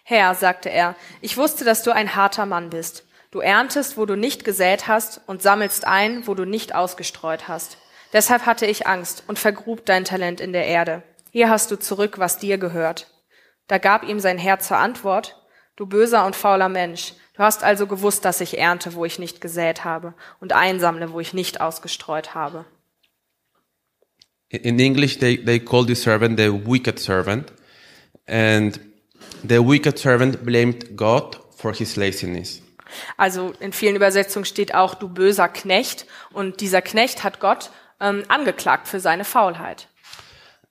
Herr, 0.04 0.36
sagte 0.36 0.70
er, 0.70 0.94
ich 1.20 1.36
wusste, 1.36 1.64
dass 1.64 1.82
du 1.82 1.90
ein 1.90 2.14
harter 2.14 2.46
Mann 2.46 2.70
bist. 2.70 3.04
Du 3.32 3.40
erntest, 3.40 3.98
wo 3.98 4.06
du 4.06 4.16
nicht 4.16 4.44
gesät 4.44 4.86
hast, 4.86 5.20
und 5.26 5.42
sammelst 5.42 5.84
ein, 5.84 6.28
wo 6.28 6.34
du 6.34 6.44
nicht 6.44 6.72
ausgestreut 6.72 7.48
hast. 7.48 7.78
Deshalb 8.12 8.46
hatte 8.46 8.66
ich 8.66 8.86
Angst 8.86 9.24
und 9.26 9.40
vergrub 9.40 9.84
dein 9.84 10.04
Talent 10.04 10.40
in 10.40 10.52
der 10.52 10.66
Erde. 10.66 11.02
Hier 11.32 11.50
hast 11.50 11.72
du 11.72 11.76
zurück, 11.76 12.20
was 12.20 12.38
dir 12.38 12.56
gehört. 12.56 13.08
Da 13.66 13.78
gab 13.78 14.04
ihm 14.04 14.20
sein 14.20 14.38
Herr 14.38 14.60
zur 14.60 14.76
Antwort, 14.76 15.42
du 15.74 15.86
böser 15.86 16.24
und 16.24 16.36
fauler 16.36 16.68
Mensch, 16.68 17.14
du 17.36 17.42
hast 17.42 17.64
also 17.64 17.88
gewusst, 17.88 18.24
dass 18.24 18.40
ich 18.40 18.58
ernte, 18.58 18.94
wo 18.94 19.04
ich 19.04 19.18
nicht 19.18 19.40
gesät 19.40 19.84
habe, 19.84 20.14
und 20.38 20.52
einsammle, 20.52 21.12
wo 21.12 21.18
ich 21.18 21.34
nicht 21.34 21.60
ausgestreut 21.60 22.36
habe. 22.36 22.64
In 24.62 24.78
English, 24.78 25.18
they, 25.18 25.36
they 25.36 25.58
call 25.58 25.84
the 25.84 25.94
servant 25.94 26.36
the 26.36 26.50
wicked 26.50 26.98
servant. 26.98 27.52
And 28.26 28.78
the 29.42 29.62
wicked 29.62 29.98
servant 29.98 30.44
blamed 30.44 30.96
God 30.96 31.36
for 31.56 31.72
his 31.72 31.96
laziness. 31.96 32.60
Also 33.16 33.52
in 33.60 33.72
vielen 33.72 33.96
Übersetzungen 33.96 34.44
steht 34.44 34.74
auch 34.74 34.94
du 34.94 35.08
böser 35.08 35.48
Knecht 35.48 36.06
und 36.32 36.60
dieser 36.60 36.80
Knecht 36.80 37.24
hat 37.24 37.40
Gott 37.40 37.70
ähm, 38.00 38.22
angeklagt 38.28 38.88
für 38.88 39.00
seine 39.00 39.24
Faulheit. 39.24 39.88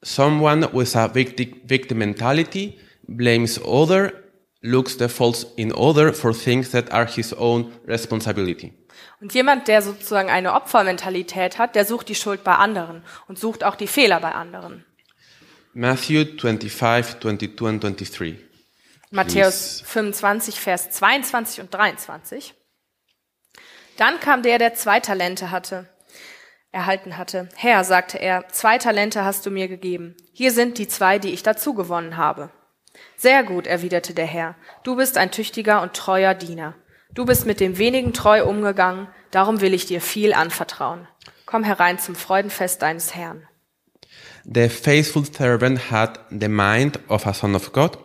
Someone 0.01 0.69
with 0.73 0.95
a 0.95 1.13
victim, 1.13 1.61
victim 1.65 1.97
mentality 1.97 2.77
blames 3.07 3.59
other, 3.63 4.13
looks 4.61 4.97
the 4.97 5.07
faults 5.07 5.45
in 5.55 5.73
other 5.73 6.13
for 6.13 6.33
things 6.33 6.71
that 6.71 6.91
are 6.91 7.05
his 7.05 7.33
own 7.33 7.71
responsibility. 7.85 8.73
Und 9.23 9.33
jemand, 9.33 9.69
der 9.69 9.81
sozusagen 9.81 10.29
eine 10.29 10.51
Opfermentalität 10.51 11.57
hat, 11.57 11.75
der 11.75 11.85
sucht 11.85 12.09
die 12.09 12.15
Schuld 12.15 12.43
bei 12.43 12.55
anderen 12.55 13.05
und 13.29 13.39
sucht 13.39 13.63
auch 13.63 13.75
die 13.75 13.87
Fehler 13.87 14.19
bei 14.19 14.33
anderen. 14.33 14.83
Matthew 15.73 16.25
25, 16.25 16.59
22 16.59 16.81
and 16.81 18.53
23. 18.53 18.53
Matthäus 19.11 19.81
25, 19.85 20.59
Vers 20.59 20.89
22 20.89 21.61
und 21.61 21.73
23. 21.73 22.53
Dann 23.95 24.19
kam 24.19 24.43
der, 24.43 24.57
der 24.57 24.73
zwei 24.73 24.99
Talente 24.99 25.51
hatte, 25.51 25.87
erhalten 26.73 27.17
hatte. 27.17 27.47
Herr, 27.55 27.85
sagte 27.85 28.17
er, 28.17 28.49
zwei 28.49 28.77
Talente 28.77 29.23
hast 29.23 29.45
du 29.45 29.51
mir 29.51 29.69
gegeben. 29.69 30.17
Hier 30.33 30.51
sind 30.51 30.77
die 30.77 30.89
zwei, 30.89 31.17
die 31.17 31.31
ich 31.31 31.43
dazu 31.43 31.73
gewonnen 31.73 32.17
habe. 32.17 32.49
Sehr 33.15 33.45
gut, 33.45 33.67
erwiderte 33.67 34.13
der 34.13 34.27
Herr. 34.27 34.55
Du 34.83 34.97
bist 34.97 35.17
ein 35.17 35.31
tüchtiger 35.31 35.81
und 35.81 35.93
treuer 35.93 36.33
Diener. 36.33 36.75
Du 37.13 37.25
bist 37.25 37.45
mit 37.45 37.59
dem 37.59 37.77
wenigen 37.77 38.13
treu 38.13 38.43
umgegangen, 38.43 39.07
darum 39.29 39.61
will 39.61 39.75
ich 39.75 39.85
dir 39.85 40.01
viel 40.01 40.33
anvertrauen. 40.33 41.07
Komm 41.45 41.63
herein 41.63 41.99
zum 41.99 42.15
Freudenfest 42.15 42.81
deines 42.81 43.13
Herrn. 43.13 43.47
The 44.45 44.67
faithful 44.67 45.23
servant 45.23 45.91
had 45.91 46.19
the 46.31 46.47
mind 46.47 46.99
of 47.09 47.27
a 47.27 47.33
son 47.33 47.55
of 47.55 47.71
God. 47.71 47.97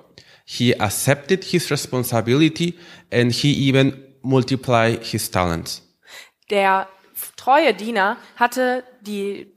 He 0.45 0.79
accepted 0.79 1.43
his 1.45 1.71
responsibility 1.71 2.79
and 3.11 3.33
he 3.33 3.53
even 3.69 4.05
multiplied 4.21 5.03
his 5.05 5.31
talents. 5.31 5.83
Der 6.51 6.89
treue 7.37 7.75
Diener 7.75 8.19
hatte 8.37 8.85
die 9.01 9.55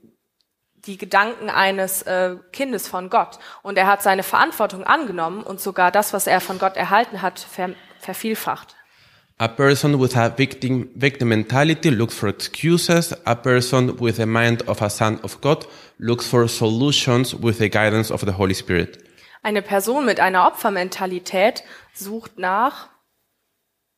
die 0.86 0.98
Gedanken 0.98 1.48
eines 1.48 2.02
äh, 2.02 2.36
Kindes 2.52 2.88
von 2.88 3.08
Gott 3.08 3.38
und 3.62 3.78
er 3.78 3.86
hat 3.86 4.02
seine 4.02 4.22
Verantwortung 4.24 4.82
angenommen 4.82 5.44
und 5.44 5.60
sogar 5.60 5.92
das, 5.92 6.12
was 6.12 6.26
er 6.26 6.40
von 6.40 6.58
Gott 6.58 6.76
erhalten 6.76 7.22
hat, 7.22 7.38
ver 7.38 7.70
vervielfacht. 8.00 8.74
A 9.42 9.48
person 9.48 9.98
with 9.98 10.16
a 10.16 10.28
victim, 10.28 10.88
victim 10.94 11.30
mentality 11.30 11.90
looks 11.90 12.14
for 12.14 12.28
excuses. 12.28 13.12
A 13.26 13.34
person 13.34 13.96
with 13.98 14.18
the 14.18 14.26
mind 14.26 14.62
of 14.68 14.80
a 14.80 14.88
son 14.88 15.18
of 15.24 15.40
God 15.40 15.66
looks 15.98 16.28
for 16.28 16.46
solutions 16.46 17.34
with 17.34 17.58
the 17.58 17.68
guidance 17.68 18.12
of 18.12 18.20
the 18.20 18.30
Holy 18.38 18.54
Spirit. 18.54 19.04
Eine 19.42 19.62
Person 19.62 20.06
mit 20.06 20.20
einer 20.20 20.46
Opfermentalität 20.46 21.64
sucht 21.92 22.38
nach 22.38 22.90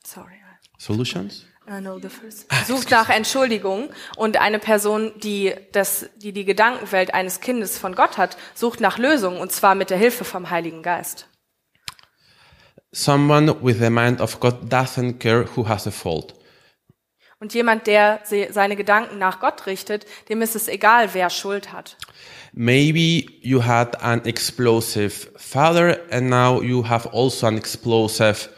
sorry. 0.03 0.41
Solutions? 0.79 1.45
I 1.69 1.81
know 1.81 1.99
the 1.99 2.09
first. 2.09 2.47
Sucht 2.67 2.91
nach 2.91 3.11
Entschuldigung 3.11 3.91
und 4.17 4.39
eine 4.39 4.59
Person, 4.59 5.13
die 5.19 5.53
das, 5.73 6.09
die 6.17 6.33
die 6.33 6.47
Gedankenwelt 6.47 7.13
eines 7.13 7.41
Kindes 7.41 7.77
von 7.77 7.95
Gott 7.95 8.17
hat, 8.17 8.39
sucht 8.55 8.81
nach 8.81 8.97
Lösungen 8.97 9.37
und 9.37 9.53
zwar 9.53 9.75
mit 9.75 9.91
der 9.91 9.99
Hilfe 9.99 10.25
vom 10.25 10.49
Heiligen 10.49 10.83
Geist. 10.83 11.29
Someone 12.95 13.57
with 13.61 13.81
the 13.81 13.91
mind 13.91 14.21
of 14.21 14.39
God 14.39 14.73
doesn't 14.73 15.19
care 15.19 15.47
who 15.57 15.69
has 15.69 15.85
a 15.87 15.91
fault. 15.91 16.35
Und 17.41 17.53
jemand, 17.53 17.89
der 17.89 18.21
se- 18.23 18.53
seine 18.53 18.77
Gedanken 18.77 19.19
nach 19.19 19.41
Gott 19.41 19.67
richtet, 19.67 20.07
dem 20.29 20.41
ist 20.43 20.55
es 20.55 20.69
egal, 20.69 21.13
wer 21.13 21.29
Schuld 21.29 21.73
hat. 21.73 21.97
Maybe 22.53 23.27
you 23.41 23.65
had 23.65 24.01
an 24.01 24.25
explosive 24.25 25.29
father 25.37 25.99
and 26.11 26.31
now 26.31 26.63
you 26.63 26.89
have 26.89 27.13
also 27.13 27.49
an 27.49 27.59
explosive 27.59 28.49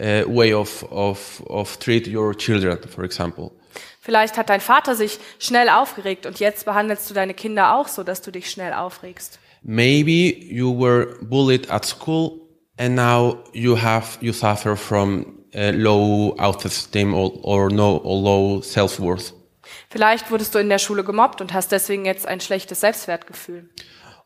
uh, 0.00 0.24
way 0.26 0.54
of, 0.54 0.82
of, 0.90 1.42
of 1.46 1.78
treat 1.78 2.08
your 2.08 2.34
children, 2.34 2.78
for 2.88 3.04
example. 3.04 3.52
Vielleicht 4.00 4.38
hat 4.38 4.48
dein 4.48 4.62
Vater 4.62 4.96
sich 4.96 5.18
schnell 5.38 5.68
aufgeregt 5.68 6.24
und 6.24 6.40
jetzt 6.40 6.64
behandelst 6.64 7.10
du 7.10 7.14
deine 7.14 7.34
Kinder 7.34 7.74
auch 7.74 7.88
so, 7.88 8.02
dass 8.02 8.22
du 8.22 8.30
dich 8.30 8.50
schnell 8.50 8.72
aufregst. 8.72 9.38
Maybe 9.62 10.34
you 10.42 10.72
were 10.78 11.18
bullied 11.20 11.70
at 11.70 11.84
school 11.84 12.40
and 12.78 12.94
now 12.94 13.38
you 13.52 13.76
have, 13.76 14.18
you 14.20 14.32
suffer 14.32 14.76
from 14.76 15.44
uh, 15.54 15.72
low 15.74 16.34
self-esteem 16.38 17.14
or, 17.14 17.32
or 17.42 17.70
no, 17.70 17.98
or 17.98 18.16
low 18.20 18.60
self-worth. 18.62 19.32
Vielleicht 19.90 20.30
wurdest 20.30 20.54
du 20.54 20.58
in 20.58 20.68
der 20.68 20.78
Schule 20.78 21.04
gemobbt 21.04 21.40
und 21.40 21.52
hast 21.52 21.72
deswegen 21.72 22.04
jetzt 22.04 22.26
ein 22.26 22.40
schlechtes 22.40 22.80
Selbstwertgefühl. 22.80 23.68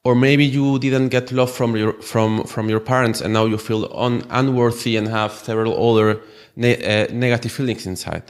Or 0.04 0.14
maybe 0.14 0.42
you 0.44 0.78
didn't 0.78 1.10
get 1.10 1.30
love 1.30 1.52
from 1.52 1.74
your, 1.74 2.00
from, 2.00 2.46
from 2.46 2.70
your 2.70 2.80
parents 2.80 3.20
and 3.20 3.32
now 3.34 3.46
you 3.46 3.58
feel 3.58 3.84
un, 3.92 4.22
unworthy 4.30 4.96
and 4.96 5.10
have 5.10 5.34
several 5.44 5.74
other 5.74 6.20
ne 6.56 6.76
uh, 6.76 7.12
negative 7.12 7.52
feelings 7.52 7.84
inside. 7.84 8.24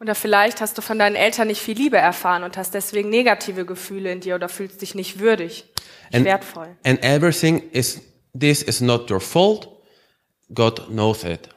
Oder 0.00 0.16
vielleicht 0.16 0.60
hast 0.60 0.76
du 0.76 0.82
von 0.82 0.98
deinen 0.98 1.14
Eltern 1.14 1.46
nicht 1.46 1.62
viel 1.62 1.76
Liebe 1.76 1.96
erfahren 1.96 2.42
und 2.42 2.56
hast 2.56 2.74
deswegen 2.74 3.08
negative 3.08 3.64
Gefühle 3.64 4.10
in 4.10 4.20
dir 4.20 4.34
oder 4.34 4.48
fühlst 4.48 4.82
dich 4.82 4.96
nicht 4.96 5.20
würdig, 5.20 5.64
nicht 6.10 6.14
And, 6.14 6.24
wertvoll. 6.24 6.76
and 6.84 7.04
everything 7.04 7.62
is, 7.70 8.00
this 8.38 8.62
is 8.62 8.80
not 8.80 9.10
your 9.10 9.20
fault. 9.20 9.68
God 10.52 10.88
knows 10.88 11.24
it. 11.24 11.48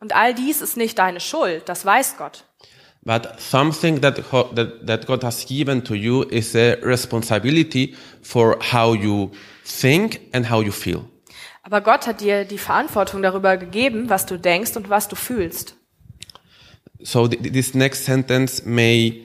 Und 0.00 0.14
all 0.14 0.34
dies 0.34 0.60
ist 0.60 0.76
nicht 0.76 0.98
deine 0.98 1.20
Schuld, 1.20 1.68
das 1.68 1.84
weiß 1.84 2.16
Gott. 2.16 2.44
But 3.02 3.40
something 3.40 4.00
that, 4.00 4.16
that, 4.54 4.86
that 4.86 5.06
God 5.06 5.24
has 5.24 5.46
given 5.46 5.82
to 5.84 5.94
you 5.94 6.22
is 6.24 6.54
a 6.54 6.76
responsibility 6.82 7.96
for 8.22 8.58
how 8.60 8.94
you 8.94 9.30
think 9.64 10.20
and 10.32 10.50
how 10.50 10.62
you 10.62 10.72
feel. 10.72 11.04
Aber 11.62 11.80
Gott 11.80 12.06
hat 12.06 12.20
dir 12.20 12.44
die 12.44 12.58
Verantwortung 12.58 13.22
darüber 13.22 13.56
gegeben, 13.56 14.08
was 14.08 14.26
du 14.26 14.38
denkst 14.38 14.76
und 14.76 14.88
was 14.90 15.08
du 15.08 15.16
fühlst. 15.16 15.74
So 17.00 17.28
th- 17.28 17.52
this 17.52 17.74
next 17.74 18.04
sentence 18.04 18.64
may 18.64 19.24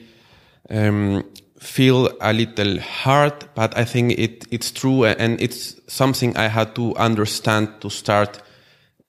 um, 0.68 1.24
feel 1.64 2.10
a 2.20 2.32
little 2.32 2.78
hard, 2.80 3.48
but 3.54 3.76
I 3.76 3.84
think 3.84 4.18
it, 4.18 4.46
it's 4.50 4.72
true 4.72 5.04
and 5.04 5.40
it's 5.40 5.80
something 5.88 6.36
I 6.36 6.48
had 6.48 6.74
to 6.74 6.94
understand 6.96 7.80
to 7.80 7.90
start 7.90 8.42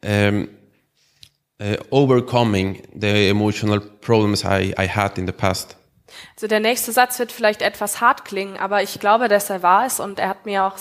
um, 0.04 0.50
uh, 1.60 1.76
overcoming 1.92 2.82
the 2.96 3.30
emotional 3.30 3.80
problems 3.80 4.46
I, 4.46 4.74
I 4.78 4.88
had 4.88 5.18
in 5.18 5.28
the 5.28 5.34
past. 5.34 5.76
Also 6.36 6.48
der 6.48 6.62
nächste 6.62 6.94
Satz 6.94 7.20
wird 7.20 7.32
vielleicht 7.32 7.62
etwas 7.62 8.00
hart 8.00 8.24
klingen, 8.24 8.58
aber 8.58 8.82
ich 8.82 9.00
glaube, 9.00 9.28
dass 9.28 9.50
er 9.50 9.62
wahr 9.64 9.86
ist 9.86 10.00
und 10.00 10.20
er 10.20 10.30
hat 10.30 10.46
mir 10.46 10.64
auch 10.64 10.78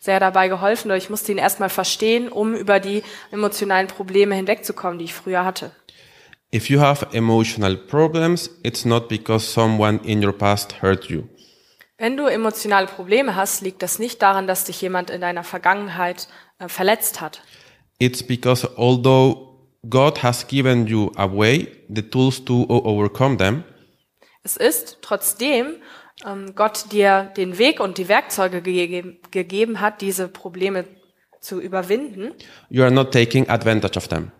sehr 0.00 0.18
dabei 0.18 0.48
geholfen. 0.48 0.90
Ich 0.92 1.10
musste 1.10 1.30
ihn 1.30 1.38
erstmal 1.38 1.68
verstehen, 1.68 2.28
um 2.28 2.54
über 2.54 2.80
die 2.80 3.04
emotionalen 3.30 3.86
Probleme 3.86 4.34
hinwegzukommen, 4.34 4.98
die 4.98 5.04
ich 5.04 5.14
früher 5.14 5.44
hatte. 5.44 5.70
If 6.54 6.68
you 6.68 6.80
have 6.80 7.06
emotional 7.12 7.76
problems, 7.76 8.50
it's 8.62 8.84
not 8.84 9.08
because 9.08 9.46
someone 9.46 10.00
in 10.04 10.22
your 10.22 10.32
past 10.32 10.82
hurt 10.82 11.06
you. 11.06 11.24
Wenn 11.96 12.16
du 12.16 12.26
emotionale 12.26 12.86
Probleme 12.86 13.36
hast, 13.36 13.62
liegt 13.62 13.82
das 13.82 13.98
nicht 13.98 14.20
daran, 14.20 14.46
dass 14.46 14.64
dich 14.64 14.80
jemand 14.82 15.08
in 15.08 15.22
deiner 15.22 15.44
Vergangenheit 15.44 16.28
äh, 16.58 16.68
verletzt 16.68 17.20
hat. 17.22 17.42
It's 17.98 18.22
because 18.22 18.68
although 18.76 19.52
God 19.88 20.22
has 20.22 20.46
given 20.46 20.86
you 20.86 21.10
a 21.16 21.26
way, 21.26 21.68
the 21.88 22.02
tools 22.02 22.44
to 22.44 22.66
overcome 22.68 23.38
them, 23.38 23.64
Es 24.42 24.56
ist, 24.56 24.98
trotzdem 25.02 25.76
ähm, 26.26 26.54
Gott 26.54 26.92
dir 26.92 27.32
den 27.36 27.58
Weg 27.58 27.80
und 27.80 27.96
die 27.96 28.08
Werkzeuge 28.08 28.60
gegeben, 28.60 29.18
gegeben 29.30 29.80
hat, 29.80 30.00
diese 30.02 30.28
Probleme 30.28 30.84
zu 31.40 31.60
überwinden, 31.60 32.34
you 32.68 32.82
are 32.82 32.92
not 32.92 33.12
taking 33.12 33.48
advantage 33.48 33.96
of 33.96 34.08
them. 34.08 34.32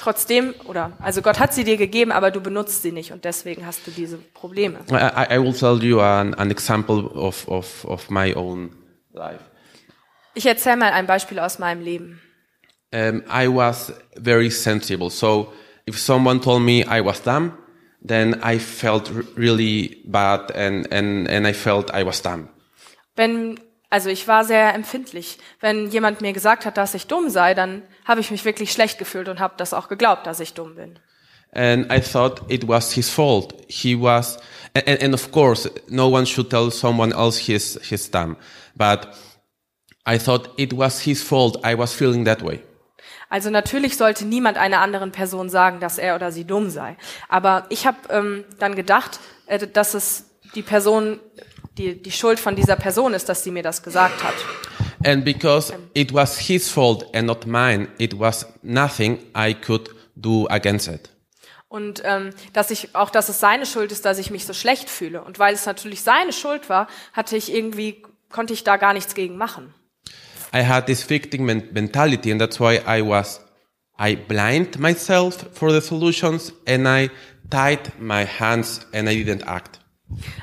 Trotzdem, 0.00 0.54
oder, 0.64 0.92
also 0.98 1.22
Gott 1.22 1.38
hat 1.38 1.52
sie 1.54 1.64
dir 1.64 1.76
gegeben, 1.76 2.10
aber 2.12 2.30
du 2.30 2.40
benutzt 2.40 2.82
sie 2.82 2.92
nicht 2.92 3.12
und 3.12 3.24
deswegen 3.24 3.66
hast 3.66 3.86
du 3.86 3.90
diese 3.90 4.18
Probleme. 4.18 4.78
I, 4.90 5.34
I- 5.34 5.38
will 5.42 5.52
tell 5.52 5.78
you 5.82 6.00
an, 6.00 6.34
an 6.34 6.50
example 6.50 7.04
of, 7.14 7.46
of, 7.48 7.84
of 7.84 8.10
my 8.10 8.34
own 8.34 8.70
life. 9.12 9.40
Ich 10.34 10.46
erzähle 10.46 10.76
mal 10.76 10.92
ein 10.92 11.06
Beispiel 11.06 11.38
aus 11.38 11.58
meinem 11.58 11.82
Leben. 11.82 12.20
Um, 12.92 13.22
I 13.32 13.46
was 13.48 13.92
very 14.16 14.50
sensible. 14.50 15.10
So 15.10 15.52
if 15.86 15.98
someone 15.98 16.40
told 16.40 16.62
me 16.62 16.80
I 16.88 17.00
was 17.04 17.22
dumb, 17.22 17.52
then 18.04 18.40
I 18.44 18.58
felt 18.58 19.10
really 19.36 20.02
bad 20.06 20.50
and, 20.56 20.90
and, 20.92 21.28
and 21.28 21.46
I 21.46 21.52
felt 21.52 21.90
I 21.94 22.04
was 22.04 22.22
dumb. 22.22 22.48
Wenn 23.16 23.60
Also 23.90 24.08
ich 24.08 24.26
war 24.28 24.44
sehr 24.44 24.72
empfindlich. 24.74 25.38
Wenn 25.60 25.90
jemand 25.90 26.20
mir 26.20 26.32
gesagt 26.32 26.64
hat, 26.64 26.76
dass 26.76 26.94
ich 26.94 27.08
dumm 27.08 27.28
sei, 27.28 27.54
dann 27.54 27.82
habe 28.04 28.20
ich 28.20 28.30
mich 28.30 28.44
wirklich 28.44 28.72
schlecht 28.72 28.98
gefühlt 28.98 29.28
und 29.28 29.40
habe 29.40 29.54
das 29.56 29.74
auch 29.74 29.88
geglaubt, 29.88 30.26
dass 30.26 30.38
ich 30.38 30.54
dumm 30.54 30.76
bin. 30.76 30.98
And 31.52 31.92
I 31.92 32.00
thought 32.00 32.42
it 32.48 32.68
was 32.68 32.92
his 32.92 33.10
fault. 33.10 33.54
He 33.66 34.00
was, 34.00 34.38
and, 34.74 35.02
and 35.02 35.14
of 35.14 35.32
course, 35.32 35.68
no 35.88 36.08
one 36.08 36.24
should 36.24 36.48
tell 36.48 36.70
someone 36.70 37.12
else 37.12 37.40
he's, 37.40 37.78
he's 37.82 38.08
dumb. 38.08 38.36
But 38.76 39.08
I 40.06 40.18
thought 40.18 40.50
it 40.56 40.76
was 40.76 41.00
his 41.00 41.22
fault. 41.24 41.58
I 41.66 41.76
was 41.76 41.92
feeling 41.92 42.24
that 42.26 42.42
way. 42.42 42.60
Also 43.28 43.50
natürlich 43.50 43.96
sollte 43.96 44.24
niemand 44.24 44.58
einer 44.58 44.80
anderen 44.80 45.12
Person 45.12 45.50
sagen, 45.50 45.80
dass 45.80 45.98
er 45.98 46.14
oder 46.14 46.30
sie 46.30 46.44
dumm 46.44 46.70
sei. 46.70 46.96
Aber 47.28 47.66
ich 47.68 47.86
habe 47.86 47.98
ähm, 48.10 48.44
dann 48.58 48.74
gedacht, 48.76 49.20
äh, 49.46 49.66
dass 49.66 49.94
es 49.94 50.26
die 50.54 50.62
Person, 50.62 51.20
die, 51.80 52.02
die 52.02 52.12
Schuld 52.12 52.38
von 52.38 52.56
dieser 52.56 52.76
Person 52.76 53.14
ist, 53.14 53.28
dass 53.28 53.42
sie 53.42 53.50
mir 53.50 53.62
das 53.62 53.82
gesagt 53.82 54.22
hat. 54.22 54.34
And 55.04 55.24
because 55.24 55.72
it 55.94 56.12
was 56.12 56.38
his 56.38 56.68
fault 56.68 57.14
and 57.14 57.26
not 57.26 57.46
mine, 57.46 57.88
it 57.98 58.18
was 58.18 58.46
nothing 58.62 59.18
I 59.36 59.54
could 59.54 59.90
do 60.14 60.46
against 60.48 60.88
it. 60.88 61.08
Und 61.68 62.02
ähm, 62.04 62.30
dass 62.52 62.70
ich 62.70 62.94
auch, 62.94 63.10
dass 63.10 63.28
es 63.28 63.40
seine 63.40 63.64
Schuld 63.64 63.92
ist, 63.92 64.04
dass 64.04 64.18
ich 64.18 64.30
mich 64.30 64.44
so 64.44 64.52
schlecht 64.52 64.90
fühle. 64.90 65.22
Und 65.22 65.38
weil 65.38 65.54
es 65.54 65.66
natürlich 65.66 66.02
seine 66.02 66.32
Schuld 66.32 66.68
war, 66.68 66.88
hatte 67.12 67.36
ich 67.36 67.52
irgendwie 67.52 68.02
konnte 68.28 68.52
ich 68.52 68.64
da 68.64 68.76
gar 68.76 68.92
nichts 68.92 69.14
gegen 69.14 69.36
machen. 69.36 69.74
I 70.52 70.64
had 70.64 70.86
this 70.86 71.08
victim 71.08 71.44
men- 71.44 71.68
mentality, 71.72 72.32
and 72.32 72.40
that's 72.40 72.58
why 72.58 72.80
I 72.86 73.02
was, 73.02 73.40
I 73.98 74.16
blind 74.16 74.78
myself 74.78 75.46
for 75.52 75.70
the 75.70 75.80
solutions, 75.80 76.52
and 76.66 76.86
I 76.86 77.10
tied 77.50 77.92
my 78.00 78.26
hands 78.26 78.80
and 78.92 79.08
I 79.08 79.14
didn't 79.22 79.46
act. 79.46 79.79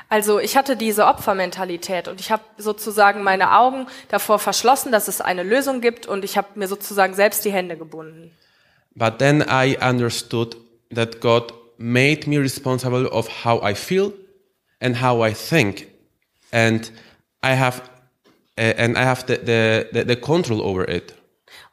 Also 0.10 0.40
ich 0.40 0.56
hatte 0.56 0.76
diese 0.78 1.06
Opfermentalität 1.06 2.08
und 2.08 2.20
ich 2.20 2.32
habe 2.32 2.44
sozusagen 2.58 3.24
meine 3.24 3.58
Augen 3.58 3.88
davor 4.10 4.40
verschlossen, 4.40 4.92
dass 4.92 5.08
es 5.08 5.22
eine 5.22 5.44
Lösung 5.44 5.82
gibt 5.82 6.06
und 6.06 6.24
ich 6.24 6.38
habe 6.38 6.48
mir 6.56 6.68
sozusagen 6.68 7.14
selbst 7.14 7.44
die 7.46 7.52
Hände 7.52 7.78
gebunden. 7.78 8.32
But 8.96 9.20
then 9.20 9.46
I 9.50 9.78
understood 9.82 10.58
that 10.94 11.20
God 11.22 11.54
made 11.78 12.28
me 12.28 12.40
responsible 12.40 13.08
of 13.08 13.46
how 13.46 13.62
I 13.62 13.76
feel 13.76 14.14
and 14.80 15.02
how 15.02 15.22
I 15.22 15.34
think, 15.34 15.88
and 16.52 16.90
I 17.44 17.56
have, 17.56 17.82
uh, 18.58 18.74
and 18.78 18.98
I 18.98 19.04
have 19.04 19.26
the, 19.28 19.38
the, 19.38 19.90
the, 19.92 20.04
the 20.06 20.16
control 20.16 20.62
over 20.62 20.84
it. 20.90 21.14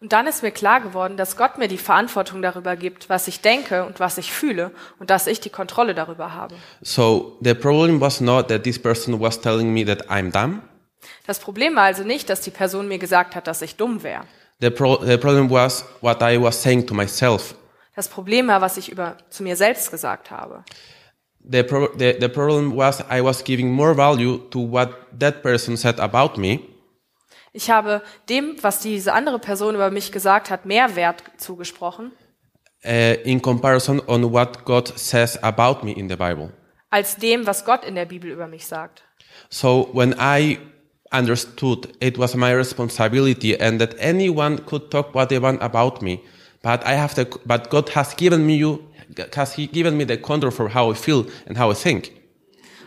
Und 0.04 0.12
dann 0.12 0.26
ist 0.26 0.42
mir 0.42 0.50
klar 0.50 0.82
geworden, 0.82 1.16
dass 1.16 1.34
Gott 1.38 1.56
mir 1.56 1.66
die 1.66 1.78
Verantwortung 1.78 2.42
darüber 2.42 2.76
gibt, 2.76 3.08
was 3.08 3.26
ich 3.26 3.40
denke 3.40 3.86
und 3.86 4.00
was 4.00 4.18
ich 4.18 4.34
fühle 4.34 4.70
und 4.98 5.08
dass 5.08 5.26
ich 5.26 5.40
die 5.40 5.48
Kontrolle 5.48 5.94
darüber 5.94 6.34
habe. 6.34 6.56
So 6.82 7.38
the 7.40 7.54
problem 7.54 8.02
was 8.02 8.20
not 8.20 8.48
that 8.48 8.64
this 8.64 8.78
person 8.78 9.18
was 9.18 9.40
telling 9.40 9.72
me 9.72 9.82
that 9.86 10.10
I'm 10.10 10.30
dumb. 10.30 10.60
Das 11.26 11.38
Problem 11.38 11.74
war 11.74 11.84
also 11.84 12.04
nicht, 12.04 12.28
dass 12.28 12.42
die 12.42 12.50
Person 12.50 12.86
mir 12.86 12.98
gesagt 12.98 13.34
hat, 13.34 13.46
dass 13.46 13.62
ich 13.62 13.76
dumm 13.76 14.02
wäre. 14.02 14.24
The, 14.60 14.68
pro- 14.68 15.02
the 15.02 15.16
problem 15.16 15.50
was 15.50 15.86
what 16.02 16.20
I 16.20 16.38
was 16.38 16.62
saying 16.62 16.86
to 16.86 16.92
myself. 16.92 17.54
Das 17.96 18.08
Problem 18.08 18.48
war, 18.48 18.60
was 18.60 18.76
ich 18.76 18.92
über 18.92 19.16
zu 19.30 19.42
mir 19.42 19.56
selbst 19.56 19.90
gesagt 19.90 20.30
habe. 20.30 20.64
The, 21.50 21.62
pro- 21.62 21.88
the, 21.98 22.14
the 22.20 22.28
problem 22.28 22.76
was 22.76 23.00
I 23.10 23.24
was 23.24 23.42
giving 23.42 23.70
more 23.72 23.96
value 23.96 24.36
to 24.50 24.70
what 24.70 24.90
that 25.18 25.42
person 25.42 25.78
said 25.78 25.98
about 25.98 26.38
me 26.38 26.60
Ich 27.56 27.70
habe 27.70 28.02
dem, 28.28 28.56
was 28.62 28.80
diese 28.80 29.12
andere 29.12 29.38
Person 29.38 29.76
über 29.76 29.90
mich 29.92 30.10
gesagt 30.10 30.50
hat, 30.50 30.66
mehr 30.66 30.96
Wert 30.96 31.22
zugesprochen, 31.36 32.10
uh, 32.84 33.14
in 33.24 33.40
comparison 33.40 34.00
on 34.08 34.32
what 34.32 34.64
God 34.64 34.92
says 34.98 35.40
about 35.42 35.84
me 35.84 35.92
in 35.92 36.08
the 36.08 36.16
Bible. 36.16 36.52
als 36.90 37.16
dem, 37.16 37.46
was 37.46 37.64
Gott 37.64 37.84
in 37.84 37.94
der 37.94 38.06
Bibel 38.06 38.30
über 38.30 38.48
mich 38.48 38.66
sagt. 38.66 39.02
So 39.50 39.88
when 39.92 40.14
I 40.18 40.58
understood 41.12 41.88
it 42.00 42.18
was 42.18 42.34
my 42.34 42.52
responsibility 42.52 43.56
and 43.56 43.80
that 43.80 43.94
anyone 43.98 44.58
could 44.64 44.90
talk 44.90 45.14
what 45.14 45.28
they 45.28 45.40
want 45.40 45.62
about 45.62 46.02
me, 46.02 46.20
but 46.62 46.84
I 46.84 46.94
have 46.96 47.14
the, 47.14 47.26
but 47.44 47.70
God 47.70 47.94
has 47.94 48.16
given 48.16 48.44
me 48.44 48.56
you, 48.56 48.80
has 49.34 49.54
He 49.54 49.66
given 49.66 49.96
me 49.96 50.04
the 50.04 50.16
control 50.16 50.50
for 50.50 50.68
how 50.68 50.90
I 50.90 50.94
feel 50.94 51.26
and 51.46 51.56
how 51.56 51.70
I 51.70 51.74
think. 51.74 52.12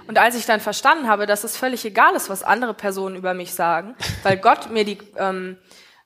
Und 0.08 0.18
als 0.18 0.36
ich 0.36 0.46
dann 0.46 0.60
verstanden 0.60 1.08
habe, 1.08 1.26
dass 1.26 1.44
es 1.44 1.58
völlig 1.58 1.84
egal 1.86 2.16
ist, 2.16 2.30
was 2.30 2.44
andere 2.44 2.74
Personen 2.74 3.16
über 3.16 3.34
mich 3.34 3.54
sagen, 3.54 3.96
weil 4.24 4.38
Gott 4.38 4.70
mir 4.72 4.86
die, 4.86 4.98
ähm, 5.18 5.58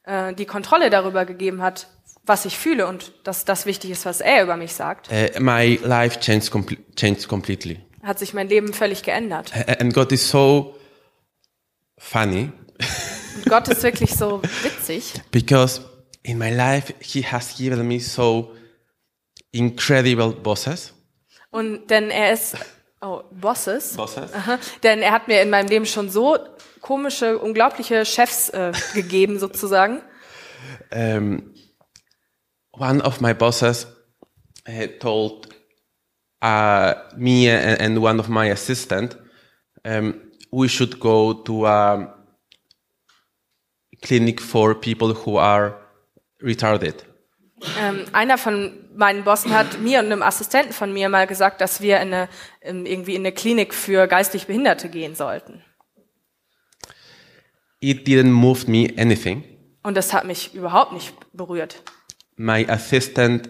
äh, 0.04 0.34
die 0.34 0.46
Kontrolle 0.46 0.90
darüber 0.90 1.26
gegeben 1.26 1.62
hat, 1.62 1.88
was 2.26 2.46
ich 2.46 2.58
fühle 2.58 2.88
und 2.88 3.14
dass 3.24 3.46
das 3.46 3.66
wichtig 3.66 3.90
ist, 3.92 4.06
was 4.06 4.22
er 4.22 4.44
über 4.44 4.56
mich 4.56 4.74
sagt, 4.74 5.10
Uh, 5.12 5.40
my 5.40 5.80
life 5.84 6.20
changed, 6.20 6.52
comple- 6.52 6.78
changed 6.96 7.28
completely. 7.28 7.80
hat 8.04 8.20
sich 8.20 8.34
mein 8.34 8.48
Leben 8.48 8.74
völlig 8.74 9.02
geändert. 9.04 9.52
A- 9.56 9.74
And 9.80 9.94
God 9.94 10.12
is 10.12 10.30
so 10.30 10.76
funny 11.98 12.52
Und 13.38 13.46
Gott 13.50 13.68
ist 13.70 13.82
wirklich 13.84 14.16
so 14.16 14.42
witzig, 14.64 15.14
because 15.32 15.82
in 16.24 16.38
my 16.38 16.52
life 16.54 16.94
He 17.00 17.24
has 17.24 17.56
given 17.58 17.88
me 17.88 18.00
so 18.00 18.54
incredible 19.52 20.32
bosses. 20.32 20.94
und 21.50 21.88
denn 21.90 22.10
er 22.12 22.32
ist 22.34 22.56
oh, 23.02 23.24
Bosses, 23.32 23.96
Bosses. 23.96 24.34
Aha, 24.34 24.60
denn 24.84 25.02
er 25.02 25.12
hat 25.12 25.28
mir 25.28 25.42
in 25.42 25.50
meinem 25.50 25.68
Leben 25.68 25.86
schon 25.86 26.10
so 26.10 26.38
komische, 26.82 27.38
unglaubliche 27.38 28.06
Chefs 28.06 28.50
äh, 28.50 28.72
gegeben 28.94 29.40
sozusagen. 29.40 30.02
um, 30.92 31.54
one 32.72 33.02
of 33.02 33.22
my 33.22 33.34
bosses 33.34 33.88
uh, 34.68 34.88
told 35.00 35.48
uh, 36.42 36.94
me 37.18 37.50
and, 37.50 37.82
and 37.82 38.02
one 38.02 38.20
of 38.20 38.30
my 38.30 38.52
assistant 38.52 39.18
um, 39.86 40.22
we 40.52 40.68
should 40.68 41.00
go 41.00 41.34
to 41.34 41.66
a 41.66 42.14
clinic 44.02 44.42
for 44.42 44.76
people 44.76 45.14
who 45.14 45.38
are 45.38 45.78
retarded. 46.42 47.06
Ähm, 47.80 48.06
einer 48.12 48.38
von 48.38 48.81
meinen 48.96 49.24
Bossen 49.24 49.54
hat 49.54 49.80
mir 49.80 50.00
und 50.00 50.06
einem 50.06 50.22
Assistenten 50.22 50.74
von 50.74 50.94
mir 50.94 51.10
mal 51.10 51.28
gesagt, 51.28 51.62
dass 51.62 51.82
wir 51.82 51.98
in 51.98 52.14
eine, 52.14 52.30
in, 52.62 52.86
irgendwie 52.86 53.16
in 53.16 53.22
eine 53.22 53.32
Klinik 53.32 53.74
für 53.74 54.08
geistig 54.08 54.48
Behinderte 54.48 54.90
gehen 54.90 55.16
sollten. 55.16 55.64
It 57.80 58.08
didn't 58.08 58.32
move 58.32 58.70
me 58.70 58.94
anything. 58.98 59.44
Und 59.84 59.98
das 59.98 60.14
hat 60.14 60.26
mich 60.26 60.54
überhaupt 60.54 60.94
nicht 60.94 61.14
berührt. 61.34 61.82
My 62.36 62.68
assistant 62.70 63.50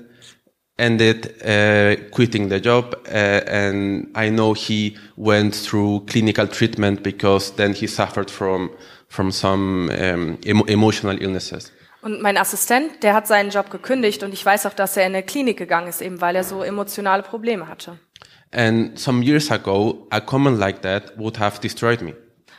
ended 0.77 1.25
uh, 1.43 1.95
quitting 2.11 2.49
the 2.49 2.57
job, 2.57 2.95
uh, 3.07 3.41
and 3.47 4.07
I 4.15 4.29
know 4.29 4.53
he 4.53 4.97
went 5.15 5.53
through 5.53 6.05
clinical 6.05 6.47
treatment 6.47 7.03
because 7.03 7.55
then 7.55 7.73
he 7.73 7.87
suffered 7.87 8.31
from 8.31 8.71
from 9.07 9.31
some 9.31 9.89
um, 9.89 10.37
emo- 10.45 10.65
emotional 10.67 11.21
illnesses. 11.21 11.71
Und 12.01 12.21
mein 12.21 12.37
Assistent, 12.37 13.03
der 13.03 13.13
hat 13.13 13.27
seinen 13.27 13.51
Job 13.51 13.69
gekündigt 13.69 14.23
und 14.23 14.33
ich 14.33 14.43
weiß 14.43 14.65
auch, 14.65 14.73
dass 14.73 14.97
er 14.97 15.05
in 15.05 15.13
eine 15.13 15.23
Klinik 15.23 15.57
gegangen 15.57 15.87
ist, 15.87 16.01
eben 16.01 16.19
weil 16.19 16.35
er 16.35 16.43
so 16.43 16.63
emotionale 16.63 17.21
Probleme 17.21 17.67
hatte. 17.67 17.99
And 18.53 18.99
some 18.99 19.23
years 19.23 19.51
ago, 19.51 20.07
a 20.09 20.19
comment 20.19 20.57
like 20.57 20.81
that 20.81 21.17
would 21.17 21.39
have 21.39 21.61
destroyed 21.61 22.01
me. 22.01 22.15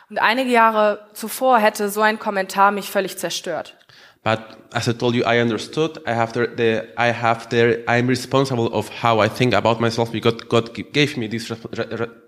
Und 0.08 0.18
einige 0.18 0.50
Jahre 0.50 1.06
zuvor 1.12 1.58
hätte 1.58 1.88
so 1.88 2.02
ein 2.02 2.18
Kommentar 2.18 2.70
mich 2.70 2.90
völlig 2.90 3.18
zerstört. 3.18 3.76
But 4.24 4.38
as 4.72 4.86
I 4.86 4.92
told 4.92 5.16
you, 5.16 5.24
I 5.24 5.40
understood. 5.40 5.98
I 6.06 6.12
have 6.12 6.32
the, 6.32 6.46
the 6.56 6.82
I 6.96 7.12
have 7.12 7.48
the, 7.50 7.84
I'm 7.88 8.06
responsible 8.06 8.68
of 8.72 8.88
how 9.02 9.20
I 9.20 9.28
think 9.28 9.52
about 9.52 9.80
myself 9.80 10.12
because 10.12 10.36
God 10.48 10.72
gave 10.92 11.16
me 11.16 11.28
this 11.28 11.50
uh, 11.50 11.56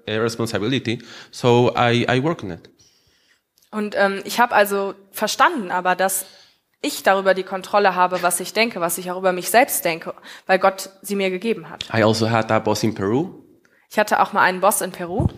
responsibility. 0.09 0.99
So 1.31 1.73
I, 1.77 2.05
I 2.09 2.21
work 2.21 2.43
on 2.43 2.51
it. 2.51 2.69
Und 3.71 3.95
ähm, 3.97 4.23
ich 4.25 4.41
habe 4.41 4.55
also 4.55 4.95
verstanden, 5.13 5.71
aber 5.71 5.95
dass 5.95 6.27
ich 6.85 7.03
darüber 7.03 7.35
die 7.35 7.43
Kontrolle 7.43 7.95
habe, 7.95 8.23
was 8.23 8.41
ich 8.41 8.53
denke, 8.53 8.81
was 8.81 8.99
ich 8.99 9.11
auch 9.11 9.19
über 9.19 9.33
mich 9.33 9.51
selbst 9.51 9.85
denke, 9.85 10.15
weil 10.47 10.59
Gott 10.59 10.91
sie 11.03 11.17
mir 11.17 11.31
gegeben 11.31 11.71
hat. 11.71 11.87
I 11.93 12.03
also 12.05 12.31
had 12.31 12.51
a 12.53 12.59
boss 12.59 12.83
in 12.83 12.95
Peru. 12.95 13.31
Ich 13.91 13.99
hatte 13.99 14.21
auch 14.21 14.33
mal 14.33 14.43
einen 14.43 14.61
Boss 14.61 14.81
in 14.81 14.93
Peru. 14.93 15.29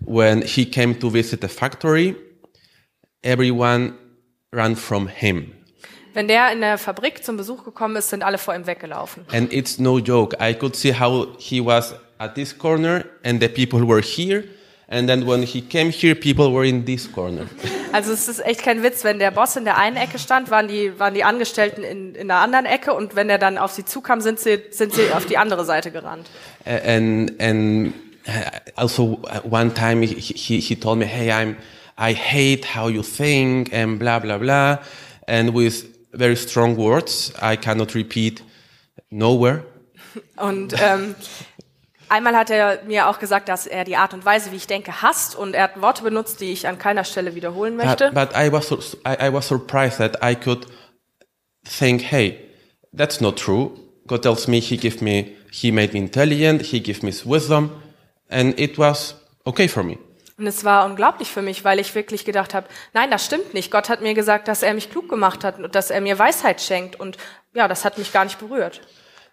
When 0.00 0.42
he 0.42 0.64
came 0.64 0.98
to 0.98 1.12
visit 1.12 1.42
the 1.42 1.48
factory, 1.48 2.16
everyone 3.22 3.94
ran 4.52 4.74
from 4.76 5.08
him. 5.08 5.52
Wenn 6.14 6.26
der 6.26 6.52
in 6.52 6.60
der 6.60 6.78
Fabrik 6.78 7.22
zum 7.22 7.36
Besuch 7.36 7.64
gekommen 7.64 7.94
ist, 7.96 8.10
sind 8.10 8.22
alle 8.22 8.38
vor 8.38 8.54
ihm 8.54 8.66
weggelaufen. 8.66 9.24
And 9.32 9.52
it's 9.52 9.78
no 9.78 9.98
joke. 9.98 10.36
I 10.40 10.54
could 10.54 10.74
see 10.74 10.92
how 10.92 11.28
he 11.38 11.64
was 11.64 11.94
at 12.18 12.34
this 12.34 12.56
corner 12.56 13.04
and 13.22 13.40
the 13.40 13.48
people 13.48 13.86
were 13.86 14.02
here. 14.02 14.44
And 14.92 15.08
then 15.08 15.24
when 15.24 15.44
he 15.44 15.60
came 15.60 15.90
here, 15.90 16.16
people 16.16 16.52
were 16.52 16.64
in 16.64 16.84
this 16.84 17.10
corner. 17.10 17.46
Also 17.92 18.12
es 18.12 18.28
ist 18.28 18.38
echt 18.46 18.62
kein 18.62 18.84
Witz, 18.84 19.02
wenn 19.02 19.18
der 19.18 19.32
Boss 19.32 19.56
in 19.56 19.64
der 19.64 19.76
einen 19.76 19.96
Ecke 19.96 20.20
stand, 20.20 20.48
waren 20.52 20.68
die, 20.68 20.96
waren 21.00 21.12
die 21.12 21.24
Angestellten 21.24 21.82
in, 21.82 22.14
in 22.14 22.28
der 22.28 22.36
anderen 22.36 22.64
Ecke 22.64 22.94
und 22.94 23.16
wenn 23.16 23.28
er 23.28 23.38
dann 23.38 23.58
auf 23.58 23.72
sie 23.72 23.84
zukam, 23.84 24.20
sind 24.20 24.38
sie, 24.38 24.60
sind 24.70 24.94
sie 24.94 25.10
auf 25.12 25.26
die 25.26 25.36
andere 25.36 25.64
Seite 25.64 25.90
gerannt. 25.90 26.30
And 26.64 27.32
and 27.40 27.92
uh, 28.28 28.30
also 28.76 29.18
uh, 29.24 29.40
one 29.42 29.74
time 29.74 30.06
he, 30.06 30.14
he 30.14 30.60
he 30.60 30.76
told 30.76 30.98
me, 30.98 31.04
"Hey, 31.04 31.32
I'm 31.32 31.56
I 31.98 32.14
hate 32.14 32.76
how 32.76 32.88
you 32.88 33.02
think 33.02 33.72
and 33.74 33.98
blah 33.98 34.20
blah 34.20 34.38
blah," 34.38 34.78
and 35.26 35.52
with 35.52 35.86
very 36.12 36.36
strong 36.36 36.76
words 36.76 37.32
I 37.42 37.56
cannot 37.56 37.96
repeat 37.96 38.44
nowhere. 39.10 39.64
Und 40.36 40.74
ähm, 40.80 41.14
einmal 42.10 42.36
hat 42.36 42.50
er 42.50 42.82
mir 42.84 43.08
auch 43.08 43.18
gesagt, 43.18 43.48
dass 43.48 43.66
er 43.66 43.84
die 43.84 43.96
Art 43.96 44.12
und 44.14 44.24
Weise, 44.24 44.52
wie 44.52 44.56
ich 44.56 44.66
denke, 44.66 45.02
hasst 45.02 45.34
und 45.34 45.54
er 45.54 45.64
hat 45.64 45.80
Worte 45.80 46.02
benutzt, 46.02 46.40
die 46.40 46.52
ich 46.52 46.66
an 46.68 46.78
keiner 46.78 47.04
Stelle 47.04 47.34
wiederholen 47.34 47.76
But, 47.76 47.86
möchte. 47.86 48.10
but 48.12 48.30
I 48.36 48.52
was 48.52 48.70
I, 49.06 49.26
I 49.28 49.32
was 49.32 49.48
surprised 49.48 49.98
that 49.98 50.18
I 50.22 50.34
could 50.34 50.66
think, 51.64 52.02
hey, 52.02 52.38
that's 52.96 53.20
not 53.20 53.38
true. 53.38 53.70
God 54.06 54.22
tells 54.22 54.48
me 54.48 54.60
He 54.60 54.76
give 54.76 55.02
me 55.02 55.36
He 55.52 55.72
made 55.72 55.92
me 55.92 56.00
intelligent. 56.00 56.62
He 56.62 56.80
gives 56.80 57.02
me 57.02 57.12
wisdom, 57.24 57.70
and 58.28 58.58
it 58.58 58.78
was 58.78 59.16
okay 59.44 59.68
for 59.68 59.82
me. 59.82 59.98
Und 60.38 60.46
es 60.46 60.64
war 60.64 60.86
unglaublich 60.86 61.28
für 61.30 61.42
mich, 61.42 61.64
weil 61.64 61.78
ich 61.80 61.94
wirklich 61.94 62.24
gedacht 62.24 62.54
habe, 62.54 62.66
nein, 62.94 63.10
das 63.10 63.26
stimmt 63.26 63.52
nicht. 63.52 63.70
Gott 63.70 63.90
hat 63.90 64.00
mir 64.00 64.14
gesagt, 64.14 64.48
dass 64.48 64.62
er 64.62 64.72
mich 64.72 64.90
klug 64.90 65.08
gemacht 65.10 65.44
hat 65.44 65.58
und 65.58 65.74
dass 65.74 65.90
er 65.90 66.00
mir 66.00 66.18
Weisheit 66.18 66.62
schenkt. 66.62 66.98
Und 66.98 67.18
ja, 67.52 67.68
das 67.68 67.84
hat 67.84 67.98
mich 67.98 68.10
gar 68.10 68.24
nicht 68.24 68.38
berührt. 68.38 68.80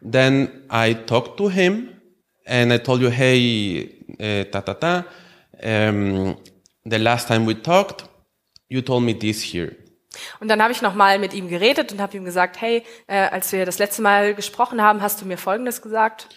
Then 0.02 0.50
I 0.72 0.96
talked 1.06 1.38
to 1.38 1.50
him 1.50 1.90
and 2.48 2.72
I 2.74 2.78
told 2.80 3.02
you, 3.02 3.10
hey, 3.10 3.90
uh, 4.20 4.44
ta 4.52 4.62
ta 4.62 4.74
ta. 4.74 5.04
Um, 5.62 6.36
the 6.86 6.98
last 6.98 7.28
time 7.28 7.46
we 7.46 7.56
talked, 7.56 8.06
you 8.70 8.82
told 8.82 9.04
me 9.04 9.14
this 9.18 9.42
here. 9.42 9.76
Und 10.40 10.48
dann 10.48 10.62
habe 10.64 10.72
ich 10.72 10.82
nochmal 10.82 11.20
mit 11.20 11.34
ihm 11.34 11.48
geredet 11.48 11.92
und 11.92 12.00
habe 12.02 12.18
ihm 12.18 12.26
gesagt, 12.26 12.60
hey, 12.60 12.84
äh, 13.08 13.18
als 13.18 13.52
wir 13.52 13.66
das 13.66 13.78
letzte 13.78 14.02
Mal 14.02 14.34
gesprochen 14.34 14.82
haben, 14.82 15.02
hast 15.02 15.22
du 15.22 15.26
mir 15.26 15.38
Folgendes 15.38 15.82
gesagt. 15.82 16.30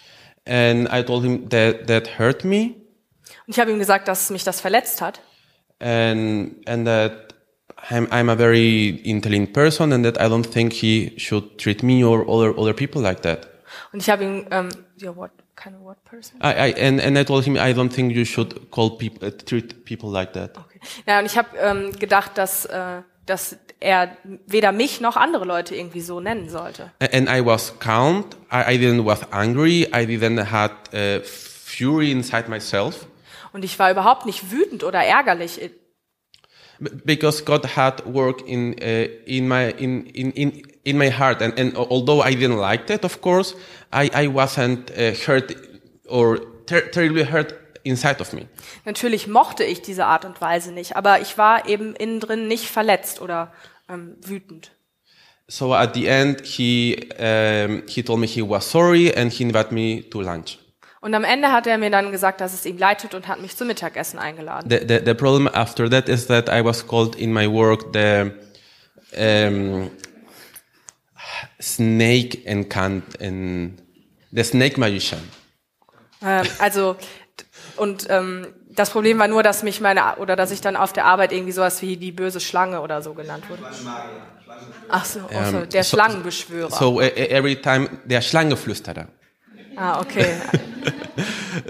And 0.47 0.87
I 0.91 1.03
told 1.03 1.23
him 1.23 1.49
that 1.49 1.87
that 1.87 2.19
hurt 2.19 2.43
me 2.43 2.75
Und 3.47 3.55
ich 3.55 3.59
habe 3.59 3.71
ihm 3.71 3.79
gesagt, 3.79 4.07
dass 4.07 4.29
mich 4.29 4.43
das 4.43 4.59
verletzt 4.61 5.01
hat. 5.01 5.21
and 5.79 6.67
and 6.67 6.85
that 6.85 7.33
I'm 7.89 8.07
I'm 8.09 8.29
a 8.29 8.35
very 8.35 8.89
intelligent 9.03 9.53
person 9.53 9.91
and 9.93 10.03
that 10.05 10.17
I 10.17 10.27
don't 10.29 10.45
think 10.47 10.73
he 10.73 11.13
should 11.17 11.57
treat 11.57 11.81
me 11.81 12.03
or 12.05 12.27
other 12.27 12.55
other 12.57 12.73
people 12.73 13.01
like 13.01 13.21
that. 13.23 13.47
Und 13.93 14.01
ich 14.01 14.09
habe 14.09 14.23
ihm, 14.23 14.45
ähm, 14.51 14.69
yeah, 15.01 15.15
what 15.15 15.31
kind 15.61 15.75
of 15.75 15.81
what 15.81 16.03
person? 16.03 16.39
I, 16.41 16.69
I 16.69 16.73
and 16.79 16.99
and 16.99 17.17
I 17.17 17.23
told 17.23 17.45
him 17.45 17.55
I 17.55 17.73
don't 17.73 17.89
think 17.89 18.13
you 18.13 18.25
should 18.25 18.71
call 18.71 18.97
people 18.97 19.27
uh, 19.27 19.31
treat 19.31 19.85
people 19.85 20.09
like 20.11 20.33
that. 20.33 20.57
Okay. 20.57 20.79
Ja, 21.05 21.19
und 21.19 21.25
ich 21.25 21.37
habe 21.37 21.57
ähm, 21.57 21.91
gedacht, 21.99 22.37
dass, 22.37 22.65
äh, 22.65 23.01
dass 23.25 23.57
er 23.79 24.17
weder 24.47 24.71
mich 24.71 25.01
noch 25.01 25.17
andere 25.17 25.45
Leute 25.45 25.75
irgendwie 25.75 26.01
so 26.01 26.19
nennen 26.19 26.49
sollte. 26.49 26.91
And 26.99 27.29
I 27.29 27.45
was 27.45 27.77
calm. 27.79 28.25
I, 28.51 28.75
I 28.75 28.77
didn't 28.77 29.05
was 29.05 29.31
angry. 29.31 29.87
I 29.93 30.05
didn't 30.05 30.51
had 30.51 30.71
uh, 30.93 31.23
fury 31.23 32.11
inside 32.11 32.49
myself 32.49 33.07
Und 33.53 33.65
ich 33.65 33.77
war 33.79 33.91
überhaupt 33.91 34.25
nicht 34.25 34.51
wütend 34.51 34.83
oder 34.83 35.03
ärgerlich, 35.03 35.59
because 36.79 37.43
God 37.43 37.75
had 37.75 38.03
work 38.05 38.47
in 38.47 38.73
uh, 38.73 39.07
in 39.25 39.47
my 39.47 39.69
in, 39.69 40.05
in 40.05 40.31
in 40.31 40.70
in 40.83 40.97
my 40.97 41.09
heart. 41.09 41.41
And 41.41 41.57
and 41.59 41.75
although 41.75 42.21
I 42.21 42.33
didn't 42.33 42.57
like 42.57 42.87
that, 42.87 43.03
of 43.03 43.21
course, 43.21 43.55
I 43.93 44.09
I 44.13 44.27
wasn't 44.27 44.91
uh, 44.91 45.13
hurt 45.25 45.55
or 46.07 46.39
ter- 46.65 46.89
terribly 46.91 47.25
hurt 47.25 47.53
inside 47.83 48.21
of 48.21 48.33
me. 48.33 48.47
Natürlich 48.85 49.27
mochte 49.27 49.63
ich 49.63 49.81
diese 49.81 50.05
Art 50.05 50.25
und 50.25 50.41
Weise 50.41 50.71
nicht, 50.71 50.95
aber 50.95 51.21
ich 51.21 51.37
war 51.37 51.67
eben 51.67 51.95
innen 51.95 52.19
drin 52.19 52.47
nicht 52.47 52.65
verletzt 52.65 53.21
oder 53.21 53.51
ähm, 53.89 54.15
wütend. 54.21 54.71
So 55.47 55.73
at 55.73 55.95
the 55.95 56.07
end, 56.07 56.45
he 56.45 57.09
um, 57.19 57.83
he 57.87 58.01
told 58.01 58.19
me 58.19 58.27
he 58.27 58.41
was 58.41 58.69
sorry 58.69 59.13
and 59.13 59.31
he 59.33 59.43
invited 59.43 59.71
me 59.71 60.03
to 60.09 60.21
lunch. 60.21 60.57
Und 61.01 61.15
am 61.15 61.23
Ende 61.23 61.51
hat 61.51 61.65
er 61.65 61.79
mir 61.79 61.89
dann 61.89 62.11
gesagt, 62.11 62.41
dass 62.41 62.53
es 62.53 62.63
ihm 62.65 62.77
leid 62.77 63.01
tut 63.01 63.15
und 63.15 63.27
hat 63.27 63.41
mich 63.41 63.57
zum 63.57 63.67
Mittagessen 63.67 64.19
eingeladen. 64.19 64.69
The, 64.69 64.77
the, 64.87 64.99
the 65.03 65.13
problem 65.15 65.47
after 65.47 65.89
that 65.89 66.07
is 66.07 66.27
that 66.27 66.47
I 66.47 66.63
was 66.63 66.85
called 66.87 67.15
in 67.15 67.33
my 67.33 67.51
work 67.51 67.91
the 67.91 68.31
um, 69.17 69.89
snake 71.61 72.43
can 72.69 73.03
and 73.19 73.81
the 74.31 74.43
snake 74.43 74.77
magician. 74.79 75.19
Ähm, 76.23 76.45
also 76.59 76.95
und 77.77 78.07
ähm, 78.09 78.47
das 78.69 78.89
Problem 78.91 79.19
war 79.19 79.27
nur, 79.27 79.43
dass 79.43 79.63
mich 79.63 79.81
meine 79.81 80.17
oder 80.17 80.35
dass 80.35 80.51
ich 80.51 80.61
dann 80.61 80.75
auf 80.75 80.93
der 80.93 81.05
Arbeit 81.05 81.31
irgendwie 81.33 81.51
sowas 81.51 81.81
wie 81.81 81.97
die 81.97 82.11
böse 82.11 82.39
Schlange 82.39 82.81
oder 82.81 83.01
so 83.01 83.13
genannt 83.13 83.49
wurde. 83.49 83.63
Ach 84.89 85.05
so, 85.05 85.19
ach 85.33 85.45
so 85.51 85.57
Um, 85.59 85.69
der 85.69 85.83
so- 85.83 85.95
Schlangenbeschwörer. 85.97 86.69
So 86.71 86.97
uh, 86.97 87.01
every 87.01 87.55
time 87.61 87.89
der 88.05 88.21
Schlangeflüsterer. 88.21 89.07
ah, 89.75 89.99
okay. 90.01 90.25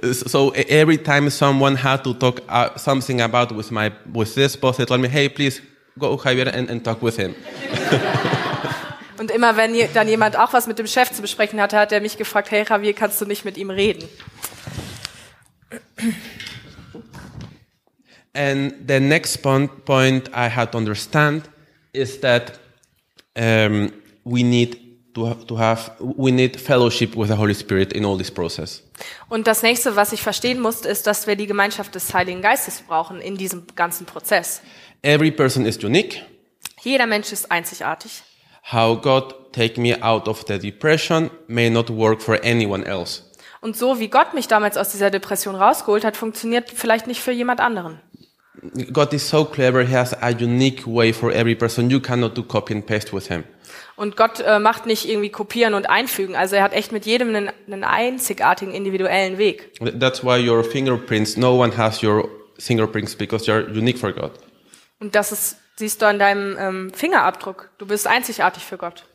So 0.01 0.53
e- 0.53 0.65
every 0.69 0.97
time 0.97 1.29
someone 1.31 1.75
had 1.75 2.03
to 2.03 2.13
talk 2.13 2.41
uh, 2.47 2.77
something 2.77 3.21
about 3.21 3.51
with 3.55 3.71
my 3.71 3.91
with 4.13 4.33
this 4.35 4.55
boss, 4.55 4.77
they 4.77 4.85
told 4.85 5.01
me, 5.01 5.07
"Hey, 5.09 5.27
please 5.29 5.61
go 5.99 6.15
Javier 6.17 6.47
and, 6.53 6.69
and 6.69 6.83
talk 6.83 7.01
with 7.01 7.17
him." 7.17 7.33
Und 9.21 9.29
immer 9.29 9.55
wenn 9.55 9.75
dann 9.93 10.07
jemand 10.07 10.35
auch 10.35 10.51
was 10.51 10.65
mit 10.65 10.79
dem 10.79 10.87
Chef 10.87 11.11
zu 11.11 11.21
besprechen 11.21 11.61
hatte, 11.61 11.77
hat 11.77 11.91
er 11.91 12.01
mich 12.01 12.17
gefragt, 12.17 12.49
hey 12.49 12.65
Javier, 12.67 12.93
kannst 12.93 13.21
du 13.21 13.25
nicht 13.27 13.45
mit 13.45 13.55
ihm 13.55 13.69
reden? 13.69 14.09
And 18.33 18.73
the 18.87 18.99
next 18.99 19.43
point, 19.43 19.85
point 19.85 20.29
I 20.29 20.49
had 20.49 20.71
to 20.71 20.79
understand 20.79 21.43
is 21.93 22.19
that 22.21 22.59
um, 23.37 23.93
we 24.23 24.41
need 24.41 24.79
to, 25.13 25.35
to 25.35 25.55
have 25.55 25.91
we 25.99 26.31
need 26.31 26.59
fellowship 26.59 27.15
with 27.15 27.27
the 27.27 27.37
Holy 27.37 27.53
Spirit 27.53 27.93
in 27.93 28.03
all 28.03 28.17
this 28.17 28.31
process. 28.31 28.81
Und 29.29 29.45
das 29.45 29.61
nächste, 29.61 29.95
was 29.95 30.13
ich 30.13 30.23
verstehen 30.23 30.59
musste, 30.59 30.89
ist, 30.89 31.05
dass 31.05 31.27
wir 31.27 31.35
die 31.35 31.45
Gemeinschaft 31.45 31.93
des 31.93 32.11
Heiligen 32.11 32.41
Geistes 32.41 32.81
brauchen 32.81 33.21
in 33.21 33.37
diesem 33.37 33.67
ganzen 33.75 34.07
Prozess. 34.07 34.63
Every 35.03 35.29
person 35.29 35.67
is 35.67 35.77
unique. 35.83 36.23
Jeder 36.81 37.05
Mensch 37.05 37.31
ist 37.31 37.51
einzigartig. 37.51 38.23
How 38.71 38.99
God 38.99 39.53
take 39.53 39.79
me 39.79 40.01
out 40.01 40.27
of 40.27 40.45
the 40.47 40.59
depression 40.59 41.29
may 41.47 41.69
not 41.69 41.89
work 41.89 42.21
for 42.21 42.39
anyone 42.43 42.85
else. 42.85 43.23
Und 43.61 43.77
so 43.77 43.99
wie 43.99 44.07
Gott 44.07 44.33
mich 44.33 44.47
damals 44.47 44.75
aus 44.75 44.91
dieser 44.91 45.11
Depression 45.11 45.55
rausgeholt 45.55 46.03
hat, 46.03 46.17
funktioniert 46.17 46.71
vielleicht 46.71 47.05
nicht 47.07 47.21
für 47.21 47.31
jemand 47.31 47.59
anderen. 47.59 47.99
God 48.91 49.13
is 49.13 49.27
so 49.27 49.45
clever; 49.45 49.83
He 49.83 49.95
has 49.95 50.13
a 50.13 50.29
unique 50.29 50.85
way 50.85 51.13
for 51.13 51.31
every 51.31 51.55
person. 51.55 51.89
You 51.89 51.99
cannot 51.99 52.37
do 52.37 52.43
copy 52.43 52.73
and 52.73 52.85
paste 52.85 53.13
with 53.13 53.27
Him. 53.27 53.43
Und 53.95 54.17
Gott 54.17 54.39
äh, 54.39 54.59
macht 54.59 54.85
nicht 54.85 55.07
irgendwie 55.07 55.29
kopieren 55.29 55.73
und 55.73 55.89
einfügen. 55.89 56.35
Also 56.35 56.55
er 56.55 56.63
hat 56.63 56.73
echt 56.73 56.91
mit 56.91 57.05
jedem 57.05 57.29
einen, 57.29 57.51
einen 57.67 57.83
einzigartigen 57.83 58.73
individuellen 58.73 59.37
Weg. 59.37 59.71
That's 59.99 60.23
why 60.23 60.47
your 60.47 60.63
fingerprints. 60.63 61.37
No 61.37 61.61
one 61.61 61.75
has 61.77 62.03
your 62.03 62.29
fingerprints 62.59 63.15
because 63.15 63.45
you're 63.45 63.67
unique 63.67 63.97
for 63.97 64.11
God. 64.11 64.31
Und 64.99 65.15
das 65.15 65.31
ist, 65.31 65.57
siehst 65.77 66.01
du 66.01 66.05
an 66.07 66.19
deinem 66.19 66.57
ähm, 66.59 66.93
Fingerabdruck. 66.93 67.69
Du 67.77 67.85
bist 67.85 68.07
einzigartig 68.07 68.63
für 68.63 68.77
Gott. 68.77 69.05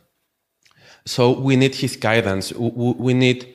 So 1.05 1.37
we 1.43 1.57
need 1.57 1.75
his 1.75 2.01
guidance. 2.01 2.55
We 2.57 3.15
need 3.15 3.47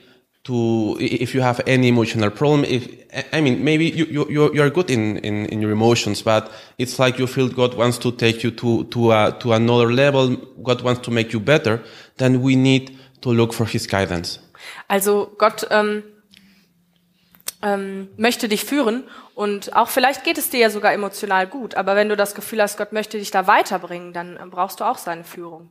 to, 0.44 0.96
if 0.98 1.34
you 1.34 1.42
have 1.42 1.62
any 1.66 1.88
emotional 1.88 2.30
problem, 2.30 2.64
if, 2.64 2.88
I 3.32 3.40
mean, 3.40 3.62
maybe 3.62 3.84
you, 3.84 4.06
you, 4.06 4.50
you're- 4.50 4.70
good 4.70 4.90
in, 4.90 5.18
in, 5.18 5.46
in 5.46 5.60
your 5.60 5.70
emotions, 5.70 6.22
but 6.22 6.50
it's 6.78 6.98
like 6.98 7.18
you 7.18 7.26
feel 7.26 7.48
God 7.48 7.74
wants 7.76 7.98
to 7.98 8.10
take 8.10 8.42
you 8.42 8.50
to, 8.52 8.84
to, 8.84 9.12
a, 9.12 9.36
to 9.40 9.52
another 9.52 9.92
level. 9.92 10.36
God 10.62 10.82
wants 10.82 11.02
to 11.02 11.10
make 11.10 11.32
you 11.32 11.40
better. 11.40 11.80
Then 12.16 12.42
we 12.42 12.56
need 12.56 12.98
to 13.20 13.30
look 13.32 13.52
for 13.52 13.66
his 13.66 13.86
guidance. 13.86 14.40
Also 14.88 15.30
Gott 15.38 15.66
ähm, 15.70 16.02
ähm, 17.62 18.08
möchte 18.16 18.48
dich 18.48 18.64
führen 18.64 19.04
und 19.34 19.74
auch 19.76 19.88
vielleicht 19.88 20.24
geht 20.24 20.38
es 20.38 20.50
dir 20.50 20.60
ja 20.60 20.70
sogar 20.70 20.92
emotional 20.92 21.46
gut, 21.46 21.74
aber 21.74 21.96
wenn 21.96 22.08
du 22.08 22.16
das 22.16 22.34
Gefühl 22.34 22.60
hast, 22.60 22.76
Gott 22.76 22.92
möchte 22.92 23.18
dich 23.18 23.30
da 23.30 23.46
weiterbringen, 23.46 24.12
dann 24.12 24.36
äh, 24.36 24.46
brauchst 24.50 24.80
du 24.80 24.84
auch 24.84 24.98
seine 24.98 25.24
Führung. 25.24 25.70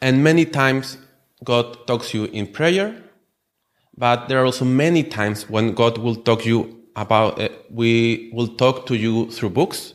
And 0.00 0.22
many 0.22 0.46
times 0.46 0.98
God 1.44 1.86
talks 1.86 2.12
you 2.12 2.24
in 2.24 2.52
prayer, 2.52 2.92
but 3.92 4.28
there 4.28 4.40
are 4.40 4.46
also 4.46 4.64
many 4.64 5.04
times 5.04 5.46
when 5.50 5.74
God 5.74 6.02
will 6.02 6.16
talk 6.16 6.44
you 6.44 6.66
about, 6.94 7.40
uh, 7.40 7.48
we 7.68 8.30
will 8.32 8.48
talk 8.56 8.86
to 8.86 8.94
you 8.94 9.26
through 9.26 9.52
books. 9.52 9.94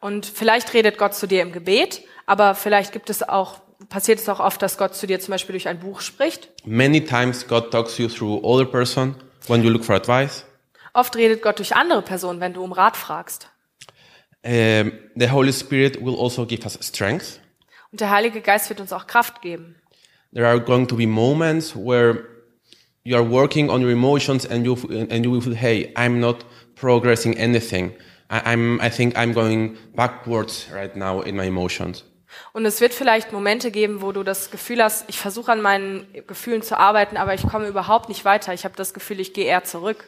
Und 0.00 0.26
vielleicht 0.26 0.74
redet 0.74 0.98
Gott 0.98 1.14
zu 1.14 1.26
dir 1.26 1.42
im 1.42 1.52
Gebet, 1.52 2.02
aber 2.26 2.54
vielleicht 2.54 2.92
gibt 2.92 3.10
es 3.10 3.26
auch, 3.26 3.60
passiert 3.88 4.18
es 4.20 4.28
auch 4.28 4.40
oft, 4.40 4.60
dass 4.60 4.76
Gott 4.76 4.94
zu 4.94 5.06
dir 5.06 5.18
zum 5.18 5.32
Beispiel 5.32 5.54
durch 5.54 5.66
ein 5.66 5.80
Buch 5.80 6.00
spricht. 6.00 6.50
Many 6.64 7.04
times 7.04 7.48
God 7.48 7.70
talks 7.70 7.98
you 7.98 8.08
through 8.08 8.44
other 8.44 8.66
person 8.66 9.16
when 9.48 9.62
you 9.62 9.70
look 9.70 9.84
for 9.84 9.94
advice. 9.94 10.44
Oft 10.92 11.16
redet 11.16 11.42
Gott 11.42 11.58
durch 11.58 11.74
andere 11.74 12.02
Personen, 12.02 12.40
wenn 12.40 12.52
du 12.52 12.62
um 12.62 12.72
Rat 12.72 12.96
fragst. 12.96 13.50
Um, 14.44 14.92
the 15.16 15.30
Holy 15.30 15.52
Spirit 15.52 16.04
will 16.04 16.14
also 16.16 16.44
give 16.46 16.64
us 16.64 16.78
strength. 16.82 17.40
Und 17.90 18.00
der 18.00 18.10
Heilige 18.10 18.40
Geist 18.40 18.68
wird 18.68 18.80
uns 18.80 18.92
auch 18.92 19.06
Kraft 19.06 19.40
geben. 19.40 19.76
There 20.32 20.46
are 20.46 20.60
going 20.60 20.86
to 20.88 20.96
be 20.96 21.06
moments 21.06 21.74
where 21.74 22.26
you 23.04 23.16
are 23.16 23.24
working 23.24 23.70
on 23.70 23.82
your 23.82 23.90
emotions 23.90 24.44
and 24.46 24.64
you 24.66 24.76
and 24.90 25.24
you 25.24 25.30
will 25.30 25.40
feel, 25.40 25.54
hey, 25.54 25.92
I'm 25.96 26.18
not 26.20 26.44
progressing 26.74 27.36
anything. 27.36 27.92
I, 28.30 28.52
I'm, 28.52 28.80
I 28.80 28.90
think 28.90 29.16
I'm 29.16 29.32
going 29.32 29.76
backwards 29.94 30.66
right 30.72 30.94
now 30.96 31.20
in 31.20 31.36
my 31.36 31.44
emotions. 31.44 32.02
Und 32.52 32.66
es 32.66 32.80
wird 32.80 32.94
vielleicht 32.94 33.32
Momente 33.32 33.70
geben, 33.70 34.02
wo 34.02 34.12
du 34.12 34.22
das 34.22 34.50
Gefühl 34.50 34.82
hast, 34.82 35.04
ich 35.08 35.18
versuche 35.18 35.52
an 35.52 35.60
meinen 35.60 36.06
Gefühlen 36.26 36.62
zu 36.62 36.78
arbeiten, 36.78 37.16
aber 37.16 37.34
ich 37.34 37.46
komme 37.46 37.66
überhaupt 37.66 38.08
nicht 38.08 38.24
weiter. 38.24 38.54
Ich 38.54 38.64
habe 38.64 38.74
das 38.76 38.94
Gefühl, 38.94 39.20
ich 39.20 39.32
gehe 39.32 39.46
eher 39.46 39.64
zurück. 39.64 40.04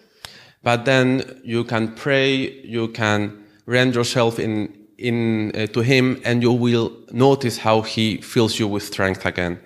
But 0.62 0.84
then 0.84 1.24
you 1.44 1.64
can 1.64 1.94
pray, 1.94 2.62
you 2.64 2.88
can 2.88 3.34
rend 3.68 3.94
yourself 3.94 4.38
in, 4.38 4.68
in, 4.96 5.52
uh, 5.56 5.66
to 5.66 5.82
Him 5.82 6.20
and 6.24 6.42
you 6.42 6.52
will 6.52 6.90
notice 7.10 7.64
how 7.64 7.86
He 7.86 8.20
fills 8.22 8.58
you 8.58 8.72
with 8.72 8.86
strength 8.86 9.26
again. 9.26 9.58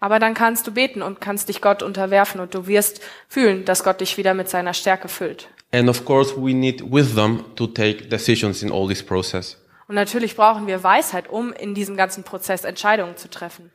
Aber 0.00 0.18
dann 0.18 0.34
kannst 0.34 0.66
du 0.66 0.72
beten 0.72 1.02
und 1.02 1.20
kannst 1.20 1.48
dich 1.48 1.60
Gott 1.60 1.82
unterwerfen 1.82 2.40
und 2.40 2.54
du 2.54 2.66
wirst 2.66 3.00
fühlen, 3.28 3.64
dass 3.64 3.84
Gott 3.84 4.00
dich 4.00 4.16
wieder 4.16 4.34
mit 4.34 4.48
seiner 4.48 4.74
Stärke 4.74 5.08
füllt. 5.08 5.48
And 5.72 5.88
of 5.88 6.04
course, 6.04 6.34
we 6.36 6.54
need 6.54 6.82
wisdom 6.88 7.44
to 7.56 7.66
take 7.66 8.08
decisions 8.08 8.62
in 8.62 8.70
all 8.70 8.86
this 8.86 9.02
process. 9.02 9.56
Und 9.86 9.94
natürlich 9.94 10.36
brauchen 10.36 10.66
wir 10.66 10.82
Weisheit, 10.82 11.28
um 11.28 11.52
in 11.52 11.74
diesem 11.74 11.96
ganzen 11.96 12.24
Prozess 12.24 12.64
Entscheidungen 12.64 13.16
zu 13.16 13.28
treffen. 13.28 13.70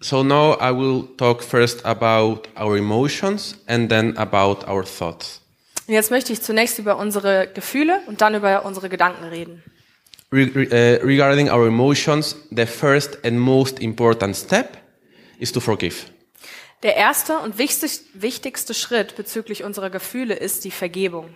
So 0.00 0.22
now 0.24 0.54
I 0.60 0.76
will 0.76 1.08
talk 1.16 1.42
first 1.42 1.84
about 1.86 2.42
our 2.60 2.76
emotions 2.76 3.56
and 3.66 3.88
then 3.88 4.16
about 4.18 4.66
our 4.68 4.84
thoughts. 4.84 5.40
Und 5.86 5.94
jetzt 5.94 6.10
möchte 6.10 6.32
ich 6.32 6.42
zunächst 6.42 6.78
über 6.78 6.96
unsere 6.96 7.46
Gefühle 7.52 8.00
und 8.06 8.20
dann 8.20 8.34
über 8.34 8.64
unsere 8.64 8.88
Gedanken 8.88 9.24
reden. 9.24 9.62
Re- 10.32 10.50
re- 10.54 10.98
uh, 11.00 11.06
regarding 11.06 11.50
our 11.50 11.66
emotions, 11.66 12.36
the 12.50 12.66
first 12.66 13.24
and 13.24 13.38
most 13.38 13.78
important 13.78 14.34
step 14.36 14.78
is 15.38 15.52
to 15.52 15.60
forgive. 15.60 16.06
Der 16.82 16.96
erste 16.96 17.38
und 17.38 17.56
wichtig, 17.58 18.00
wichtigste 18.14 18.74
Schritt 18.74 19.16
bezüglich 19.16 19.62
unserer 19.62 19.90
Gefühle 19.90 20.34
ist 20.34 20.64
die 20.64 20.70
Vergebung. 20.70 21.34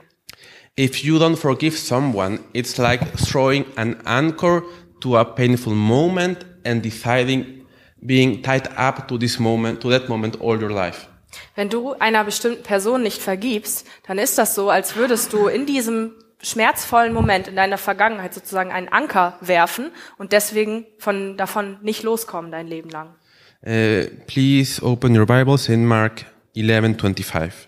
If 0.78 1.02
you 1.02 1.18
don't 1.18 1.34
forgive 1.34 1.76
someone, 1.76 2.38
it's 2.52 2.78
like 2.78 3.00
throwing 3.18 3.64
an 3.76 3.96
anchor 4.06 4.62
to 5.00 5.16
a 5.16 5.24
painful 5.24 5.74
moment 5.74 6.46
and 6.64 6.80
deciding 6.80 7.66
being 8.06 8.44
tied 8.44 8.68
up 8.76 9.08
to 9.08 9.18
this 9.18 9.40
moment, 9.40 9.80
to 9.80 9.90
that 9.90 10.08
moment 10.08 10.40
all 10.40 10.56
your 10.56 10.70
life. 10.70 11.08
Wenn 11.56 11.68
du 11.68 11.94
einer 11.94 12.22
bestimmten 12.22 12.62
Person 12.62 13.02
nicht 13.02 13.20
vergibst, 13.20 13.88
dann 14.06 14.18
ist 14.18 14.38
das 14.38 14.54
so, 14.54 14.70
als 14.70 14.94
würdest 14.94 15.32
du 15.32 15.48
in 15.48 15.66
diesem 15.66 16.12
schmerzvollen 16.40 17.12
Moment 17.12 17.48
in 17.48 17.56
deiner 17.56 17.76
Vergangenheit 17.76 18.32
sozusagen 18.32 18.70
einen 18.70 18.88
Anker 18.88 19.36
werfen 19.40 19.90
und 20.16 20.30
deswegen 20.30 20.86
von, 20.98 21.36
davon 21.36 21.78
nicht 21.82 22.04
loskommen 22.04 22.52
dein 22.52 22.68
Leben 22.68 22.90
lang. 22.90 23.16
Uh, 23.66 24.06
please 24.28 24.80
open 24.80 25.18
your 25.18 25.26
Bibles 25.26 25.68
in 25.68 25.84
Mark 25.84 26.24
11:25. 26.54 27.67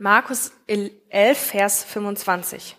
Markus 0.00 0.52
11, 0.66 1.38
Vers 1.38 1.84
25. 1.84 2.74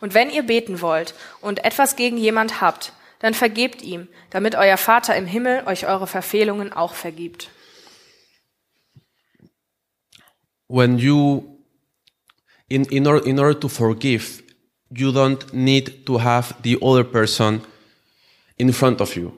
Und 0.00 0.14
wenn 0.14 0.30
ihr 0.30 0.42
beten 0.42 0.80
wollt 0.80 1.14
und 1.42 1.66
etwas 1.66 1.96
gegen 1.96 2.16
jemand 2.16 2.62
habt, 2.62 2.94
dann 3.18 3.34
vergebt 3.34 3.82
ihm, 3.82 4.08
damit 4.30 4.54
euer 4.54 4.78
Vater 4.78 5.14
im 5.16 5.26
Himmel 5.26 5.64
euch 5.66 5.86
eure 5.86 6.06
Verfehlungen 6.06 6.72
auch 6.72 6.94
vergibt. 6.94 7.50
When 10.66 10.96
you 10.96 11.58
in 12.68 12.84
in, 12.86 13.06
or, 13.06 13.26
in 13.26 13.38
order 13.38 13.60
to 13.60 13.68
forgive, 13.68 14.42
you 14.88 15.10
don't 15.10 15.52
need 15.52 16.06
to 16.06 16.22
have 16.22 16.54
the 16.64 16.80
other 16.80 17.04
person 17.04 17.60
in 18.56 18.72
front 18.72 19.02
of 19.02 19.14
you. 19.14 19.32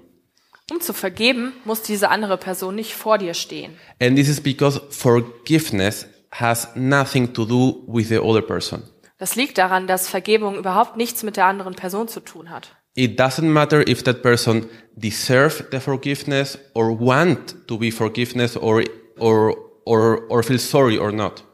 Um 0.70 0.80
zu 0.80 0.92
vergeben, 0.92 1.52
muss 1.64 1.82
diese 1.82 2.10
andere 2.10 2.38
Person 2.38 2.76
nicht 2.76 2.94
vor 2.94 3.18
dir 3.18 3.34
stehen. 3.34 3.76
And 4.00 4.16
this 4.16 4.28
is 4.28 4.40
because 4.40 4.80
forgiveness 4.90 6.06
has 6.40 6.68
nothing 6.74 7.32
to 7.32 7.44
do 7.44 7.84
with 7.86 8.08
the 8.08 8.20
other 8.20 8.42
person. 8.42 8.82
Das 9.18 9.36
liegt 9.36 9.58
daran, 9.58 9.86
dass 9.86 10.08
Vergebung 10.08 10.56
überhaupt 10.56 10.96
nichts 10.96 11.22
mit 11.22 11.36
der 11.36 11.46
anderen 11.46 11.74
Person 11.74 12.08
zu 12.08 12.20
tun 12.20 12.50
hat. 12.50 12.70
It 12.96 13.18
doesn't 13.18 13.48
matter 13.48 13.86
if 13.88 14.02
that 14.04 14.22
person 14.22 14.68
deserve 14.94 15.64
the 15.70 15.80
forgiveness 15.80 16.58
or 16.74 16.98
want 16.98 17.66
to 17.66 17.78
be 17.78 17.90
forgiveness 17.90 18.56
or 18.56 18.84
or 19.18 19.56
or 19.84 20.22
or 20.28 20.42
feel 20.42 20.58
sorry 20.58 20.98
or 20.98 21.12
not. 21.12 21.44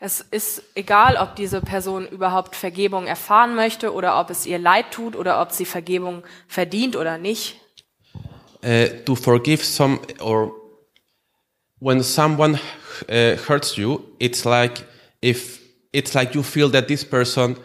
Es 0.00 0.20
ist 0.30 0.62
egal, 0.74 1.16
ob 1.16 1.36
diese 1.36 1.60
Person 1.60 2.06
überhaupt 2.06 2.56
Vergebung 2.56 3.06
erfahren 3.06 3.54
möchte 3.54 3.92
oder 3.92 4.20
ob 4.20 4.30
es 4.30 4.46
ihr 4.46 4.58
leid 4.58 4.90
tut 4.92 5.16
oder 5.16 5.40
ob 5.40 5.52
sie 5.52 5.64
Vergebung 5.64 6.22
verdient 6.46 6.96
oder 6.96 7.18
nicht. 7.18 7.60
Uh, 8.64 8.88
to 9.04 9.14
forgive 9.14 9.64
some 9.64 10.00
or 10.20 10.52
when 11.80 12.02
someone 12.02 12.58
uh, 13.08 13.36
hurts 13.46 13.76
you, 13.76 14.02
it's 14.18 14.44
like 14.44 14.84
if 15.22 15.60
it's 15.92 16.14
like 16.14 16.34
you 16.34 16.42
feel 16.42 16.68
that 16.70 16.88
this 16.88 17.04
person 17.04 17.56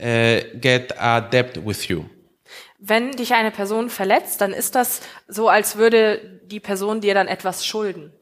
uh, 0.00 0.40
get 0.60 0.92
a 0.98 1.20
debt 1.20 1.56
with 1.64 1.88
you. 1.88 2.04
Wenn 2.78 3.12
dich 3.12 3.34
eine 3.34 3.50
Person 3.50 3.90
verletzt, 3.90 4.40
dann 4.40 4.52
ist 4.52 4.74
das 4.74 5.00
so, 5.26 5.48
als 5.48 5.76
würde 5.76 6.40
die 6.44 6.60
Person 6.60 7.00
dir 7.00 7.14
dann 7.14 7.26
etwas 7.26 7.66
schulden. 7.66 8.12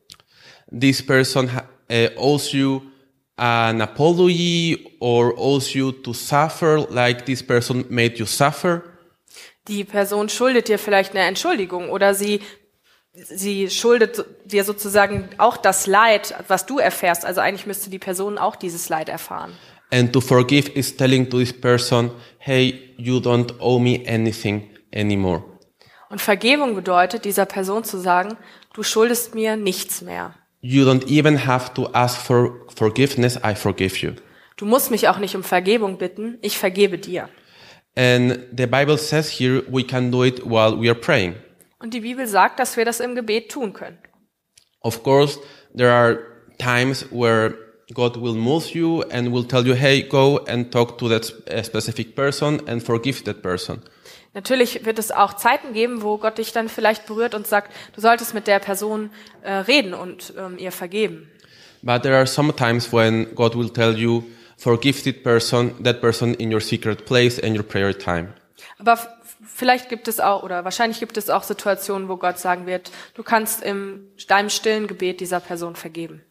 This 0.70 1.04
person 1.04 1.50
uh, 1.90 2.08
owes 2.16 2.52
you 2.52 2.80
an 3.36 3.82
apology 3.82 4.96
or 4.98 5.34
owes 5.36 5.74
you 5.74 5.92
to 5.92 6.14
suffer 6.14 6.86
like 6.90 7.26
this 7.26 7.42
person 7.42 7.84
made 7.90 8.16
you 8.16 8.24
suffer. 8.24 8.82
Die 9.68 9.84
Person 9.84 10.28
schuldet 10.28 10.68
dir 10.68 10.78
vielleicht 10.78 11.14
eine 11.14 11.24
Entschuldigung 11.24 11.90
oder 11.90 12.14
sie, 12.14 12.40
sie 13.16 13.70
schuldet 13.70 14.24
dir 14.44 14.64
sozusagen 14.64 15.28
auch 15.38 15.56
das 15.56 15.86
Leid, 15.86 16.34
was 16.48 16.66
du 16.66 16.78
erfährst. 16.78 17.24
Also 17.24 17.40
eigentlich 17.40 17.66
müsste 17.66 17.90
die 17.90 17.98
Person 17.98 18.38
auch 18.38 18.56
dieses 18.56 18.88
Leid 18.88 19.08
erfahren. 19.08 19.52
And 19.90 20.12
to 20.12 20.20
forgive 20.20 20.70
is 20.72 20.96
telling 20.96 21.30
to 21.30 21.38
this 21.38 21.52
person, 21.52 22.10
hey, 22.38 22.94
you 22.96 23.18
don't 23.18 23.54
owe 23.60 23.80
me 23.80 24.02
anything 24.08 24.68
anymore. 24.94 25.44
Und 26.10 26.20
Vergebung 26.20 26.74
bedeutet, 26.74 27.24
dieser 27.24 27.46
Person 27.46 27.84
zu 27.84 27.98
sagen, 27.98 28.36
du 28.74 28.82
schuldest 28.82 29.34
mir 29.34 29.56
nichts 29.56 30.02
mehr. 30.02 30.34
You 30.60 30.84
don't 30.84 31.06
even 31.08 31.46
have 31.46 31.74
to 31.74 31.88
ask 31.92 32.20
for 32.20 32.66
forgiveness, 32.74 33.38
I 33.44 33.54
forgive 33.54 33.96
you. 34.04 34.12
Du 34.56 34.66
musst 34.66 34.90
mich 34.90 35.08
auch 35.08 35.18
nicht 35.18 35.36
um 35.36 35.42
Vergebung 35.42 35.98
bitten, 35.98 36.38
ich 36.42 36.58
vergebe 36.58 36.98
dir. 36.98 37.28
And 37.96 38.38
the 38.56 38.66
Bible 38.66 38.98
says 38.98 39.28
here 39.30 39.62
we 39.68 39.84
can 39.84 40.10
do 40.10 40.24
it 40.24 40.44
while 40.44 40.78
we 40.78 40.88
are 40.88 40.98
praying. 40.98 41.34
Und 41.78 41.94
die 41.94 42.00
Bibel 42.00 42.26
sagt, 42.26 42.58
dass 42.58 42.76
wir 42.76 42.84
das 42.84 43.00
im 43.00 43.14
Gebet 43.14 43.50
tun 43.50 43.72
können. 43.72 43.98
Of 44.80 45.02
course, 45.02 45.38
there 45.76 45.92
are 45.92 46.18
times 46.58 47.06
where 47.10 47.54
God 47.94 48.20
will 48.20 48.34
move 48.34 48.74
you 48.74 49.02
and 49.10 49.32
will 49.32 49.46
tell 49.46 49.66
you, 49.66 49.74
hey, 49.74 50.02
go 50.02 50.38
and 50.46 50.72
talk 50.72 50.98
to 50.98 51.08
that 51.08 51.32
a 51.48 51.62
specific 51.62 52.16
person 52.16 52.60
and 52.68 52.82
forgive 52.82 53.22
that 53.24 53.42
person. 53.42 53.82
Natürlich 54.34 54.84
wird 54.84 54.98
es 54.98 55.10
auch 55.10 55.34
Zeiten 55.34 55.72
geben, 55.72 56.02
wo 56.02 56.18
Gott 56.18 56.38
dich 56.38 56.52
dann 56.52 56.68
vielleicht 56.68 57.06
berührt 57.06 57.34
und 57.34 57.46
sagt, 57.46 57.72
du 57.94 58.00
solltest 58.00 58.34
mit 58.34 58.46
der 58.46 58.58
Person 58.58 59.10
äh, 59.42 59.52
reden 59.52 59.94
und 59.94 60.34
ähm, 60.36 60.58
ihr 60.58 60.72
vergeben. 60.72 61.30
But 61.82 62.02
there 62.02 62.16
are 62.16 62.26
some 62.26 62.54
times 62.54 62.92
when 62.92 63.34
God 63.34 63.56
will 63.56 63.70
tell 63.70 63.96
you, 63.96 64.24
forgive 64.58 65.02
that 65.04 65.22
person, 65.22 65.82
that 65.82 66.00
person 66.00 66.34
in 66.34 66.52
your 66.52 66.60
secret 66.60 67.06
place 67.06 67.38
and 67.38 67.56
your 67.56 67.62
prayer 67.62 67.96
time. 67.96 68.34
Aber 68.78 68.98
vielleicht 69.46 69.88
gibt 69.88 70.08
es 70.08 70.20
auch, 70.20 70.42
oder 70.42 70.64
wahrscheinlich 70.64 71.00
gibt 71.00 71.16
es 71.16 71.30
auch 71.30 71.42
Situationen, 71.42 72.08
wo 72.08 72.16
Gott 72.16 72.38
sagen 72.38 72.66
wird, 72.66 72.90
du 73.14 73.22
kannst 73.22 73.62
im 73.62 74.10
deinem 74.28 74.50
stillen 74.50 74.86
Gebet 74.86 75.20
dieser 75.20 75.40
Person 75.40 75.76
vergeben. 75.76 76.22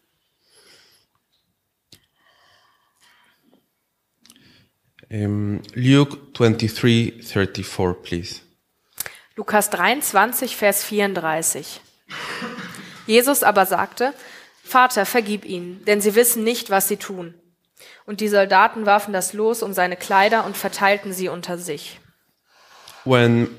Um, 5.09 5.61
Luke 5.74 6.18
23, 6.34 7.24
34, 7.24 8.03
please. 8.03 8.41
Lukas 9.36 9.70
23, 9.70 10.55
Vers 10.55 10.84
34. 10.84 11.82
Jesus 13.05 13.43
aber 13.43 13.66
sagte, 13.66 14.13
Vater, 14.63 15.05
vergib 15.05 15.45
ihnen, 15.45 15.84
denn 15.86 16.01
sie 16.01 16.16
wissen 16.16 16.43
nicht, 16.43 16.70
was 16.70 16.88
sie 16.88 16.97
tun. 16.97 17.36
Und 18.05 18.20
die 18.20 18.30
Soldaten 18.30 18.86
warfen 18.86 19.13
das 19.13 19.34
Los 19.34 19.61
um 19.61 19.74
seine 19.74 19.95
Kleider 19.95 20.45
und 20.45 20.57
verteilten 20.57 21.13
sie 21.13 21.30
unter 21.30 21.57
sich. 21.57 21.99
When 23.05 23.49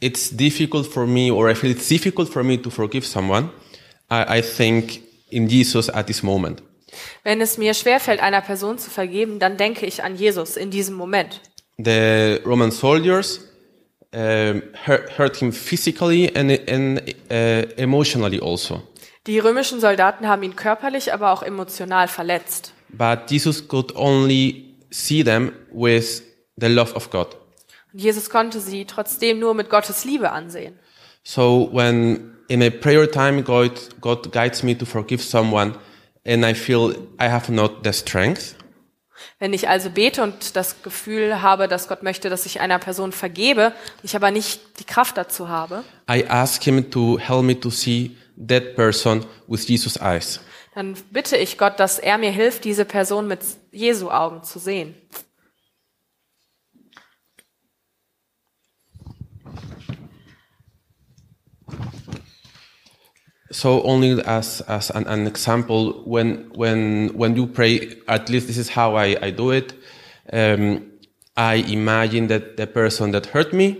it's 0.00 0.30
difficult 0.30 0.86
for 0.86 1.06
me 1.06 1.30
or 1.30 1.48
I 1.48 1.54
feel 1.54 1.70
it's 1.70 1.88
difficult 1.88 2.28
for 2.28 2.42
me 2.42 2.58
to 2.58 2.70
forgive 2.70 3.06
someone, 3.06 3.50
I, 4.10 4.38
I 4.38 4.42
think 4.42 5.02
in 5.30 5.48
Jesus 5.48 5.88
at 5.88 6.06
this 6.06 6.22
moment. 6.22 6.62
Wenn 7.24 7.40
es 7.40 7.56
mir 7.56 7.72
schwerfällt, 7.72 8.20
einer 8.20 8.42
Person 8.42 8.76
zu 8.78 8.90
vergeben, 8.90 9.38
dann 9.38 9.56
denke 9.56 9.86
ich 9.86 10.02
an 10.04 10.16
Jesus 10.16 10.56
in 10.56 10.70
diesem 10.70 10.94
Moment. 10.94 11.40
The 11.78 12.40
Roman 12.44 12.70
soldiers 12.70 13.40
hurt, 14.12 15.18
hurt 15.18 15.36
him 15.36 15.52
physically 15.52 16.30
and, 16.34 16.50
and 16.68 17.00
uh, 17.30 17.72
emotionally 17.76 18.40
also. 18.40 18.82
Die 19.26 19.38
römischen 19.38 19.80
Soldaten 19.80 20.26
haben 20.26 20.42
ihn 20.42 20.56
körperlich, 20.56 21.12
aber 21.12 21.32
auch 21.32 21.42
emotional 21.42 22.08
verletzt. 22.08 22.74
But 22.90 23.30
Jesus 23.30 23.66
could 23.66 23.94
only 23.96 24.74
see 24.90 25.22
them 25.22 25.52
with 25.72 26.22
the 26.56 26.66
love 26.66 26.94
of 26.94 27.10
God. 27.10 27.36
Jesus 27.92 28.30
konnte 28.30 28.60
sie 28.60 28.84
trotzdem 28.84 29.38
nur 29.38 29.54
mit 29.54 29.70
Gottes 29.70 30.04
Liebe 30.04 30.30
ansehen. 30.32 30.78
So 31.24 31.68
when 31.72 32.36
in 32.48 32.58
my 32.58 32.70
prayer 32.70 33.10
time 33.10 33.42
God, 33.42 33.72
God 34.00 34.32
guides 34.32 34.62
me 34.62 34.76
to 34.76 34.84
forgive 34.84 35.22
someone 35.22 35.74
and 36.26 36.44
I 36.44 36.54
feel 36.54 36.94
I 37.20 37.28
have 37.28 37.52
not 37.52 37.84
the 37.84 37.92
strength, 37.92 38.56
Wenn 39.38 39.52
ich 39.52 39.68
also 39.68 39.90
bete 39.90 40.22
und 40.22 40.56
das 40.56 40.82
Gefühl 40.82 41.42
habe, 41.42 41.68
dass 41.68 41.86
Gott 41.88 42.02
möchte, 42.02 42.28
dass 42.28 42.44
ich 42.46 42.60
einer 42.60 42.78
Person 42.78 43.12
vergebe, 43.12 43.72
ich 44.02 44.16
aber 44.16 44.30
nicht 44.30 44.80
die 44.80 44.84
Kraft 44.84 45.16
dazu 45.16 45.48
habe, 45.48 45.84
I 46.10 46.24
ask 46.28 46.62
him 46.62 46.90
to 46.90 47.18
help 47.18 47.44
me 47.44 47.58
to 47.58 47.70
see 47.70 48.16
that 48.48 48.74
person 48.74 49.24
with 49.46 49.68
Jesus' 49.68 49.96
eyes. 50.00 50.40
dann 50.74 50.96
bitte 51.10 51.36
ich 51.36 51.58
Gott, 51.58 51.78
dass 51.78 51.98
er 51.98 52.18
mir 52.18 52.30
hilft, 52.30 52.64
diese 52.64 52.84
Person 52.84 53.28
mit 53.28 53.40
Jesu 53.70 54.10
Augen 54.10 54.42
zu 54.42 54.58
sehen. 54.58 54.94
So 63.52 63.82
only 63.84 64.20
as, 64.24 64.62
as 64.62 64.90
an, 64.90 65.06
an 65.06 65.26
example, 65.26 66.02
when, 66.04 66.50
when, 66.54 67.10
when 67.14 67.36
you 67.36 67.46
pray, 67.46 67.96
at 68.08 68.28
least 68.28 68.46
this 68.48 68.58
is 68.58 68.70
how 68.70 68.96
I, 68.96 69.16
I 69.22 69.30
do 69.30 69.50
it. 69.52 69.74
Um, 70.32 70.90
I 71.36 71.54
imagine 71.68 72.28
that 72.28 72.56
the 72.56 72.66
person 72.66 73.12
that 73.12 73.26
hurt 73.26 73.52
me, 73.52 73.76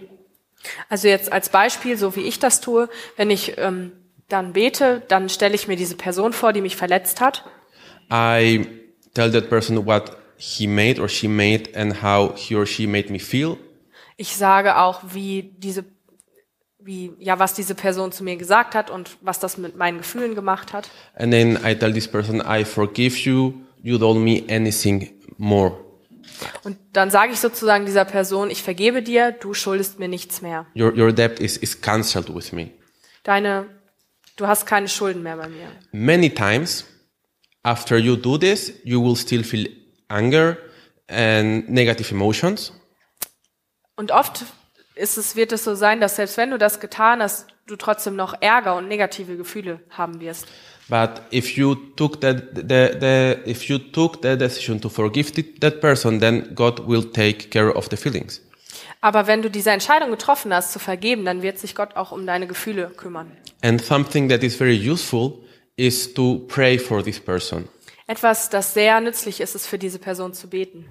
Also 0.89 1.09
jetzt 1.09 1.33
als 1.33 1.49
Beispiel, 1.49 1.97
so 1.97 2.15
wie 2.17 2.23
ich 2.23 2.39
das 2.39 2.61
tue, 2.61 2.89
wenn 3.17 3.31
ich 3.31 3.55
ähm, 3.59 3.93
dann 4.29 4.53
bete, 4.53 5.03
dann 5.09 5.29
stelle 5.29 5.55
ich 5.55 5.69
mir 5.69 5.77
diese 5.77 5.97
Person 5.97 6.33
vor, 6.33 6.53
die 6.53 6.61
mich 6.61 6.77
verletzt 6.77 7.21
hat. 7.21 7.45
I 8.11 8.67
tell 9.15 9.31
that 9.33 9.49
person 9.49 9.87
what 9.87 10.17
he 10.37 10.67
made 10.67 11.01
or 11.01 11.09
she 11.09 11.29
made 11.29 11.71
and 11.75 12.03
how 12.03 12.35
he 12.37 12.55
or 12.55 12.67
she 12.67 12.87
made 12.87 13.11
me 13.11 13.19
feel. 13.19 13.57
Ich 14.17 14.37
sage 14.37 14.79
auch, 14.79 15.01
wie 15.13 15.55
diese, 15.59 15.85
wie, 16.85 17.13
ja, 17.19 17.39
was 17.39 17.55
diese 17.55 17.75
Person 17.75 18.13
zu 18.13 18.25
mir 18.25 18.37
gesagt 18.37 18.75
hat 18.75 18.91
und 18.91 19.17
was 19.21 19.39
das 19.39 19.59
mit 19.59 19.77
meinen 19.77 19.99
Gefühlen 19.99 20.35
gemacht 20.35 20.73
hat. 20.73 20.91
And 21.15 21.33
then 21.33 21.59
I 21.65 21.75
tell 21.75 21.93
this 21.93 22.09
person, 22.09 22.43
I 22.47 22.65
forgive 22.65 23.17
you. 23.19 23.55
You 23.83 23.97
don't 23.97 24.21
me 24.21 24.45
anything 24.49 25.13
more. 25.39 25.77
Und 26.65 26.79
dann 26.93 27.11
sage 27.11 27.33
ich 27.33 27.41
sozusagen 27.41 27.87
dieser 27.87 28.05
Person, 28.05 28.51
ich 28.51 28.63
vergebe 28.63 29.03
dir, 29.03 29.33
du 29.33 29.55
schuldest 29.55 29.99
mir 29.99 30.09
nichts 30.09 30.43
mehr. 30.43 30.67
Your, 30.75 30.97
your 30.97 31.13
debt 31.13 31.41
is, 31.41 31.57
is 31.57 31.81
cancelled 31.81 32.35
with 32.35 32.53
me. 32.53 32.71
Deine, 33.25 33.67
du 34.37 34.47
hast 34.47 34.67
keine 34.67 34.89
Schulden 34.89 35.23
mehr 35.23 35.37
bei 35.37 35.49
mir. 35.49 35.69
Many 35.93 36.31
times, 36.31 36.85
after 37.63 37.97
you 37.97 38.17
do 38.17 38.39
this, 38.39 38.73
you 38.85 39.03
will 39.03 39.17
still 39.17 39.45
feel 39.45 39.69
anger 40.09 40.59
and 41.09 41.69
negative 41.69 42.13
emotions. 42.13 42.73
Und 43.97 44.11
oft 44.11 44.45
ist 44.95 45.17
es, 45.17 45.37
wird 45.37 45.53
es 45.53 45.65
so 45.65 45.75
sein, 45.75 46.01
dass 46.01 46.17
selbst 46.17 46.37
wenn 46.37 46.51
du 46.51 46.59
das 46.59 46.81
getan 46.81 47.23
hast, 47.23 47.47
du 47.67 47.77
trotzdem 47.77 48.17
noch 48.17 48.35
Ärger 48.41 48.77
und 48.77 48.89
negative 48.89 49.37
Gefühle 49.37 49.81
haben 49.91 50.21
wirst. 50.21 50.47
But 50.89 51.23
if 51.33 51.57
you 51.57 51.75
took 51.75 52.21
that, 52.21 52.55
the, 52.55 52.91
the, 53.01 53.51
if 53.51 53.65
you 53.65 53.79
took 53.79 54.23
the 54.23 54.37
decision 54.37 54.81
to 54.81 54.89
forgive 54.89 55.33
th- 55.33 55.61
that 55.61 55.81
person, 55.81 56.21
then 56.21 56.55
God 56.55 56.87
will 56.87 57.05
take 57.05 57.49
care 57.49 57.75
of 57.75 57.89
the 57.91 57.97
feelings. 57.97 58.43
Aber 59.01 59.27
wenn 59.27 59.43
du 59.43 59.51
diese 59.51 59.71
Entscheidung 59.71 60.11
getroffen 60.11 60.53
hast, 60.53 60.73
zu 60.73 60.79
vergeben, 60.79 61.25
dann 61.25 61.43
wird 61.43 61.59
sich 61.59 61.75
Gott 61.75 61.97
auch 61.97 62.13
um 62.13 62.27
deine 62.27 62.47
Gefühle 62.47 62.91
kümmern. 62.97 63.31
And 63.63 63.83
something 63.83 64.29
that 64.29 64.43
is 64.43 64.57
very 64.57 64.77
useful 64.77 65.39
is 65.77 66.13
to 66.15 66.45
pray 66.49 66.79
for 66.79 67.03
this 67.03 67.19
person. 67.19 67.69
Etwas, 68.07 68.51
das 68.51 68.75
sehr 68.75 69.01
nützlich 69.01 69.41
ist, 69.41 69.55
ist 69.55 69.67
für 69.67 69.79
diese 69.79 69.99
Person 69.99 70.35
zu 70.35 70.49
beten. 70.49 70.87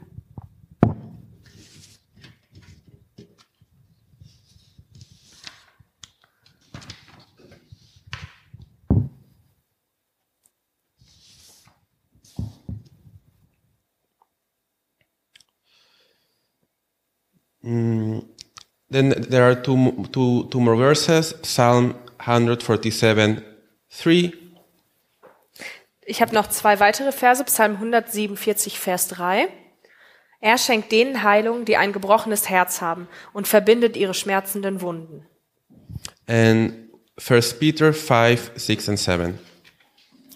Then 17.64 18.26
there 18.90 19.44
are 19.44 19.62
two, 19.62 20.08
two, 20.12 20.48
two 20.50 20.60
more 20.60 20.78
verses. 20.78 21.36
Psalm 21.44 21.96
147, 22.18 23.42
3. 23.90 24.34
Ich 26.06 26.22
habe 26.22 26.34
noch 26.34 26.50
zwei 26.50 26.80
weitere 26.80 27.12
Verse, 27.12 27.44
Psalm 27.46 27.74
147, 27.76 28.80
Vers 28.80 29.08
3. 29.10 29.48
Er 30.42 30.58
schenkt 30.58 30.92
denen 30.92 31.22
Heilung, 31.24 31.66
die 31.66 31.78
ein 31.78 31.94
gebrochenes 31.94 32.50
Herz 32.50 32.82
haben 32.82 33.08
und 33.32 33.48
verbindet 33.48 33.96
ihre 33.96 34.16
schmerzenden 34.16 34.82
Wunden. 34.82 35.26
And 36.28 36.90
1 37.24 37.60
Peter 37.60 37.94
5, 37.94 38.52
6 38.56 38.90
and 38.90 39.00
7. 39.00 39.40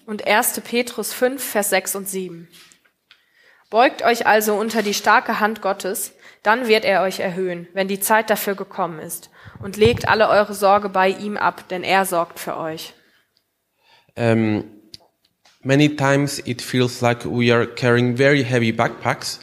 Und 0.06 0.26
1. 0.26 0.60
Petrus 0.60 1.12
5, 1.12 1.42
Vers 1.42 1.70
6 1.70 1.96
und 1.96 2.08
7. 2.08 2.48
Beugt 3.68 4.02
euch 4.02 4.26
also 4.26 4.54
unter 4.54 4.82
die 4.82 4.94
starke 4.94 5.40
Hand 5.40 5.60
Gottes, 5.60 6.12
dann 6.42 6.68
wird 6.68 6.84
er 6.84 7.02
euch 7.02 7.20
erhöhen, 7.20 7.68
wenn 7.72 7.88
die 7.88 8.00
Zeit 8.00 8.30
dafür 8.30 8.54
gekommen 8.54 9.00
ist. 9.00 9.30
Und 9.60 9.76
legt 9.76 10.08
alle 10.08 10.28
eure 10.28 10.54
Sorge 10.54 10.88
bei 10.88 11.08
ihm 11.08 11.36
ab, 11.36 11.68
denn 11.68 11.82
er 11.82 12.04
sorgt 12.04 12.38
für 12.38 12.56
euch. 12.56 12.92
Um, 14.16 14.64
many 15.62 15.94
times 15.96 16.38
it 16.46 16.62
feels 16.62 17.00
like 17.00 17.24
we 17.24 17.52
are 17.52 17.66
carrying 17.66 18.16
very 18.16 18.42
heavy 18.42 18.72
backpacks 18.72 19.40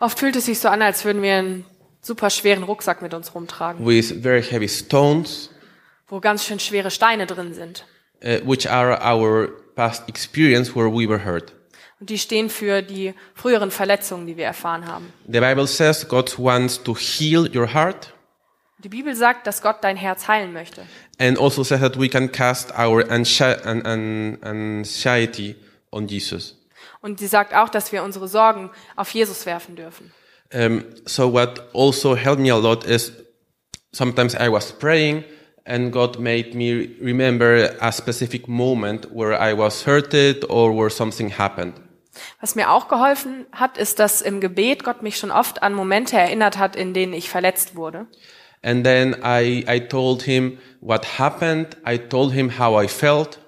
Oft 0.00 0.18
fühlt 0.18 0.36
es 0.36 0.46
sich 0.46 0.60
so 0.60 0.68
an, 0.68 0.82
als 0.82 1.04
würden 1.04 1.22
wir 1.22 1.34
einen 1.34 1.64
super 2.02 2.30
schweren 2.30 2.62
Rucksack 2.62 3.02
mit 3.02 3.14
uns 3.14 3.34
rumtragen, 3.34 3.84
with 3.84 4.14
very 4.22 4.42
heavy 4.42 4.68
stones, 4.68 5.50
wo 6.06 6.20
ganz 6.20 6.44
schön 6.44 6.60
schwere 6.60 6.90
Steine 6.90 7.26
drin 7.26 7.54
sind. 7.54 7.84
uh, 8.22 8.38
which 8.44 8.68
are 8.68 8.98
our 9.02 9.48
past 9.74 10.08
experience 10.08 10.74
where 10.74 10.88
we 10.88 11.06
were 11.06 11.18
hurt. 11.18 11.52
Und 12.00 12.10
die 12.10 12.18
stehen 12.18 12.48
für 12.48 12.82
die 12.82 13.14
früheren 13.34 13.70
Verletzungen, 13.70 14.26
die 14.26 14.36
wir 14.36 14.44
erfahren 14.44 14.86
haben. 14.86 15.12
The 15.26 15.40
Bible 15.40 15.66
says 15.66 16.06
God 16.08 16.38
wants 16.38 16.82
to 16.84 16.94
heal 16.96 17.48
your 17.56 17.72
heart 17.74 18.12
Die 18.84 18.88
Bibel 18.88 19.16
sagt, 19.16 19.46
dass 19.48 19.60
Gott 19.60 19.78
dein 19.82 19.96
Herz 19.96 20.28
heilen 20.28 20.52
möchte. 20.52 20.82
and 21.18 21.36
also 21.38 21.64
says 21.64 21.80
that 21.80 21.98
we 21.98 22.08
can 22.08 22.30
cast 22.30 22.70
our 22.78 23.02
anxi- 23.10 23.60
an- 23.64 23.82
an- 23.84 24.38
anxiety 24.42 25.56
on 25.90 26.06
Jesus. 26.06 26.54
Und 27.00 27.18
sie 27.18 27.26
sagt 27.26 27.54
auch, 27.54 27.68
dass 27.68 27.90
wir 27.90 28.04
unsere 28.04 28.28
Sorgen 28.28 28.70
auf 28.94 29.10
Jesus 29.10 29.46
werfen 29.46 29.74
dürfen. 29.74 30.12
Um, 30.54 30.84
so 31.04 31.32
what 31.32 31.62
also 31.74 32.14
helped 32.16 32.40
me 32.40 32.50
a 32.52 32.56
lot 32.56 32.84
is 32.84 33.12
sometimes 33.92 34.34
I 34.34 34.48
was 34.50 34.72
praying 34.72 35.24
and 35.64 35.92
God 35.92 36.18
made 36.20 36.54
me 36.54 36.88
remember 37.00 37.74
a 37.80 37.90
specific 37.92 38.46
moment 38.48 39.08
where 39.12 39.38
I 39.38 39.52
was 39.52 39.84
hurted 39.86 40.48
or 40.48 40.72
where 40.74 40.88
something 40.90 41.28
happened. 41.36 41.74
Was 42.40 42.54
mir 42.54 42.70
auch 42.70 42.88
geholfen 42.88 43.46
hat, 43.52 43.78
ist, 43.78 43.98
dass 43.98 44.22
im 44.22 44.40
Gebet 44.40 44.84
Gott 44.84 45.02
mich 45.02 45.18
schon 45.18 45.30
oft 45.30 45.62
an 45.62 45.74
Momente 45.74 46.16
erinnert 46.16 46.58
hat, 46.58 46.76
in 46.76 46.94
denen 46.94 47.12
ich 47.12 47.30
verletzt 47.30 47.76
wurde. 47.76 48.06
And 48.62 48.84
then 48.84 49.16
I, 49.24 49.64
I 49.68 49.80
told 49.80 50.22
him 50.22 50.58
what 50.80 51.18
happened. 51.18 51.76
I 51.86 51.98
told 51.98 52.32
him 52.32 52.58
how 52.58 52.82
I 52.82 52.88
felt. 52.88 53.38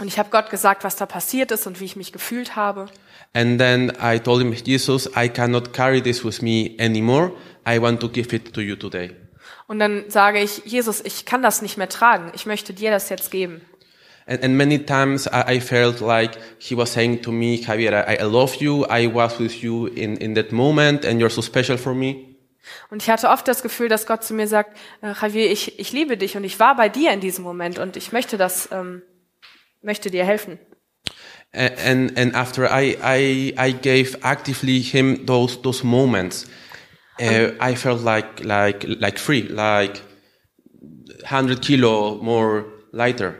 Und 0.00 0.08
ich 0.08 0.18
habe 0.18 0.30
Gott 0.30 0.50
gesagt, 0.50 0.84
was 0.84 0.96
da 0.96 1.06
passiert 1.06 1.52
ist 1.52 1.66
und 1.66 1.80
wie 1.80 1.84
ich 1.84 1.96
mich 1.96 2.12
gefühlt 2.12 2.56
habe. 2.56 2.86
And 3.32 3.58
then 3.58 3.92
I 4.02 4.18
told 4.18 4.42
him, 4.42 4.52
Jesus, 4.52 5.08
I 5.16 5.28
cannot 5.28 5.72
carry 5.72 6.02
this 6.02 6.24
with 6.24 6.42
me 6.42 6.76
anymore. 6.78 7.32
I 7.66 7.80
want 7.80 8.00
to 8.00 8.08
give 8.08 8.34
it 8.34 8.52
to 8.54 8.60
you 8.60 8.76
today. 8.76 9.14
Und 9.66 9.78
dann 9.78 10.04
sage 10.08 10.40
ich, 10.40 10.62
Jesus, 10.64 11.00
ich 11.00 11.24
kann 11.24 11.42
das 11.42 11.62
nicht 11.62 11.78
mehr 11.78 11.88
tragen. 11.88 12.30
Ich 12.34 12.44
möchte 12.44 12.74
dir 12.74 12.90
das 12.90 13.08
jetzt 13.08 13.30
geben. 13.30 13.62
And, 14.26 14.42
and 14.42 14.56
many 14.56 14.78
times 14.78 15.26
I, 15.28 15.54
I 15.54 15.60
felt 15.60 16.00
like 16.00 16.38
he 16.58 16.74
was 16.74 16.90
saying 16.90 17.22
to 17.22 17.32
me, 17.32 17.62
Javier, 17.62 17.92
I, 17.92 18.16
I 18.16 18.24
love 18.24 18.56
you. 18.56 18.84
I 18.86 19.06
was 19.06 19.38
with 19.38 19.62
you 19.62 19.86
in, 19.86 20.16
in 20.16 20.34
that 20.34 20.52
moment 20.52 21.04
and 21.04 21.20
you're 21.20 21.30
so 21.30 21.42
special 21.42 21.76
for 21.76 21.94
me. 21.94 22.30
Und 22.90 23.02
ich 23.02 23.10
hatte 23.10 23.28
oft 23.28 23.46
das 23.46 23.62
Gefühl, 23.62 23.88
dass 23.88 24.06
Gott 24.06 24.24
zu 24.24 24.32
mir 24.32 24.48
sagt, 24.48 24.76
äh, 25.02 25.12
Javier, 25.12 25.50
ich, 25.50 25.78
ich 25.78 25.92
liebe 25.92 26.16
dich 26.16 26.36
und 26.36 26.44
ich 26.44 26.58
war 26.58 26.76
bei 26.76 26.88
dir 26.88 27.12
in 27.12 27.20
diesem 27.20 27.44
Moment 27.44 27.78
und 27.78 27.96
ich 27.96 28.12
möchte 28.12 28.38
das, 28.38 28.70
ähm, 28.72 29.02
möchte 29.82 30.10
dir 30.10 30.24
helfen. 30.24 30.58
And, 31.52 32.18
and 32.18 32.34
after 32.34 32.64
I, 32.64 32.96
I, 33.00 33.54
I 33.56 33.72
gave 33.72 34.18
actively 34.22 34.80
him 34.80 35.24
those, 35.26 35.60
those 35.62 35.84
moments, 35.84 36.46
uh, 37.20 37.52
I 37.60 37.76
felt 37.76 38.02
like, 38.02 38.42
like, 38.42 38.84
like 38.84 39.20
free, 39.20 39.42
like 39.42 40.00
100 41.22 41.62
kilo 41.62 42.18
more 42.20 42.64
lighter. 42.92 43.34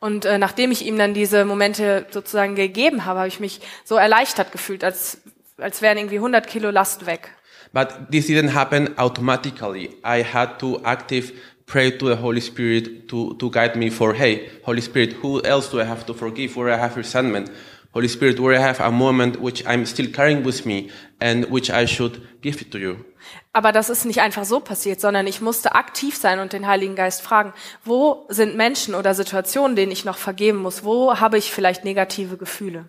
Und 0.00 0.24
äh, 0.24 0.38
nachdem 0.38 0.72
ich 0.72 0.86
ihm 0.86 0.98
dann 0.98 1.14
diese 1.14 1.44
Momente 1.44 2.06
sozusagen 2.10 2.54
gegeben 2.54 3.04
habe, 3.04 3.20
habe 3.20 3.28
ich 3.28 3.38
mich 3.38 3.60
so 3.84 3.96
erleichtert 3.96 4.50
gefühlt, 4.50 4.82
als, 4.82 5.20
als 5.58 5.82
wären 5.82 5.98
irgendwie 5.98 6.16
100 6.16 6.46
Kilo 6.46 6.70
Last 6.70 7.06
weg. 7.06 7.30
But 7.72 8.10
this 8.10 8.26
didn't 8.26 8.54
happen 8.54 8.98
automatically. 8.98 9.90
I 10.04 10.24
had 10.24 10.58
to 10.58 10.80
active 10.84 11.32
pray 11.66 11.90
to 11.92 12.08
the 12.08 12.16
Holy 12.16 12.40
Spirit 12.40 13.08
to, 13.08 13.34
to 13.34 13.50
guide 13.50 13.76
me 13.76 13.90
for, 13.90 14.14
hey, 14.14 14.48
Holy 14.64 14.80
Spirit, 14.80 15.12
who 15.22 15.40
else 15.42 15.70
do 15.70 15.80
I 15.80 15.84
have 15.84 16.04
to 16.06 16.14
forgive 16.14 16.56
where 16.56 16.70
I 16.70 16.76
have 16.76 16.96
resentment? 16.96 17.50
Holy 17.92 18.08
Spirit, 18.08 18.40
where 18.40 18.54
I 18.54 18.60
have 18.60 18.80
a 18.80 18.90
moment 18.90 19.40
which 19.40 19.64
I'm 19.66 19.84
still 19.86 20.10
carrying 20.10 20.42
with 20.42 20.66
me 20.66 20.90
and 21.20 21.44
which 21.44 21.70
I 21.70 21.84
should 21.84 22.20
give 22.40 22.60
it 22.60 22.72
to 22.72 22.78
you. 22.78 23.04
Aber 23.52 23.72
das 23.72 23.90
ist 23.90 24.04
nicht 24.04 24.20
einfach 24.20 24.44
so 24.44 24.60
passiert, 24.60 25.00
sondern 25.00 25.26
ich 25.26 25.40
musste 25.40 25.74
aktiv 25.74 26.16
sein 26.16 26.38
und 26.38 26.52
den 26.52 26.66
Heiligen 26.66 26.96
Geist 26.96 27.22
fragen, 27.22 27.52
wo 27.84 28.26
sind 28.28 28.56
Menschen 28.56 28.94
oder 28.94 29.14
Situationen, 29.14 29.76
denen 29.76 29.92
ich 29.92 30.04
noch 30.04 30.18
vergeben 30.18 30.58
muss? 30.58 30.84
Wo 30.84 31.18
habe 31.18 31.38
ich 31.38 31.52
vielleicht 31.52 31.84
negative 31.84 32.36
Gefühle? 32.36 32.86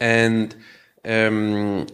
And 0.00 0.56
um, 1.04 1.86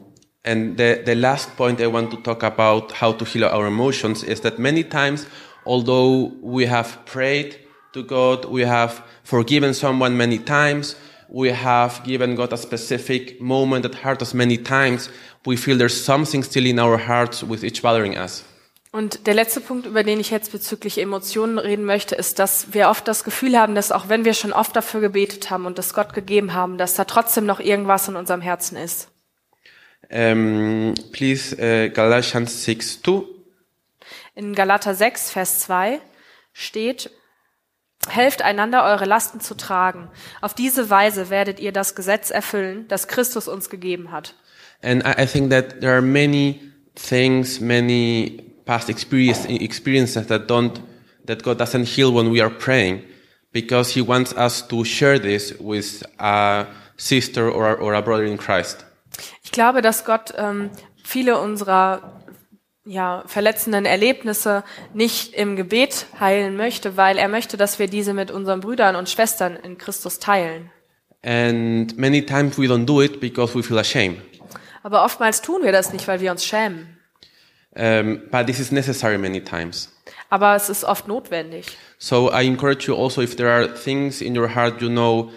and 0.45 0.79
the 0.79 1.03
the 1.05 1.15
last 1.15 1.57
point 1.57 1.81
I 1.81 1.87
want 1.87 2.11
to 2.11 2.17
talk 2.19 2.43
about 2.43 3.01
how 3.01 3.17
to 3.17 3.25
heal 3.25 3.45
our 3.45 3.67
emotions 3.67 4.23
is 4.23 4.41
that 4.43 4.59
many 4.59 4.85
times, 4.85 5.27
although 5.65 6.33
we 6.43 6.69
have 6.69 6.99
prayed 7.07 7.59
to 7.93 8.03
God, 8.03 8.45
we 8.45 8.67
have 8.67 9.03
forgiven 9.23 9.73
someone 9.73 10.17
many 10.17 10.39
times, 10.39 10.97
we 11.29 11.51
have 11.51 12.03
given 12.05 12.37
God 12.37 12.53
a 12.53 12.57
specific 12.57 13.41
moment 13.41 13.83
that 13.83 13.95
hurt 13.95 14.21
us 14.21 14.35
many 14.35 14.59
times, 14.59 15.09
we 15.45 15.57
feel 15.57 15.77
there's 15.77 16.05
something 16.05 16.43
still 16.43 16.67
in 16.67 16.79
our 16.79 16.99
hearts 17.09 17.49
with 17.49 17.63
each 17.63 17.83
bothering 17.83 18.17
us. 18.17 18.45
Und 18.95 19.27
der 19.27 19.35
letzte 19.35 19.61
Punkt, 19.61 19.87
über 19.87 20.05
den 20.05 20.21
ich 20.21 20.31
jetzt 20.31 20.53
bezüglich 20.53 20.99
Emotionen 20.99 21.59
reden 21.59 21.85
möchte, 21.85 22.15
ist, 22.15 22.39
dass 22.39 22.75
wir 22.75 22.89
oft 22.89 23.09
das 23.09 23.25
Gefühl 23.25 23.59
haben, 23.59 23.75
dass 23.75 23.91
auch 23.91 24.09
wenn 24.09 24.25
wir 24.25 24.35
schon 24.35 24.53
oft 24.53 24.77
dafür 24.77 25.01
gebetet 25.01 25.51
haben 25.51 25.67
und 25.67 25.79
das 25.79 25.95
Gott 25.95 26.15
gegeben 26.15 26.55
haben, 26.55 26.79
dass 26.79 26.95
da 26.95 27.05
trotzdem 27.05 27.45
noch 27.45 27.59
irgendwas 27.59 28.07
in 28.07 28.15
unserem 28.15 28.41
Herzen 28.41 28.77
ist. 28.77 29.09
Um, 30.11 30.95
please, 31.11 31.57
uh, 31.57 31.93
Galatians 31.93 32.65
6 32.65 33.03
2. 33.03 33.25
In 34.37 34.55
Galater 34.55 34.95
6, 34.95 35.31
Vers 35.31 35.61
2 35.61 36.01
steht, 36.53 37.11
Helft 38.09 38.43
einander, 38.43 38.85
eure 38.85 39.07
Lasten 39.07 39.41
zu 39.41 39.57
tragen. 39.57 40.09
Auf 40.41 40.55
diese 40.55 40.89
Weise 40.89 41.31
werdet 41.31 41.59
ihr 41.59 41.73
das 41.73 41.97
Gesetz 41.97 42.31
erfüllen, 42.31 42.87
das 42.87 43.09
Christus 43.09 43.49
uns 43.49 43.71
gegeben 43.71 44.13
hat. 44.13 44.35
And 44.85 45.03
I, 45.05 45.23
I 45.23 45.27
think 45.27 45.51
that 45.51 45.81
there 45.81 45.97
are 45.97 46.03
many 46.03 46.61
things, 46.95 47.61
many 47.61 48.41
past 48.67 48.89
experience, 48.91 49.45
experiences 49.49 50.27
that 50.27 50.47
don't, 50.47 50.79
that 51.27 51.43
God 51.43 51.59
doesn't 51.59 51.89
heal 51.89 52.13
when 52.13 52.31
we 52.31 52.41
are 52.41 52.51
praying, 52.51 53.03
because 53.53 53.91
He 53.95 54.03
wants 54.03 54.33
us 54.37 54.63
to 54.69 54.85
share 54.85 55.19
this 55.19 55.55
with 55.59 56.03
a 56.19 56.67
sister 56.97 57.51
or, 57.51 57.71
a- 57.71 57.75
or 57.81 57.95
a 57.95 58.03
brother 58.03 58.25
in 58.25 58.37
Christ. 58.37 58.85
Ich 59.43 59.53
glaube, 59.53 59.81
dass 59.81 60.05
Gott 60.05 60.33
ähm, 60.37 60.71
viele 61.03 61.39
unserer 61.39 62.21
ja, 62.85 63.23
verletzenden 63.27 63.87
Erlebnisse 63.87 64.63
nicht 64.93 65.33
im 65.35 65.57
Gebet 65.57 66.07
heilen 66.21 66.57
möchte, 66.57 66.97
weil 66.97 67.17
er 67.17 67.29
möchte, 67.29 67.57
dass 67.57 67.79
wir 67.79 67.87
diese 67.87 68.13
mit 68.13 68.31
unseren 68.31 68.61
Brüdern 68.61 68.97
und 68.97 69.09
Schwestern 69.09 69.57
in 69.57 69.79
Christus 69.79 70.19
teilen. 70.19 70.71
And 71.23 71.97
many 71.97 72.21
times 72.27 72.59
we 72.59 72.67
don't 72.67 72.85
do 72.85 73.01
it 73.01 73.21
because 73.21 73.55
we 73.57 73.63
feel 73.63 73.79
ashamed. 73.79 74.19
Aber 74.85 75.05
oftmals 75.05 75.43
tun 75.43 75.65
wir 75.65 75.73
das 75.73 75.93
nicht, 75.93 76.07
weil 76.07 76.21
wir 76.21 76.31
uns 76.31 76.45
schämen. 76.45 76.97
Um, 77.77 78.23
but 78.31 78.47
this 78.47 78.61
is 78.61 78.71
necessary 78.71 79.19
many 79.19 79.43
times. 79.43 79.93
Aber 80.31 80.55
es 80.55 80.69
ist 80.69 80.85
oft 80.85 81.09
notwendig. 81.09 81.77
So 81.99 82.31
I 82.31 82.47
encourage 82.47 82.87
you 82.87 82.95
also 82.95 83.21
if 83.21 83.35
there 83.35 83.51
are 83.51 83.75
things 83.75 84.21
in 84.21 84.39
your 84.39 84.55
heart 84.55 84.81
you 84.81 84.89
know 84.89 85.33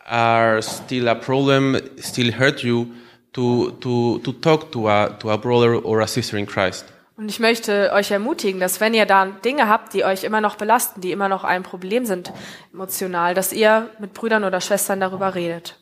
are 0.00 0.60
still 0.60 1.08
a 1.08 1.14
problem, 1.14 1.76
still 2.00 2.32
hurt 2.32 2.64
you, 2.64 2.88
to, 3.36 3.72
to, 3.80 4.18
to 4.20 4.32
talk 4.32 4.72
to 4.72 4.88
a, 4.88 5.10
to 5.20 5.30
a 5.30 5.36
brother 5.36 5.74
or 5.74 6.00
a 6.00 6.06
sister 6.06 6.38
in 6.38 6.46
Christ. 6.46 6.86
Und 7.18 7.30
ich 7.30 7.40
möchte 7.40 7.92
euch 7.94 8.10
ermutigen, 8.10 8.60
dass 8.60 8.80
wenn 8.80 8.92
ihr 8.92 9.06
da 9.06 9.24
Dinge 9.26 9.68
habt, 9.68 9.94
die 9.94 10.04
euch 10.04 10.24
immer 10.24 10.42
noch 10.42 10.56
belasten, 10.56 11.00
die 11.00 11.12
immer 11.12 11.28
noch 11.28 11.44
ein 11.44 11.62
Problem 11.62 12.04
sind 12.04 12.32
emotional, 12.74 13.32
dass 13.32 13.52
ihr 13.52 13.88
mit 13.98 14.12
Brüdern 14.12 14.44
oder 14.44 14.60
Schwestern 14.60 15.00
darüber 15.00 15.34
redet. 15.34 15.78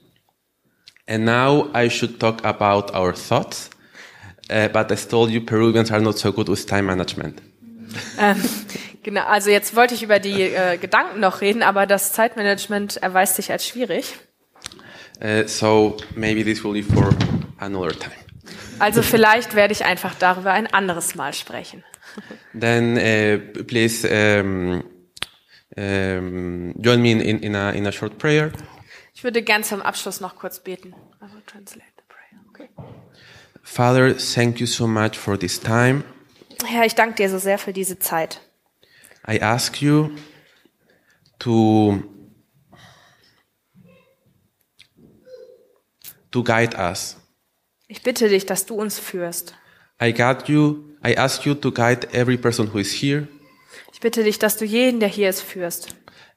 And 1.06 1.24
now 1.24 1.68
I 1.74 1.88
should 1.90 2.18
talk 2.18 2.44
about 2.44 2.94
our 2.94 3.14
thoughts. 3.14 3.70
Uh, 4.50 4.68
but 4.68 4.90
as 4.90 5.06
told 5.06 5.30
you, 5.30 5.40
Peruvians 5.40 5.90
are 5.90 6.00
not 6.00 6.18
so 6.18 6.32
good 6.32 6.48
with 6.48 6.66
time 6.66 6.86
management. 6.86 7.40
Ähm, 8.18 8.42
genau, 9.02 9.24
also 9.24 9.50
jetzt 9.50 9.76
wollte 9.76 9.94
ich 9.94 10.02
über 10.02 10.18
die 10.18 10.42
äh, 10.42 10.78
Gedanken 10.78 11.20
noch 11.20 11.40
reden, 11.40 11.62
aber 11.62 11.86
das 11.86 12.12
Zeitmanagement 12.12 12.96
erweist 12.98 13.36
sich 13.36 13.50
als 13.52 13.66
schwierig. 13.66 14.16
Uh, 15.22 15.46
so 15.46 15.96
maybe 16.16 16.42
this 16.44 16.64
will 16.64 16.72
be 16.72 16.82
for 16.82 17.14
another 17.58 17.92
time. 17.92 18.16
Also 18.78 19.02
vielleicht 19.02 19.54
werde 19.54 19.72
ich 19.72 19.84
einfach 19.84 20.14
darüber 20.16 20.52
ein 20.52 20.66
anderes 20.66 21.14
Mal 21.14 21.32
sprechen. 21.32 21.84
Then 22.58 22.96
uh, 22.96 23.62
please 23.64 24.06
um, 24.06 24.82
um, 25.76 26.74
join 26.80 27.00
me 27.00 27.12
in, 27.12 27.20
in, 27.20 27.54
a, 27.54 27.70
in 27.70 27.86
a 27.86 27.92
short 27.92 28.18
prayer. 28.18 28.52
Ich 29.14 29.22
würde 29.22 29.42
gern 29.42 29.62
zum 29.62 29.80
Abschluss 29.80 30.20
noch 30.20 30.36
kurz 30.36 30.60
beten. 30.60 30.94
I 31.22 31.32
will 31.32 31.42
translate 31.46 31.86
the 31.96 32.02
prayer. 32.08 32.44
Okay. 32.50 32.68
Father, 33.62 34.16
thank 34.16 34.60
you 34.60 34.66
so 34.66 34.86
much 34.86 35.16
for 35.16 35.38
this 35.38 35.60
time. 35.60 36.04
Herr, 36.66 36.84
ich 36.84 36.94
danke 36.94 37.16
dir 37.16 37.30
so 37.30 37.38
sehr 37.38 37.58
für 37.58 37.72
diese 37.72 37.98
Zeit. 37.98 38.40
I 39.26 39.40
ask 39.40 39.80
you 39.80 40.10
to 41.38 42.02
to 46.30 46.42
guide 46.42 46.76
us. 46.76 47.16
Ich 47.86 48.02
bitte 48.02 48.28
dich, 48.28 48.44
dass 48.44 48.66
du 48.66 48.74
uns 48.74 48.98
führst. 48.98 49.54
I 50.02 50.12
guide 50.12 50.44
you. 50.52 50.96
I 51.06 51.16
ask 51.16 51.44
you 51.46 51.54
to 51.54 51.70
guide 51.70 52.08
every 52.12 52.36
person 52.36 52.72
who 52.72 52.78
is 52.78 52.92
here. 52.92 53.28
Ich 53.92 54.00
bitte 54.00 54.24
dich, 54.24 54.38
dass 54.38 54.56
du 54.56 54.64
jeden, 54.64 55.00
der 55.00 55.08
hier 55.08 55.28
ist, 55.28 55.40
führst. 55.40 55.94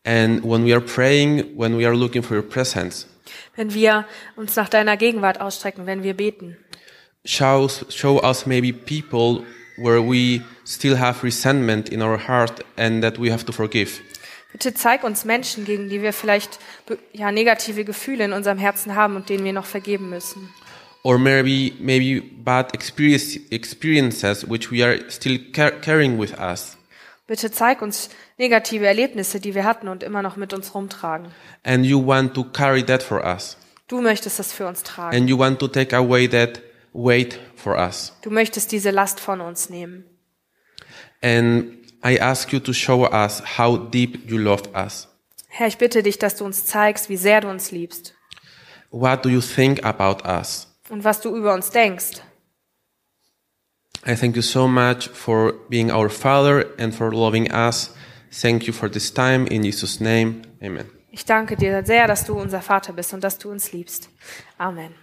And 0.07 0.41
when 0.45 0.63
we 0.63 0.71
are 0.73 0.79
praying, 0.79 1.57
when 1.57 1.75
we 1.75 1.85
are 1.85 1.93
looking 1.93 2.23
for 2.23 2.37
your 2.37 2.47
presence, 2.47 3.05
Wenn 3.57 3.73
wir 3.73 4.05
uns 4.37 4.55
nach 4.55 4.69
deiner 4.69 4.95
Gegenwart 4.95 5.41
ausstrecken, 5.41 5.85
wenn 5.85 6.01
wir 6.01 6.13
beten. 6.13 6.55
show 7.25 7.67
show 7.89 8.21
us 8.23 8.45
maybe 8.45 8.71
people 8.71 9.43
where 9.77 10.01
we 10.01 10.41
still 10.65 10.97
have 10.97 11.23
resentment 11.25 11.89
in 11.89 12.01
our 12.01 12.17
heart 12.17 12.63
and 12.77 13.03
that 13.03 13.19
we 13.19 13.29
have 13.29 13.43
to 13.45 13.51
forgive. 13.51 13.99
Bitte 14.53 14.73
zeig 14.73 15.03
uns 15.03 15.25
Menschen, 15.25 15.65
gegen 15.65 15.89
die 15.89 16.01
wir 16.01 16.13
vielleicht 16.13 16.57
ja, 17.11 17.29
negative 17.33 17.83
Gefühle 17.83 18.23
in 18.23 18.31
unserem 18.31 18.57
Herzen 18.57 18.95
haben 18.95 19.17
und 19.17 19.27
denen 19.27 19.43
wir 19.43 19.51
noch 19.51 19.65
vergeben 19.65 20.09
müssen. 20.09 20.49
Or 21.03 21.17
maybe 21.19 21.73
maybe 21.79 22.21
bad 22.45 22.73
experience, 22.73 23.37
experiences 23.51 24.49
which 24.49 24.71
we 24.71 24.83
are 24.85 24.99
still 25.09 25.37
car- 25.51 25.71
carrying 25.81 26.17
with 26.17 26.33
us. 26.39 26.76
Bitte 27.27 27.51
zeig 27.51 27.81
uns 27.81 28.09
negative 28.37 28.85
Erlebnisse, 28.87 29.39
die 29.41 29.53
wir 29.53 29.65
hatten 29.65 29.89
und 29.89 30.01
immer 30.01 30.21
noch 30.21 30.37
mit 30.37 30.53
uns 30.53 30.73
rumtragen. 30.73 31.27
and 31.63 31.85
you 31.85 32.05
want 32.05 32.33
to 32.33 32.43
carry 32.45 32.83
that 32.85 33.03
for 33.03 33.23
us 33.25 33.57
Du 33.87 34.01
möchtest 34.01 34.39
es 34.39 34.51
für 34.53 34.65
uns 34.67 34.83
tragen. 34.83 35.15
and 35.15 35.29
you 35.29 35.37
want 35.37 35.59
to 35.59 35.67
take 35.67 35.95
away 35.95 36.27
that 36.27 36.61
weight 36.93 37.37
for 37.55 37.75
us 37.77 38.13
Du 38.21 38.29
möchtest 38.31 38.71
diese 38.71 38.91
Last 38.91 39.19
von 39.19 39.41
uns 39.41 39.69
nehmen. 39.69 40.05
and 41.21 41.73
i 42.03 42.19
ask 42.19 42.51
you 42.53 42.59
to 42.59 42.73
show 42.73 43.05
us 43.11 43.41
how 43.57 43.77
deep 43.77 44.29
you 44.29 44.37
loved 44.37 44.69
us 44.75 45.07
Herr, 45.49 45.67
ich 45.67 45.77
bitte 45.77 46.03
dich, 46.03 46.19
dass 46.19 46.35
du 46.35 46.45
uns 46.45 46.65
zeigst, 46.65 47.09
wie 47.09 47.17
sehr 47.17 47.41
du 47.41 47.49
uns 47.49 47.71
liebst 47.71 48.13
what 48.91 49.25
do 49.25 49.29
you 49.29 49.41
think 49.41 49.83
about 49.83 50.23
us 50.27 50.67
und 50.89 51.03
was 51.03 51.19
du 51.19 51.35
über 51.35 51.53
uns 51.53 51.71
denkst. 51.71 52.21
I 54.07 54.15
thank 54.15 54.35
you 54.35 54.41
so 54.41 54.67
much 54.67 55.09
for 55.09 55.53
being 55.69 55.91
our 55.91 56.09
father 56.09 56.65
and 56.79 56.95
for 56.95 57.11
loving 57.11 57.51
us 57.51 57.93
thank 58.31 58.65
you 58.65 58.73
for 58.73 58.89
this 58.89 59.11
time 59.11 59.45
in 59.47 59.63
jesus 59.63 59.99
name 59.99 60.41
amen 60.63 60.97
Ich 61.17 61.25
danke 61.25 61.55
dir 61.55 61.83
sehr, 61.83 62.05
dass 62.05 62.25
du 62.25 62.35
unser 62.35 62.61
Vater 62.61 62.93
bist 62.93 63.11
und 63.11 63.23
dass 63.23 63.39
du 63.39 63.49
uns 63.49 63.71
liebst. 63.71 64.09
Amen. 64.59 64.93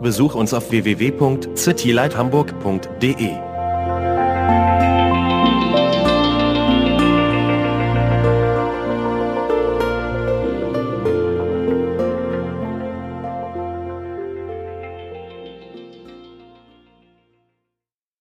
Besuch 0.00 0.36
uns 0.36 0.54
auf 0.54 0.70
www.citylighthamburg.de. 0.70 3.51